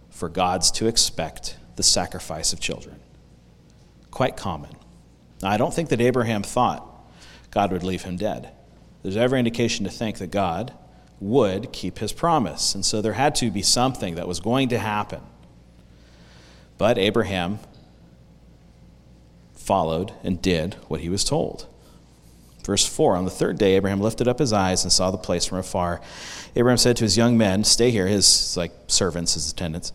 for 0.09 0.29
gods 0.29 0.71
to 0.71 0.87
expect 0.87 1.57
the 1.75 1.83
sacrifice 1.83 2.53
of 2.53 2.59
children. 2.59 2.99
Quite 4.09 4.37
common. 4.37 4.71
Now, 5.41 5.49
I 5.49 5.57
don't 5.57 5.73
think 5.73 5.89
that 5.89 6.01
Abraham 6.01 6.43
thought 6.43 6.83
God 7.51 7.71
would 7.71 7.83
leave 7.83 8.03
him 8.03 8.15
dead. 8.15 8.51
There's 9.03 9.17
every 9.17 9.37
indication 9.37 9.85
to 9.85 9.91
think 9.91 10.17
that 10.19 10.31
God 10.31 10.73
would 11.19 11.71
keep 11.71 11.99
his 11.99 12.13
promise. 12.13 12.75
And 12.75 12.85
so 12.85 13.01
there 13.01 13.13
had 13.13 13.35
to 13.35 13.49
be 13.51 13.61
something 13.61 14.15
that 14.15 14.27
was 14.27 14.39
going 14.39 14.69
to 14.69 14.79
happen 14.79 15.21
but 16.77 16.97
Abraham 16.97 17.59
followed 19.53 20.13
and 20.23 20.41
did 20.41 20.75
what 20.87 21.01
he 21.01 21.09
was 21.09 21.23
told. 21.23 21.67
Verse 22.63 22.85
4 22.85 23.15
On 23.15 23.25
the 23.25 23.31
third 23.31 23.57
day, 23.57 23.75
Abraham 23.75 24.01
lifted 24.01 24.27
up 24.27 24.39
his 24.39 24.53
eyes 24.53 24.83
and 24.83 24.91
saw 24.91 25.09
the 25.09 25.17
place 25.17 25.45
from 25.45 25.57
afar. 25.57 26.01
Abraham 26.55 26.77
said 26.77 26.97
to 26.97 27.03
his 27.03 27.17
young 27.17 27.37
men, 27.37 27.63
Stay 27.63 27.91
here, 27.91 28.07
his 28.07 28.55
like 28.57 28.71
servants, 28.87 29.33
his 29.33 29.51
attendants, 29.51 29.93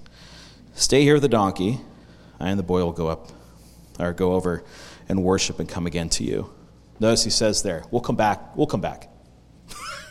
stay 0.75 1.03
here 1.03 1.15
with 1.15 1.23
the 1.23 1.29
donkey. 1.29 1.81
I 2.41 2.49
and 2.49 2.59
the 2.59 2.65
boy 2.65 2.83
will 2.83 2.93
go 2.93 3.09
up, 3.09 3.31
or 4.01 4.13
go 4.13 4.33
over 4.33 4.65
and 5.09 5.23
worship 5.23 5.61
and 5.61 5.69
come 5.69 5.87
again 5.87 6.09
to 6.11 6.25
you. 6.25 6.53
Notice 6.99 7.25
he 7.25 7.31
says 7.31 7.63
there, 7.63 7.85
We'll 7.91 8.01
come 8.01 8.17
back, 8.17 8.57
we'll 8.57 8.67
come 8.67 8.81
back. 8.81 9.09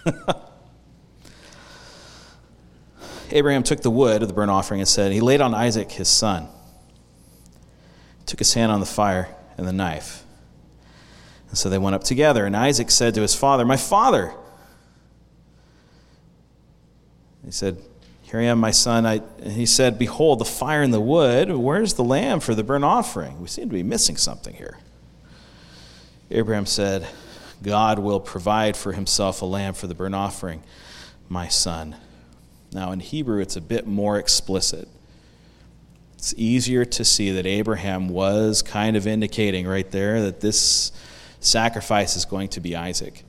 Abraham 3.32 3.64
took 3.64 3.82
the 3.82 3.92
wood 3.92 4.22
of 4.22 4.28
the 4.28 4.34
burnt 4.34 4.52
offering 4.52 4.82
and 4.82 4.88
said, 4.88 5.12
He 5.12 5.22
laid 5.22 5.42
on 5.42 5.54
Isaac 5.54 5.92
his 5.92 6.10
son 6.10 6.48
took 8.32 8.40
his 8.40 8.54
hand 8.54 8.72
on 8.72 8.80
the 8.80 8.86
fire 8.86 9.28
and 9.58 9.68
the 9.68 9.74
knife. 9.74 10.24
And 11.50 11.58
so 11.58 11.70
they 11.70 11.78
went 11.78 11.96
up 11.96 12.04
together, 12.06 12.46
and 12.46 12.56
Isaac 12.56 12.90
said 12.90 13.14
to 13.16 13.22
his 13.22 13.36
father, 13.36 13.66
My 13.66 13.76
father! 13.76 14.34
He 17.44 17.52
said, 17.52 17.78
Here 18.22 18.40
I 18.40 18.44
am, 18.44 18.60
my 18.60 18.72
son. 18.72 19.06
I, 19.06 19.22
he 19.44 19.66
said, 19.66 20.00
Behold, 20.00 20.40
the 20.40 20.46
fire 20.46 20.82
and 20.82 20.94
the 20.94 21.02
wood. 21.02 21.52
Where's 21.52 21.96
the 21.96 22.06
lamb 22.06 22.40
for 22.40 22.56
the 22.56 22.64
burnt 22.64 22.86
offering? 22.86 23.42
We 23.42 23.48
seem 23.48 23.68
to 23.68 23.74
be 23.74 23.84
missing 23.84 24.16
something 24.16 24.56
here. 24.56 24.78
Abraham 26.30 26.66
said, 26.66 27.06
God 27.62 28.00
will 28.00 28.22
provide 28.22 28.78
for 28.78 28.94
himself 28.94 29.42
a 29.42 29.46
lamb 29.46 29.74
for 29.74 29.88
the 29.88 29.96
burnt 29.96 30.16
offering, 30.16 30.64
my 31.28 31.50
son. 31.50 31.98
Now, 32.74 32.92
in 32.92 33.00
Hebrew, 33.00 33.42
it's 33.42 33.56
a 33.56 33.62
bit 33.62 33.86
more 33.86 34.18
explicit. 34.18 34.88
It's 36.16 36.34
easier 36.38 36.86
to 36.86 37.04
see 37.04 37.32
that 37.32 37.46
Abraham 37.46 38.08
was 38.08 38.62
kind 38.62 38.96
of 38.96 39.08
indicating 39.08 39.68
right 39.68 39.90
there 39.90 40.22
that 40.22 40.40
this 40.40 40.92
sacrifice 41.40 42.16
is 42.16 42.26
going 42.26 42.50
to 42.50 42.60
be 42.60 42.76
Isaac. 42.76 43.24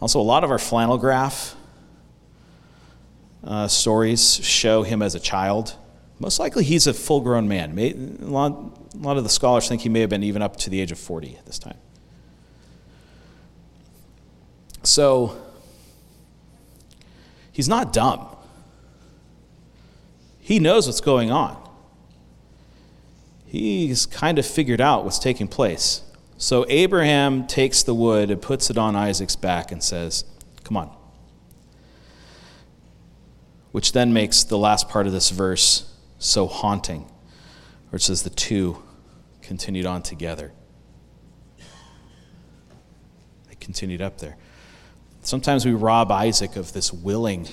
Also, 0.00 0.20
a 0.20 0.22
lot 0.22 0.42
of 0.42 0.50
our 0.50 0.58
flannel 0.58 0.98
graph 0.98 1.54
uh, 3.44 3.68
stories 3.68 4.44
show 4.44 4.82
him 4.82 5.00
as 5.00 5.14
a 5.14 5.20
child. 5.20 5.76
Most 6.18 6.38
likely, 6.38 6.64
he's 6.64 6.86
a 6.86 6.92
full 6.92 7.20
grown 7.20 7.48
man. 7.48 7.78
A 7.78 7.92
lot, 8.26 8.52
a 8.94 8.98
lot 8.98 9.16
of 9.16 9.22
the 9.22 9.30
scholars 9.30 9.68
think 9.68 9.82
he 9.82 9.88
may 9.88 10.00
have 10.00 10.10
been 10.10 10.24
even 10.24 10.42
up 10.42 10.56
to 10.58 10.70
the 10.70 10.80
age 10.80 10.92
of 10.92 10.98
40 10.98 11.36
at 11.36 11.46
this 11.46 11.58
time. 11.58 11.78
So, 14.82 15.40
he's 17.52 17.68
not 17.68 17.92
dumb. 17.92 18.26
He 20.40 20.58
knows 20.58 20.86
what's 20.86 21.00
going 21.00 21.30
on. 21.30 21.56
He's 23.46 24.06
kind 24.06 24.38
of 24.38 24.46
figured 24.46 24.80
out 24.80 25.04
what's 25.04 25.18
taking 25.18 25.46
place. 25.46 26.02
So 26.36 26.66
Abraham 26.68 27.46
takes 27.46 27.82
the 27.82 27.94
wood 27.94 28.30
and 28.30 28.42
puts 28.42 28.70
it 28.70 28.76
on 28.76 28.96
Isaac's 28.96 29.36
back 29.36 29.70
and 29.70 29.82
says, 29.82 30.24
Come 30.64 30.76
on. 30.76 30.90
Which 33.70 33.92
then 33.92 34.12
makes 34.12 34.42
the 34.42 34.58
last 34.58 34.88
part 34.88 35.06
of 35.06 35.12
this 35.12 35.30
verse 35.30 35.94
so 36.18 36.46
haunting, 36.46 37.02
where 37.90 37.98
it 37.98 38.02
says 38.02 38.22
the 38.22 38.30
two 38.30 38.82
continued 39.42 39.86
on 39.86 40.02
together. 40.02 40.52
They 43.48 43.54
continued 43.60 44.02
up 44.02 44.18
there. 44.18 44.36
Sometimes 45.22 45.64
we 45.64 45.72
rob 45.72 46.10
Isaac 46.10 46.56
of 46.56 46.72
this 46.72 46.92
willing 46.92 47.48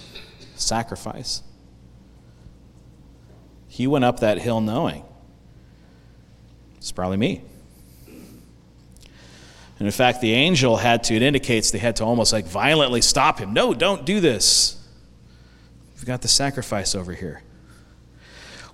sacrifice. 0.56 1.44
He 3.68 3.88
went 3.88 4.04
up 4.04 4.20
that 4.20 4.40
hill 4.40 4.60
knowing. 4.60 5.04
It's 6.78 6.92
probably 6.92 7.18
me. 7.18 7.44
And 8.08 9.88
in 9.88 9.92
fact, 9.92 10.20
the 10.20 10.34
angel 10.34 10.76
had 10.76 11.06
to, 11.06 11.16
it 11.16 11.22
indicates 11.22 11.72
they 11.72 11.78
had 11.78 11.96
to 11.98 12.04
almost 12.04 12.34
like 12.34 12.46
violently 12.46 13.02
stop 13.02 13.40
him. 13.40 13.54
No, 13.54 13.74
don't 13.74 14.06
do 14.06 14.20
this. 14.20 14.76
We've 15.96 16.06
got 16.06 16.22
the 16.22 16.28
sacrifice 16.28 16.96
over 16.96 17.14
here. 17.14 17.44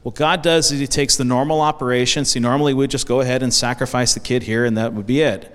What 0.05 0.13
God 0.13 0.43
does 0.43 0.71
is 0.71 0.79
He 0.79 0.85
takes 0.85 1.15
the 1.15 1.23
normal 1.23 1.61
operation. 1.61 2.25
See, 2.25 2.39
normally 2.39 2.75
we'd 2.75 2.91
just 2.91 3.07
go 3.07 3.21
ahead 3.21 3.41
and 3.41 3.51
sacrifice 3.51 4.13
the 4.13 4.19
kid 4.19 4.43
here, 4.43 4.63
and 4.63 4.77
that 4.77 4.93
would 4.93 5.07
be 5.07 5.21
it. 5.21 5.54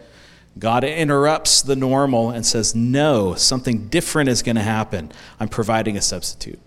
God 0.59 0.85
interrupts 0.85 1.63
the 1.63 1.77
normal 1.77 2.31
and 2.31 2.45
says, 2.45 2.75
No, 2.75 3.35
something 3.35 3.89
different 3.89 4.29
is 4.29 4.43
going 4.43 4.57
to 4.57 4.63
happen. 4.63 5.13
I'm 5.39 5.49
providing 5.49 5.97
a 5.97 6.03
substitute. 6.03 6.59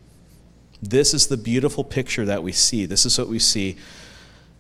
This 0.81 1.13
is 1.13 1.27
the 1.27 1.37
beautiful 1.37 1.83
picture 1.83 2.25
that 2.25 2.43
we 2.43 2.51
see. 2.51 2.85
This 2.85 3.05
is 3.05 3.17
what 3.17 3.27
we 3.27 3.39
see 3.39 3.77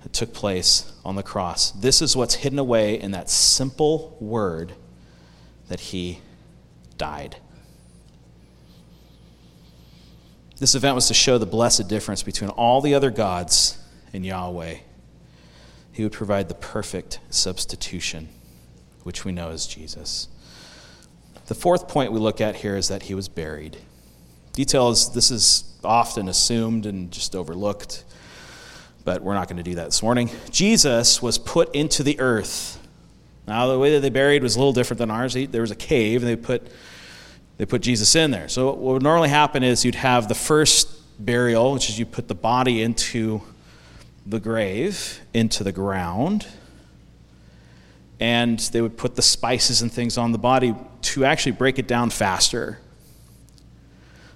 that 0.03 0.13
took 0.13 0.33
place 0.33 0.91
on 1.03 1.15
the 1.15 1.23
cross. 1.23 1.71
This 1.71 2.01
is 2.01 2.15
what's 2.15 2.35
hidden 2.35 2.59
away 2.59 2.99
in 2.99 3.11
that 3.11 3.29
simple 3.29 4.17
word 4.19 4.73
that 5.67 5.79
he 5.79 6.19
died. 6.97 7.37
This 10.59 10.75
event 10.75 10.95
was 10.95 11.07
to 11.07 11.13
show 11.13 11.37
the 11.37 11.45
blessed 11.45 11.89
difference 11.89 12.23
between 12.23 12.49
all 12.51 12.79
the 12.79 12.93
other 12.93 13.11
gods 13.11 13.77
and 14.13 14.25
Yahweh. 14.25 14.77
He 15.91 16.03
would 16.03 16.13
provide 16.13 16.47
the 16.47 16.55
perfect 16.55 17.19
substitution, 17.29 18.29
which 19.03 19.23
we 19.25 19.31
know 19.31 19.49
as 19.49 19.67
Jesus. 19.67 20.27
The 21.47 21.55
fourth 21.55 21.87
point 21.87 22.11
we 22.11 22.19
look 22.19 22.41
at 22.41 22.55
here 22.55 22.75
is 22.75 22.87
that 22.87 23.03
he 23.03 23.13
was 23.13 23.27
buried. 23.27 23.77
Details, 24.53 25.13
this 25.13 25.29
is 25.29 25.77
often 25.83 26.27
assumed 26.27 26.85
and 26.85 27.11
just 27.11 27.35
overlooked, 27.35 28.03
but 29.03 29.21
we're 29.21 29.33
not 29.33 29.47
going 29.47 29.57
to 29.57 29.63
do 29.63 29.75
that 29.75 29.85
this 29.85 30.01
morning. 30.01 30.29
Jesus 30.51 31.21
was 31.21 31.37
put 31.37 31.73
into 31.75 32.03
the 32.03 32.19
earth. 32.19 32.79
Now, 33.47 33.67
the 33.67 33.77
way 33.77 33.91
that 33.91 33.99
they 33.99 34.09
buried 34.09 34.41
was 34.41 34.55
a 34.55 34.59
little 34.59 34.73
different 34.73 34.99
than 34.99 35.11
ours. 35.11 35.33
There 35.33 35.61
was 35.61 35.71
a 35.71 35.75
cave, 35.75 36.23
and 36.23 36.29
they 36.29 36.35
put 36.35 36.65
they 37.57 37.65
put 37.65 37.81
Jesus 37.81 38.15
in 38.15 38.31
there. 38.31 38.47
So 38.47 38.67
what 38.67 38.93
would 38.93 39.03
normally 39.03 39.29
happen 39.29 39.63
is 39.63 39.85
you'd 39.85 39.95
have 39.95 40.27
the 40.27 40.35
first 40.35 40.89
burial, 41.23 41.73
which 41.73 41.89
is 41.89 41.99
you 41.99 42.05
put 42.05 42.27
the 42.27 42.35
body 42.35 42.81
into 42.81 43.41
the 44.25 44.39
grave, 44.39 45.21
into 45.33 45.63
the 45.63 45.71
ground, 45.71 46.47
and 48.19 48.59
they 48.59 48.81
would 48.81 48.97
put 48.97 49.15
the 49.15 49.21
spices 49.21 49.81
and 49.81 49.91
things 49.91 50.17
on 50.17 50.31
the 50.31 50.37
body 50.37 50.75
to 51.01 51.25
actually 51.25 51.53
break 51.53 51.79
it 51.79 51.87
down 51.87 52.09
faster. 52.09 52.79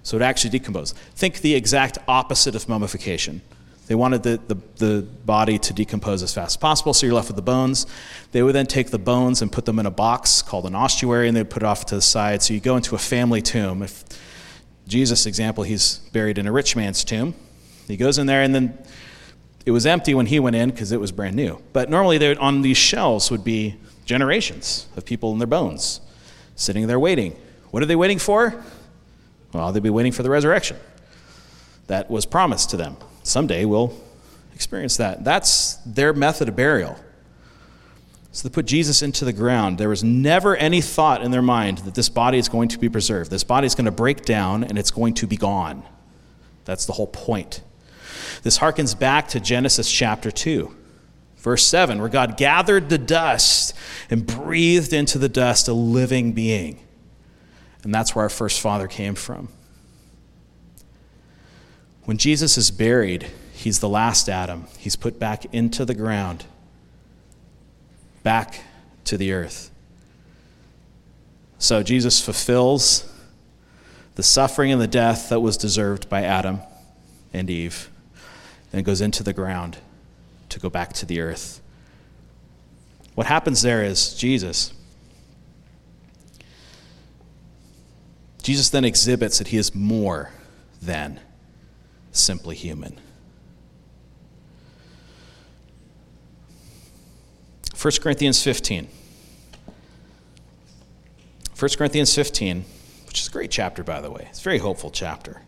So 0.04 0.18
it 0.18 0.22
actually 0.22 0.52
decompose. 0.52 0.94
Think 1.16 1.42
the 1.42 1.56
exact 1.56 1.98
opposite 2.08 2.56
of 2.56 2.68
mummification. 2.70 3.42
They 3.88 3.96
wanted 3.96 4.24
the, 4.24 4.40
the, 4.48 4.56
the, 4.78 5.02
body 5.02 5.58
to 5.60 5.74
decompose 5.74 6.22
as 6.22 6.34
fast 6.34 6.52
as 6.52 6.58
possible, 6.58 6.94
so 6.94 7.06
you're 7.06 7.16
left 7.16 7.30
with 7.30 7.38
the 7.38 7.42
bones. 7.42 7.86
They 8.34 8.44
would 8.44 8.54
then 8.54 8.66
take 8.66 8.90
the 8.90 9.00
bones 9.00 9.42
and 9.42 9.50
put 9.50 9.66
them 9.66 9.80
in 9.80 9.86
a 9.86 9.92
box 9.92 10.42
called 10.42 10.66
an 10.66 10.76
ossuary, 10.76 11.30
and 11.30 11.36
they'd 11.36 11.50
put 11.50 11.64
it 11.64 11.66
off 11.66 11.86
to 11.88 11.96
the 11.96 12.02
side. 12.02 12.42
So 12.42 12.54
you 12.54 12.60
go 12.60 12.76
into 12.76 12.96
a 12.96 12.98
family 12.98 13.42
tomb. 13.42 13.82
If 13.82 14.04
Jesus' 14.88 15.26
example, 15.26 15.64
he's 15.64 16.00
buried 16.12 16.38
in 16.38 16.48
a 16.48 16.52
rich 16.52 16.76
man's 16.76 17.06
tomb. 17.06 17.34
He 17.88 17.96
goes 17.96 18.18
in 18.18 18.28
there, 18.28 18.42
and 18.42 18.54
then 18.54 18.78
it 19.68 19.72
was 19.72 19.86
empty 19.86 20.16
when 20.16 20.26
he 20.26 20.40
went 20.40 20.56
in 20.56 20.72
because 20.72 20.92
it 20.92 21.00
was 21.00 21.12
brand 21.12 21.36
new. 21.36 21.62
But 21.74 21.90
normally, 21.90 22.36
on 22.38 22.64
these 22.64 22.78
shelves 22.78 23.30
would 23.30 23.44
be 23.44 23.76
generations 24.06 24.88
of 24.96 25.06
people 25.06 25.32
in 25.34 25.38
their 25.38 25.48
bones 25.48 26.02
sitting 26.56 26.88
there 26.88 27.00
waiting. 27.00 27.36
What 27.70 27.84
are 27.84 27.86
they 27.86 27.96
waiting 27.96 28.18
for? 28.18 28.64
Well, 29.54 29.72
they'd 29.72 29.84
be 29.84 29.92
waiting 29.92 30.12
for 30.12 30.24
the 30.24 30.30
resurrection 30.30 30.78
that 31.88 32.10
was 32.10 32.26
promised 32.26 32.72
to 32.72 32.78
them 32.78 32.98
someday 33.28 33.66
we'll 33.66 33.94
experience 34.54 34.98
that. 34.98 35.24
That's 35.24 35.76
their 35.86 36.14
method 36.14 36.50
of 36.50 36.56
burial. 36.56 36.98
So 38.32 38.48
they 38.48 38.54
put 38.54 38.66
Jesus 38.66 39.02
into 39.02 39.26
the 39.26 39.34
ground. 39.34 39.78
There 39.78 39.90
was 39.90 40.04
never 40.04 40.56
any 40.56 40.82
thought 40.82 41.22
in 41.22 41.32
their 41.32 41.42
mind 41.42 41.80
that 41.80 41.96
this 41.96 42.10
body 42.10 42.38
is 42.38 42.50
going 42.50 42.70
to 42.70 42.80
be 42.80 42.90
preserved. 42.90 43.32
This 43.32 43.44
body 43.44 43.66
is 43.68 43.76
going 43.76 43.86
to 43.86 43.92
break 43.92 44.26
down 44.26 44.64
and 44.64 44.78
it's 44.78 44.92
going 44.92 45.16
to 45.16 45.28
be 45.28 45.38
gone. 45.38 45.84
That's 46.66 46.86
the 46.86 46.94
whole 46.94 47.08
point. 47.08 47.62
This 48.44 48.60
harkens 48.60 48.98
back 48.98 49.28
to 49.30 49.40
Genesis 49.40 49.92
chapter 49.92 50.32
2, 50.32 50.74
verse 51.38 51.66
7, 51.66 52.00
where 52.00 52.10
God 52.10 52.38
gathered 52.38 52.90
the 52.90 52.98
dust 52.98 53.74
and 54.10 54.26
breathed 54.26 54.94
into 54.94 55.18
the 55.18 55.30
dust 55.30 55.68
a 55.68 55.74
living 55.74 56.34
being. 56.34 56.80
And 57.84 57.94
that's 57.94 58.16
where 58.16 58.24
our 58.24 58.30
first 58.30 58.60
father 58.60 58.88
came 58.88 59.16
from. 59.16 59.50
When 62.06 62.18
Jesus 62.18 62.58
is 62.58 62.72
buried, 62.72 63.28
he's 63.54 63.80
the 63.80 63.90
last 63.90 64.30
Adam. 64.30 64.68
He's 64.78 64.96
put 64.96 65.20
back 65.20 65.54
into 65.54 65.84
the 65.84 65.94
ground, 65.96 66.46
back 68.24 68.62
to 69.06 69.18
the 69.18 69.34
earth. 69.34 69.72
So 71.60 71.84
Jesus 71.84 72.24
fulfills 72.24 73.12
the 74.16 74.24
suffering 74.24 74.72
and 74.72 74.82
the 74.82 74.88
death 74.88 75.30
that 75.30 75.40
was 75.40 75.58
deserved 75.58 76.10
by 76.10 76.24
Adam 76.24 76.62
and 77.34 77.50
Eve, 77.50 77.90
and 78.74 78.86
goes 78.86 79.02
into 79.02 79.24
the 79.24 79.34
ground 79.34 79.78
to 80.50 80.60
go 80.60 80.70
back 80.70 80.94
to 80.94 81.06
the 81.06 81.20
earth. 81.20 81.62
What 83.16 83.28
happens 83.28 83.62
there 83.62 83.84
is 83.84 84.14
Jesus. 84.14 84.74
Jesus 88.44 88.70
then 88.70 88.86
exhibits 88.86 89.40
that 89.40 89.48
he 89.48 89.58
is 89.58 89.74
more 89.76 90.32
than 90.82 91.20
simply 92.12 92.56
human. 92.56 93.00
1 97.80 97.94
Corinthians 98.02 98.44
15. 98.44 98.88
1 101.58 101.70
Corinthians 101.78 102.14
15, 102.14 102.66
which 103.08 103.20
is 103.20 103.28
a 103.28 103.32
great 103.32 103.52
chapter, 103.52 103.84
by 103.84 104.00
the 104.00 104.12
way. 104.12 104.28
It's 104.30 104.40
a 104.40 104.44
very 104.44 104.60
hopeful 104.60 104.92
chapter. 104.92 105.42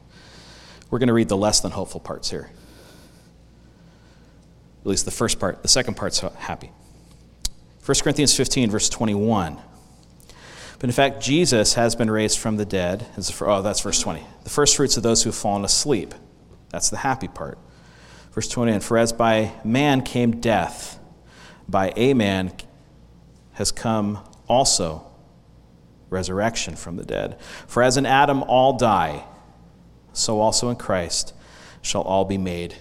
We're 0.89 0.99
going 0.99 1.07
to 1.07 1.13
read 1.13 1.29
the 1.29 1.37
less 1.37 1.59
than 1.59 1.71
hopeful 1.71 1.99
parts 1.99 2.29
here. 2.29 2.49
At 4.89 4.93
least 4.93 5.05
the 5.05 5.11
first 5.11 5.39
part. 5.39 5.61
The 5.61 5.67
second 5.67 5.97
part's 5.97 6.21
happy. 6.21 6.71
1 7.85 7.95
Corinthians 8.01 8.35
15, 8.35 8.71
verse 8.71 8.89
21. 8.89 9.59
But 10.79 10.89
in 10.89 10.91
fact, 10.91 11.21
Jesus 11.21 11.75
has 11.75 11.95
been 11.95 12.09
raised 12.09 12.39
from 12.39 12.57
the 12.57 12.65
dead. 12.65 13.05
Oh, 13.41 13.61
that's 13.61 13.81
verse 13.81 14.01
20. 14.01 14.23
The 14.45 14.49
first 14.49 14.75
fruits 14.75 14.97
of 14.97 15.03
those 15.03 15.21
who 15.21 15.29
have 15.29 15.35
fallen 15.35 15.63
asleep. 15.63 16.15
That's 16.69 16.89
the 16.89 16.97
happy 16.97 17.27
part. 17.27 17.59
Verse 18.31 18.47
20, 18.47 18.71
and 18.71 18.83
For 18.83 18.97
as 18.97 19.13
by 19.13 19.51
man 19.63 20.01
came 20.01 20.41
death, 20.41 20.97
by 21.67 21.93
a 21.95 22.15
man 22.15 22.51
has 23.53 23.71
come 23.71 24.17
also 24.47 25.05
resurrection 26.09 26.75
from 26.75 26.95
the 26.95 27.05
dead. 27.05 27.39
For 27.67 27.83
as 27.83 27.95
in 27.95 28.07
Adam 28.07 28.41
all 28.41 28.75
die, 28.75 29.23
so 30.13 30.39
also 30.39 30.67
in 30.69 30.77
Christ 30.77 31.35
shall 31.83 32.01
all 32.01 32.25
be 32.25 32.39
made 32.39 32.73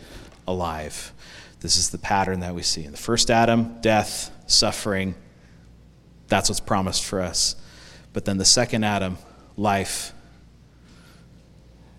alive. 0.46 1.12
This 1.60 1.76
is 1.76 1.90
the 1.90 1.98
pattern 1.98 2.40
that 2.40 2.54
we 2.54 2.62
see. 2.62 2.84
In 2.84 2.92
the 2.92 2.98
first 2.98 3.30
Adam, 3.30 3.80
death, 3.80 4.30
suffering, 4.46 5.14
that's 6.28 6.48
what's 6.48 6.60
promised 6.60 7.04
for 7.04 7.20
us. 7.20 7.56
But 8.12 8.24
then 8.24 8.38
the 8.38 8.44
second 8.44 8.84
Adam, 8.84 9.18
life, 9.56 10.12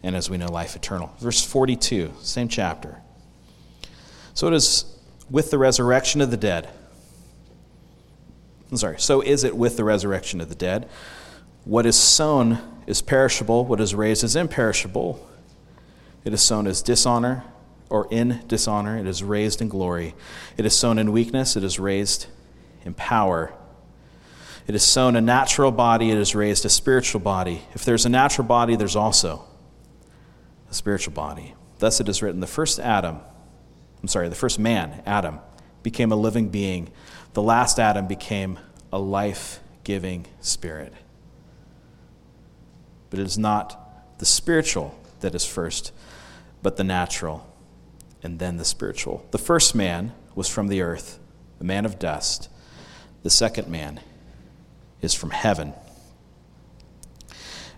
and 0.02 0.16
as 0.16 0.30
we 0.30 0.38
know, 0.38 0.48
life 0.48 0.76
eternal. 0.76 1.14
Verse 1.20 1.44
42, 1.44 2.14
same 2.22 2.48
chapter. 2.48 3.02
So 4.34 4.48
it 4.48 4.54
is 4.54 4.86
with 5.30 5.52
the 5.52 5.58
resurrection 5.58 6.22
of 6.22 6.32
the 6.32 6.38
dead. 6.38 6.70
I'm 8.72 8.78
sorry, 8.78 9.00
so 9.00 9.22
is 9.22 9.44
it 9.44 9.58
with 9.58 9.78
the 9.78 9.84
resurrection 9.84 10.40
of 10.40 10.48
the 10.48 10.56
dead. 10.56 10.88
What 11.66 11.86
is 11.86 11.98
sown 11.98 12.60
is 12.88 13.02
perishable, 13.02 13.66
what 13.66 13.82
is 13.82 13.94
raised 13.94 14.24
is 14.24 14.36
imperishable. 14.36 15.28
It 16.24 16.34
is 16.34 16.42
sown 16.42 16.68
as 16.68 16.82
dishonor 16.82 17.44
or 17.90 18.08
in 18.12 18.42
dishonor, 18.48 18.98
it 18.98 19.08
is 19.08 19.24
raised 19.24 19.62
in 19.62 19.68
glory. 19.68 20.14
It 20.58 20.66
is 20.66 20.76
sown 20.76 21.00
in 21.00 21.12
weakness, 21.12 21.56
it 21.56 21.64
is 21.64 21.80
raised 21.80 22.28
in 22.86 22.94
power. 22.94 23.54
It 24.68 24.76
is 24.76 24.84
sown 24.84 25.16
a 25.16 25.22
natural 25.22 25.72
body, 25.72 26.12
it 26.12 26.18
is 26.18 26.36
raised 26.36 26.64
a 26.66 26.70
spiritual 26.70 27.22
body. 27.22 27.64
If 27.74 27.84
there's 27.84 28.06
a 28.06 28.10
natural 28.10 28.48
body, 28.48 28.76
there's 28.76 28.96
also 28.96 29.46
a 30.70 30.74
spiritual 30.74 31.14
body. 31.14 31.56
Thus 31.80 32.00
it 32.00 32.08
is 32.08 32.22
written 32.22 32.40
the 32.40 32.48
first 32.48 32.80
Adam, 32.80 33.20
I'm 34.02 34.08
sorry, 34.08 34.30
the 34.30 34.36
first 34.36 34.60
man, 34.60 35.02
Adam, 35.06 35.40
became 35.82 36.12
a 36.12 36.16
living 36.16 36.50
being. 36.50 36.90
The 37.34 37.42
last 37.42 37.80
Adam 37.80 38.08
became 38.08 38.60
a 38.94 39.00
life 39.00 39.60
giving 39.84 40.28
spirit. 40.40 40.94
But 43.10 43.20
it 43.20 43.26
is 43.26 43.38
not 43.38 44.20
the 44.20 44.26
spiritual 44.26 44.98
that 45.22 45.34
is 45.34 45.46
first, 45.46 45.92
but 46.62 46.78
the 46.78 46.84
natural, 46.84 47.49
and 48.24 48.40
then 48.40 48.58
the 48.58 48.66
spiritual. 48.66 49.26
The 49.32 49.38
first 49.38 49.76
man 49.76 50.14
was 50.36 50.48
from 50.48 50.68
the 50.68 50.82
earth, 50.82 51.20
the 51.58 51.66
man 51.66 51.86
of 51.86 52.00
dust. 52.00 52.50
The 53.24 53.30
second 53.30 53.68
man 53.68 54.00
is 55.02 55.14
from 55.14 55.32
heaven. 55.32 55.74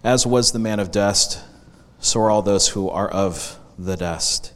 As 0.03 0.25
was 0.25 0.51
the 0.51 0.59
man 0.59 0.79
of 0.79 0.91
dust, 0.91 1.43
so 1.99 2.21
are 2.21 2.31
all 2.31 2.41
those 2.41 2.69
who 2.69 2.89
are 2.89 3.09
of 3.09 3.59
the 3.77 3.95
dust. 3.95 4.53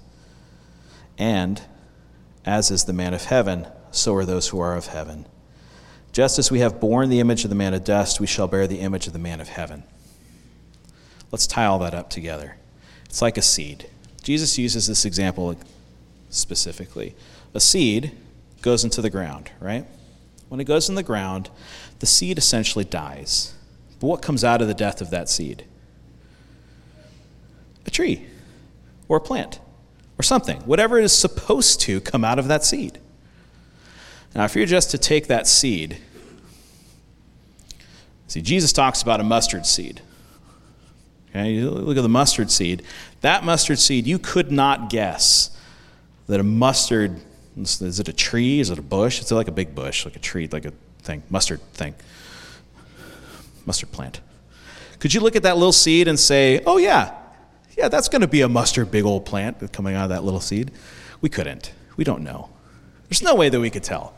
And 1.18 1.62
as 2.44 2.72
is 2.72 2.86
the 2.86 2.94
man 2.94 3.14
of 3.14 3.26
heaven, 3.26 3.68
so 3.92 4.14
are 4.16 4.26
those 4.26 4.50
who 4.50 4.60
are 4.60 4.76
of 4.76 4.88
heaven. 4.88 5.26
Just 6.12 6.40
as 6.40 6.52
we 6.52 6.60
have 6.60 6.80
borne 6.80 7.10
the 7.10 7.20
image 7.20 7.44
of 7.44 7.50
the 7.50 7.56
man 7.56 7.74
of 7.74 7.84
dust, 7.84 8.20
we 8.20 8.28
shall 8.28 8.48
bear 8.48 8.68
the 8.68 8.80
image 8.80 9.08
of 9.08 9.14
the 9.14 9.20
man 9.20 9.42
of 9.42 9.50
heaven. 9.50 9.84
Let's 11.32 11.48
tie 11.48 11.66
all 11.66 11.80
that 11.80 11.94
up 11.94 12.10
together. 12.10 12.58
It's 13.06 13.22
like 13.22 13.38
a 13.38 13.42
seed. 13.42 13.90
Jesus 14.24 14.58
uses 14.58 14.88
this 14.88 15.06
example 15.06 15.56
specifically. 16.30 17.16
A 17.54 17.60
seed 17.60 18.12
goes 18.62 18.84
into 18.84 19.02
the 19.02 19.10
ground, 19.10 19.52
right? 19.60 19.86
when 20.50 20.60
it 20.60 20.66
goes 20.66 20.90
in 20.90 20.96
the 20.96 21.04
ground, 21.04 21.50
the 22.00 22.06
seed 22.06 22.38
essentially 22.38 22.86
dies. 22.86 23.54
But 24.00 24.08
what 24.08 24.22
comes 24.22 24.44
out 24.44 24.62
of 24.62 24.68
the 24.68 24.74
death 24.74 25.02
of 25.02 25.10
that 25.10 25.30
seed? 25.30 25.66
A 27.86 27.92
tree, 27.92 28.26
or 29.08 29.18
a 29.18 29.22
plant, 29.22 29.60
or 30.18 30.24
something. 30.24 30.62
Whatever 30.62 31.00
is 31.00 31.14
supposed 31.14 31.82
to 31.82 32.02
come 32.02 32.24
out 32.24 32.40
of 32.40 32.48
that 32.48 32.64
seed. 32.64 33.00
Now, 34.34 34.46
if 34.46 34.56
you're 34.56 34.66
just 34.66 34.92
to 34.92 34.98
take 34.98 35.28
that 35.28 35.48
seed, 35.48 35.98
see, 38.28 38.42
Jesus 38.42 38.74
talks 38.74 39.02
about 39.02 39.20
a 39.20 39.24
mustard 39.24 39.66
seed. 39.66 40.02
Okay, 41.30 41.52
you 41.52 41.70
look 41.70 41.98
at 41.98 42.02
the 42.02 42.10
mustard 42.10 42.52
seed. 42.52 42.84
That 43.22 43.44
mustard 43.44 43.80
seed, 43.80 44.08
you 44.08 44.20
could 44.20 44.52
not 44.52 44.90
guess 44.90 45.55
that 46.28 46.40
a 46.40 46.44
mustard 46.44 47.22
is 47.58 48.00
it 48.00 48.10
a 48.10 48.14
tree? 48.14 48.60
Is 48.60 48.70
it 48.70 48.78
a 48.78 48.82
bush? 48.82 49.22
It's 49.22 49.32
like 49.32 49.48
a 49.48 49.52
big 49.52 49.74
bush, 49.74 50.06
like 50.06 50.16
a 50.16 50.20
tree, 50.20 50.48
like 50.52 50.66
a 50.66 50.74
thing, 51.00 51.24
mustard 51.30 51.62
thing, 51.74 51.96
mustard 53.66 53.92
plant. 53.92 54.20
Could 55.00 55.14
you 55.14 55.22
look 55.22 55.36
at 55.36 55.44
that 55.44 55.56
little 55.56 55.72
seed 55.72 56.08
and 56.08 56.20
say, 56.20 56.62
oh, 56.66 56.78
yeah, 56.78 57.16
yeah, 57.78 57.88
that's 57.88 58.10
going 58.10 58.22
to 58.22 58.28
be 58.28 58.42
a 58.42 58.50
mustard 58.50 58.92
big 58.92 59.06
old 59.06 59.26
plant 59.26 59.72
coming 59.72 59.96
out 59.96 60.04
of 60.04 60.10
that 60.10 60.24
little 60.24 60.40
seed? 60.40 60.72
We 61.22 61.30
couldn't. 61.30 61.74
We 61.96 62.04
don't 62.04 62.24
know. 62.24 62.50
There's 63.08 63.22
no 63.22 63.36
way 63.36 63.50
that 63.50 63.60
we 63.60 63.70
could 63.70 63.84
tell. 63.84 64.14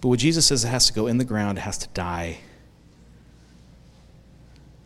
But 0.00 0.08
what 0.08 0.18
Jesus 0.18 0.46
says, 0.46 0.64
it 0.64 0.68
has 0.68 0.86
to 0.86 0.92
go 0.92 1.06
in 1.06 1.18
the 1.18 1.24
ground, 1.24 1.58
it 1.58 1.62
has 1.62 1.78
to 1.78 1.88
die. 1.88 2.38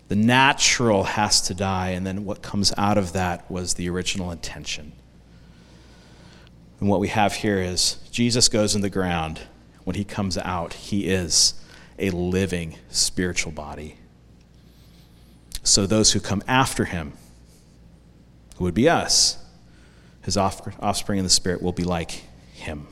The 0.09 0.17
natural 0.17 1.05
has 1.05 1.41
to 1.43 1.55
die, 1.55 1.91
and 1.91 2.07
then 2.07 2.25
what 2.25 2.43
comes 2.43 2.73
out 2.77 2.99
of 2.99 3.13
that 3.13 3.51
was 3.51 3.75
the 3.75 3.89
original 3.89 4.31
intention. 4.31 4.93
And 6.81 6.89
what 6.89 7.01
we 7.01 7.09
have 7.09 7.35
here 7.35 7.59
is 7.59 7.97
Jesus 8.11 8.49
goes 8.49 8.75
in 8.75 8.83
the 8.83 8.91
ground. 8.91 9.41
When 9.85 9.97
he 9.97 10.05
comes 10.05 10.37
out, 10.37 10.75
he 10.75 11.07
is 11.09 11.55
a 11.99 12.11
living 12.11 12.77
spiritual 12.91 13.53
body. 13.53 13.97
So 15.63 15.87
those 15.87 16.13
who 16.13 16.21
come 16.21 16.43
after 16.47 16.85
him, 16.85 17.15
who 18.57 18.65
would 18.65 18.75
be 18.75 18.89
us, 18.89 19.39
his 20.23 20.37
offspring 20.37 21.19
in 21.19 21.25
the 21.25 21.31
spirit, 21.31 21.63
will 21.63 21.73
be 21.73 21.85
like 21.85 22.25
him. 22.53 22.89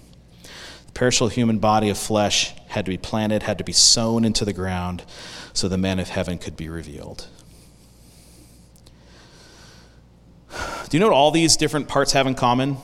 The 0.86 0.92
perishable 0.92 1.28
human 1.28 1.58
body 1.58 1.90
of 1.90 1.98
flesh 1.98 2.54
had 2.68 2.84
to 2.86 2.90
be 2.90 2.98
planted, 2.98 3.42
had 3.42 3.58
to 3.58 3.64
be 3.64 3.72
sown 3.72 4.24
into 4.24 4.44
the 4.44 4.52
ground, 4.52 5.04
so 5.52 5.68
the 5.68 5.78
man 5.78 5.98
of 5.98 6.08
heaven 6.08 6.38
could 6.38 6.56
be 6.56 6.68
revealed. 6.68 7.28
Do 10.88 10.96
you 10.96 11.00
know 11.00 11.08
what 11.08 11.14
all 11.14 11.30
these 11.32 11.56
different 11.56 11.88
parts 11.88 12.12
have 12.12 12.26
in 12.26 12.34
common? 12.34 12.76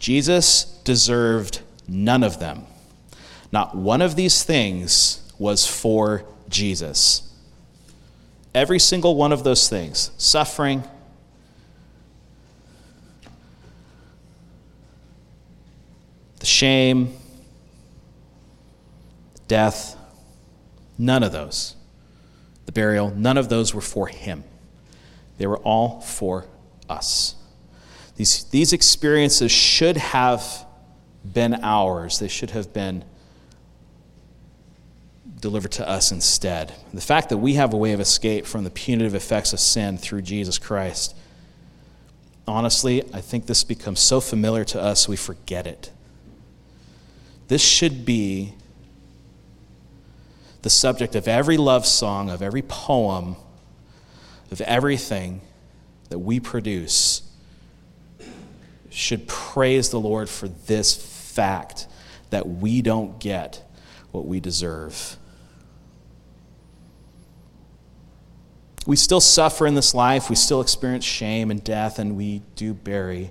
Jesus 0.00 0.64
deserved 0.82 1.60
none 1.86 2.24
of 2.24 2.40
them. 2.40 2.64
Not 3.52 3.76
one 3.76 4.00
of 4.00 4.16
these 4.16 4.42
things 4.42 5.30
was 5.38 5.66
for 5.66 6.24
Jesus. 6.48 7.30
Every 8.54 8.78
single 8.78 9.14
one 9.14 9.30
of 9.30 9.44
those 9.44 9.68
things 9.68 10.10
suffering, 10.16 10.82
the 16.38 16.46
shame, 16.46 17.14
death, 19.48 19.96
none 20.96 21.22
of 21.22 21.30
those, 21.30 21.76
the 22.64 22.72
burial, 22.72 23.10
none 23.10 23.36
of 23.36 23.50
those 23.50 23.74
were 23.74 23.80
for 23.82 24.06
him. 24.06 24.44
They 25.36 25.46
were 25.46 25.58
all 25.58 26.00
for 26.00 26.46
us. 26.88 27.34
These, 28.20 28.44
these 28.50 28.74
experiences 28.74 29.50
should 29.50 29.96
have 29.96 30.66
been 31.24 31.54
ours, 31.62 32.18
they 32.18 32.28
should 32.28 32.50
have 32.50 32.70
been 32.70 33.02
delivered 35.40 35.72
to 35.72 35.88
us 35.88 36.12
instead. 36.12 36.74
The 36.92 37.00
fact 37.00 37.30
that 37.30 37.38
we 37.38 37.54
have 37.54 37.72
a 37.72 37.78
way 37.78 37.92
of 37.92 38.00
escape 38.00 38.44
from 38.44 38.64
the 38.64 38.68
punitive 38.68 39.14
effects 39.14 39.54
of 39.54 39.58
sin 39.58 39.96
through 39.96 40.20
Jesus 40.20 40.58
Christ, 40.58 41.16
honestly, 42.46 43.02
I 43.14 43.22
think 43.22 43.46
this 43.46 43.64
becomes 43.64 44.00
so 44.00 44.20
familiar 44.20 44.64
to 44.64 44.82
us 44.82 45.08
we 45.08 45.16
forget 45.16 45.66
it. 45.66 45.90
This 47.48 47.62
should 47.62 48.04
be 48.04 48.52
the 50.60 50.68
subject 50.68 51.14
of 51.14 51.26
every 51.26 51.56
love 51.56 51.86
song, 51.86 52.28
of 52.28 52.42
every 52.42 52.60
poem, 52.60 53.36
of 54.50 54.60
everything 54.60 55.40
that 56.10 56.18
we 56.18 56.38
produce 56.38 57.22
should 58.90 59.26
praise 59.28 59.90
the 59.90 60.00
Lord 60.00 60.28
for 60.28 60.48
this 60.48 60.94
fact 60.94 61.86
that 62.30 62.46
we 62.46 62.82
don't 62.82 63.18
get 63.18 63.62
what 64.10 64.26
we 64.26 64.40
deserve. 64.40 65.16
We 68.86 68.96
still 68.96 69.20
suffer 69.20 69.66
in 69.66 69.74
this 69.74 69.94
life, 69.94 70.28
we 70.28 70.36
still 70.36 70.60
experience 70.60 71.04
shame 71.04 71.50
and 71.50 71.62
death, 71.62 71.98
and 71.98 72.16
we 72.16 72.42
do 72.56 72.74
bury 72.74 73.30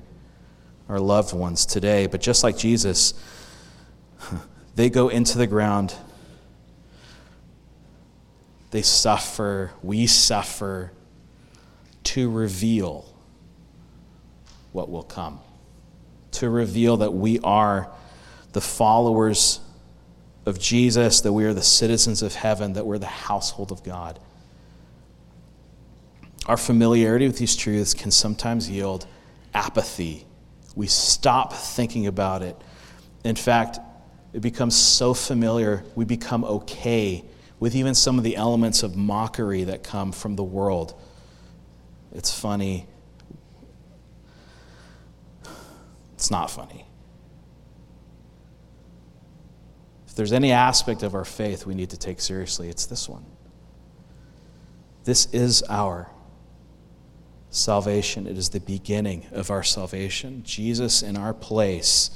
our 0.87 0.99
loved 0.99 1.33
ones 1.33 1.65
today. 1.65 2.07
But 2.07 2.21
just 2.21 2.43
like 2.43 2.57
Jesus, 2.57 3.13
they 4.75 4.89
go 4.89 5.09
into 5.09 5.37
the 5.37 5.47
ground. 5.47 5.93
They 8.71 8.83
suffer, 8.83 9.71
we 9.81 10.07
suffer 10.07 10.91
to 12.03 12.29
reveal 12.29 13.05
what 14.71 14.89
will 14.89 15.03
come 15.03 15.41
to 16.31 16.49
reveal 16.49 16.97
that 16.97 17.13
we 17.13 17.39
are 17.39 17.89
the 18.53 18.61
followers 18.61 19.59
of 20.45 20.59
Jesus, 20.59 21.21
that 21.21 21.33
we 21.33 21.45
are 21.45 21.53
the 21.53 21.61
citizens 21.61 22.21
of 22.21 22.35
heaven, 22.35 22.73
that 22.73 22.85
we're 22.85 22.97
the 22.97 23.05
household 23.05 23.71
of 23.71 23.83
God. 23.83 24.19
Our 26.45 26.57
familiarity 26.57 27.27
with 27.27 27.37
these 27.37 27.55
truths 27.55 27.93
can 27.93 28.11
sometimes 28.11 28.69
yield 28.69 29.05
apathy. 29.53 30.25
We 30.75 30.87
stop 30.87 31.53
thinking 31.53 32.07
about 32.07 32.41
it. 32.41 32.55
In 33.23 33.35
fact, 33.35 33.79
it 34.33 34.41
becomes 34.41 34.75
so 34.75 35.13
familiar, 35.13 35.83
we 35.95 36.05
become 36.05 36.43
okay 36.43 37.23
with 37.59 37.75
even 37.75 37.93
some 37.93 38.17
of 38.17 38.23
the 38.23 38.35
elements 38.35 38.83
of 38.83 38.95
mockery 38.95 39.65
that 39.65 39.83
come 39.83 40.11
from 40.11 40.35
the 40.35 40.43
world. 40.43 40.99
It's 42.13 42.33
funny 42.33 42.87
It's 46.19 46.29
not 46.29 46.51
funny. 46.51 46.85
If 50.05 50.15
there's 50.15 50.33
any 50.33 50.51
aspect 50.51 51.01
of 51.01 51.15
our 51.15 51.23
faith 51.23 51.65
we 51.65 51.73
need 51.73 51.91
to 51.91 51.97
take 51.97 52.19
seriously, 52.19 52.67
it's 52.67 52.85
this 52.85 53.07
one. 53.07 53.25
This 55.05 55.27
is 55.27 55.63
our 55.69 56.11
salvation. 57.51 58.27
It 58.27 58.37
is 58.37 58.49
the 58.49 58.59
beginning 58.59 59.27
of 59.31 59.49
our 59.49 59.63
salvation. 59.63 60.43
Jesus, 60.43 61.01
in 61.01 61.15
our 61.15 61.33
place, 61.33 62.11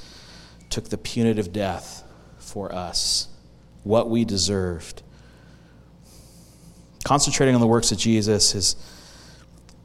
took 0.70 0.90
the 0.90 0.98
punitive 0.98 1.54
death 1.54 2.04
for 2.40 2.76
us, 2.76 3.30
what 3.84 4.10
we 4.10 4.26
deserved. 4.26 5.02
Concentrating 7.06 7.56
on 7.56 7.62
the 7.62 7.68
works 7.68 7.94
of 7.94 8.00
Jesus, 8.00 8.52
his 8.52 8.76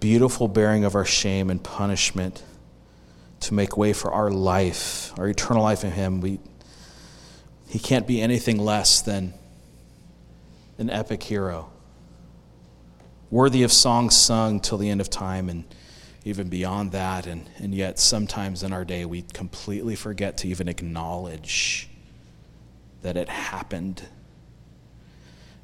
beautiful 0.01 0.49
bearing 0.49 0.85
of 0.85 0.97
our 0.97 1.05
shame 1.05 1.51
and 1.51 1.63
punishment 1.63 2.43
to 3.41 3.55
make 3.55 3.77
way 3.77 3.93
for 3.93 4.13
our 4.13 4.31
life, 4.31 5.13
our 5.19 5.29
eternal 5.29 5.63
life 5.63 5.85
in 5.85 5.93
Him. 5.93 6.21
We, 6.21 6.41
he 7.69 7.79
can't 7.79 8.07
be 8.07 8.21
anything 8.21 8.59
less 8.59 9.01
than 9.01 9.35
an 10.79 10.91
epic 10.91 11.23
hero, 11.23 11.71
worthy 13.31 13.63
of 13.63 13.73
songs 13.73 14.17
sung 14.17 14.61
till 14.61 14.79
the 14.79 14.89
end 14.89 15.01
of 15.01 15.11
time 15.11 15.49
and 15.49 15.65
even 16.25 16.49
beyond 16.49 16.93
that. 16.93 17.27
And, 17.27 17.49
and 17.59 17.75
yet, 17.75 17.99
sometimes 17.99 18.63
in 18.63 18.73
our 18.73 18.85
day, 18.85 19.05
we 19.05 19.23
completely 19.23 19.97
forget 19.97 20.37
to 20.39 20.49
even 20.49 20.69
acknowledge 20.69 21.89
that 23.03 23.17
it 23.17 23.29
happened. 23.29 24.03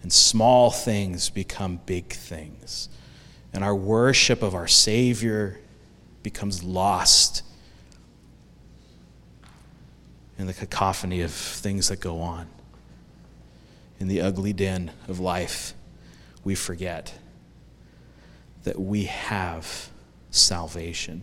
And 0.03 0.13
small 0.13 0.71
things 0.71 1.31
become 1.31 1.81
big 1.87 2.13
things. 2.13 2.89
And 3.53 3.63
our 3.63 3.75
worship 3.75 4.43
of 4.43 4.55
our 4.55 4.69
Savior 4.69 5.61
becomes 6.23 6.63
lost 6.63 7.43
in 10.39 10.47
the 10.47 10.53
cacophony 10.53 11.21
of 11.21 11.31
things 11.31 11.89
that 11.89 12.01
go 12.01 12.21
on. 12.21 12.49
In 14.01 14.09
the 14.09 14.21
ugly 14.21 14.53
den 14.53 14.91
of 15.09 15.21
life, 15.21 15.75
we 16.43 16.55
forget 16.55 17.15
that 18.65 18.79
we 18.79 19.05
have 19.05 19.91
salvation. 20.31 21.23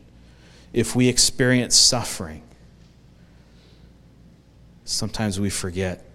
If 0.72 0.96
we 0.96 1.10
experience 1.10 1.76
suffering, 1.76 2.44
sometimes 4.86 5.40
we 5.40 5.50
forget 5.50 6.06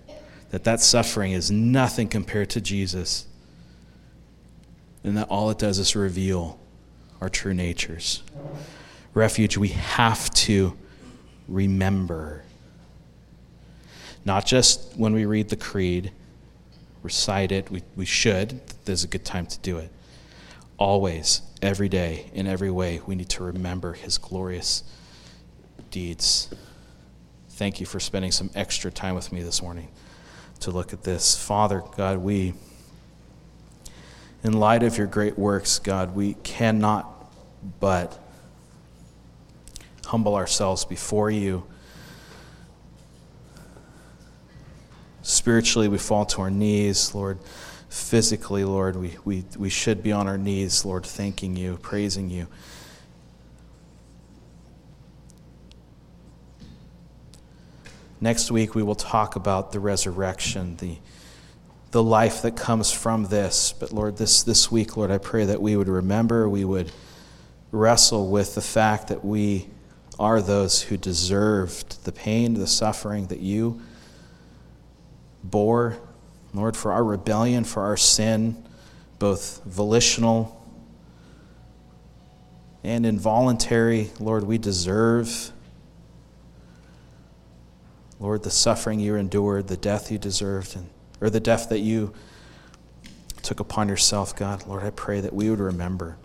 that 0.51 0.64
that 0.64 0.80
suffering 0.80 1.32
is 1.32 1.51
nothing 1.51 2.09
compared 2.09 2.49
to 2.51 2.61
Jesus, 2.61 3.26
and 5.05 5.16
that 5.16 5.28
all 5.28 5.51
it 5.51 5.59
does 5.59 5.78
is 5.78 5.94
reveal 5.94 6.59
our 7.20 7.28
true 7.28 7.53
natures. 7.53 8.22
Refuge, 9.12 9.57
we 9.57 9.68
have 9.68 10.30
to 10.30 10.76
remember 11.49 12.42
not 14.27 14.45
just 14.45 14.93
when 14.97 15.14
we 15.14 15.24
read 15.24 15.49
the 15.49 15.57
creed, 15.57 16.11
recite 17.05 17.53
it, 17.53 17.70
we, 17.70 17.83
we 17.95 18.05
should, 18.05 18.61
there's 18.85 19.05
a 19.05 19.07
good 19.09 19.24
time 19.24 19.47
to 19.47 19.59
do 19.61 19.79
it. 19.79 19.91
Always, 20.79 21.43
every 21.62 21.89
day, 21.89 22.29
in 22.35 22.49
every 22.49 22.70
way, 22.70 23.01
we 23.07 23.14
need 23.14 23.29
to 23.31 23.45
remember 23.45 23.93
his 23.93 24.18
glorious 24.18 24.83
deeds. 25.93 26.51
Thank 27.51 27.79
you 27.79 27.87
for 27.87 28.01
spending 28.01 28.33
some 28.33 28.51
extra 28.57 28.91
time 28.91 29.14
with 29.14 29.33
me 29.33 29.43
this 29.43 29.62
morning 29.62 29.89
to 30.61 30.72
look 30.72 30.93
at 30.93 31.05
this. 31.05 31.37
Father, 31.37 31.85
God, 31.97 32.18
we, 32.18 32.55
in 34.43 34.55
light 34.55 34.83
of 34.83 34.99
your 34.99 35.07
great 35.07 35.39
works, 35.39 35.79
God, 35.79 36.16
we 36.16 36.35
cannot 36.43 37.31
but 37.79 38.18
humble 40.07 40.35
ourselves 40.35 40.85
before 40.85 41.31
you. 41.31 41.64
Spiritually, 45.27 45.89
we 45.89 45.99
fall 45.99 46.24
to 46.24 46.41
our 46.41 46.53
knees, 46.53 47.12
Lord. 47.12 47.41
Physically, 47.89 48.62
Lord, 48.62 48.95
we, 48.95 49.16
we, 49.24 49.45
we 49.59 49.68
should 49.68 50.01
be 50.01 50.12
on 50.12 50.29
our 50.29 50.39
knees, 50.39 50.85
Lord, 50.85 51.05
thanking 51.05 51.57
you, 51.57 51.79
praising 51.83 52.31
you. 52.31 52.47
Next 58.20 58.53
week, 58.53 58.77
we 58.77 58.85
will 58.85 58.95
talk 58.95 59.35
about 59.35 59.72
the 59.72 59.81
resurrection, 59.81 60.77
the, 60.77 60.99
the 61.91 62.05
life 62.05 62.43
that 62.43 62.57
comes 62.57 62.93
from 62.93 63.24
this. 63.24 63.72
But 63.72 63.91
Lord, 63.91 64.18
this, 64.18 64.45
this 64.45 64.70
week, 64.70 64.97
Lord, 64.97 65.11
I 65.11 65.18
pray 65.18 65.45
that 65.45 65.61
we 65.61 65.77
would 65.77 65.89
remember, 65.89 66.49
we 66.49 66.64
would 66.64 66.93
wrestle 67.72 68.31
with 68.31 68.55
the 68.55 68.62
fact 68.62 69.09
that 69.09 69.24
we 69.24 69.66
are 70.20 70.41
those 70.41 70.83
who 70.83 70.97
deserved 70.97 72.05
the 72.05 72.12
pain, 72.12 72.55
the 72.55 72.68
suffering 72.68 73.27
that 73.27 73.41
you 73.41 73.83
bore, 75.51 75.99
Lord, 76.55 76.76
for 76.76 76.92
our 76.92 77.05
rebellion, 77.05 77.64
for 77.64 77.82
our 77.82 77.97
sin, 77.97 78.62
both 79.18 79.62
volitional 79.64 80.53
and 82.82 83.05
involuntary. 83.05 84.11
Lord, 84.20 84.44
we 84.44 84.59
deserve 84.59 85.53
Lord, 88.18 88.42
the 88.42 88.51
suffering 88.51 88.99
you 88.99 89.14
endured, 89.16 89.68
the 89.68 89.76
death 89.76 90.11
you 90.11 90.18
deserved, 90.18 90.74
and, 90.76 90.88
or 91.20 91.28
the 91.28 91.40
death 91.40 91.68
that 91.68 91.80
you 91.80 92.14
took 93.42 93.61
upon 93.61 93.88
yourself, 93.88 94.34
God, 94.34 94.66
Lord, 94.66 94.82
I 94.82 94.90
pray 94.90 95.20
that 95.20 95.32
we 95.34 95.51
would 95.51 95.61
remember. 95.61 96.16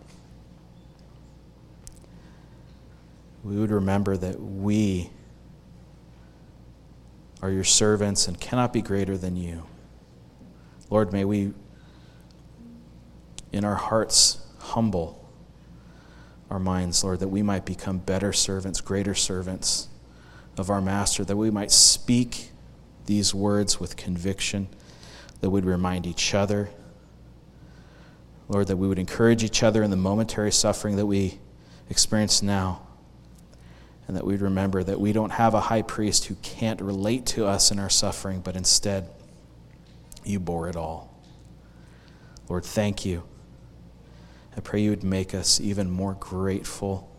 We 3.43 3.57
would 3.57 3.72
remember 3.72 4.15
that 4.17 4.39
we 4.39 5.09
are 7.42 7.50
your 7.50 7.64
servants 7.64 8.28
and 8.28 8.39
cannot 8.39 8.72
be 8.72 8.82
greater 8.82 9.18
than 9.18 9.36
you. 9.36 9.64
Lord, 10.89 11.12
may 11.12 11.26
we, 11.26 11.54
in 13.52 13.66
our 13.66 13.76
hearts, 13.76 14.46
humble 14.60 15.18
our 16.50 16.60
minds, 16.60 17.04
Lord, 17.04 17.20
that 17.22 17.30
we 17.30 17.42
might 17.42 17.66
become 17.66 17.98
better 17.98 18.34
servants, 18.34 18.82
greater 18.82 19.16
servants 19.16 19.88
of 20.58 20.70
our 20.70 20.82
Master, 20.82 21.24
that 21.24 21.38
we 21.38 21.50
might 21.50 21.72
speak 21.72 22.52
these 23.06 23.34
words 23.34 23.80
with 23.80 23.96
conviction, 23.96 24.68
that 25.39 25.50
we'd 25.50 25.66
remind 25.66 26.06
each 26.06 26.34
other, 26.34 26.70
Lord, 28.50 28.68
that 28.68 28.76
we 28.76 28.88
would 28.88 29.00
encourage 29.00 29.44
each 29.44 29.64
other 29.64 29.82
in 29.82 29.89
the 29.89 29.98
momentary 29.98 30.52
suffering 30.52 30.98
that 30.98 31.06
we 31.06 31.39
experience 31.89 32.42
now, 32.42 32.82
and 34.08 34.16
that 34.18 34.26
we'd 34.26 34.41
remember 34.41 34.84
that 34.84 34.99
we 34.99 35.14
don't 35.14 35.32
have 35.32 35.54
a 35.54 35.62
high 35.62 35.82
priest 35.82 36.26
who 36.26 36.36
can't 36.41 36.82
relate 36.82 37.26
to 37.28 37.45
us 37.45 37.72
in 37.72 37.80
our 37.80 37.89
suffering, 37.89 38.41
but 38.41 38.56
instead, 38.56 39.10
you 40.24 40.39
bore 40.39 40.68
it 40.68 40.76
all. 40.76 41.14
Lord, 42.49 42.66
thank 42.66 43.06
you. 43.06 43.24
I 44.56 44.60
pray 44.60 44.82
you 44.82 44.89
would 44.89 45.04
make 45.04 45.34
us 45.34 45.62
even 45.62 45.89
more 45.89 46.16
grateful 46.20 47.10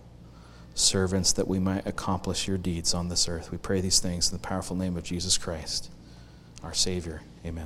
servants 0.75 1.33
that 1.33 1.49
we 1.49 1.59
might 1.59 1.87
accomplish 1.87 2.47
your 2.47 2.59
deeds 2.59 2.95
on 2.95 3.09
this 3.09 3.29
earth. 3.29 3.51
We 3.51 3.59
pray 3.59 3.81
these 3.81 4.01
things 4.01 4.31
in 4.31 4.37
the 4.37 4.47
powerful 4.47 4.77
name 4.77 4.97
of 4.97 5.05
Jesus 5.05 5.39
Christ, 5.39 5.91
our 6.63 6.75
Savior. 6.75 7.23
Amen. 7.45 7.61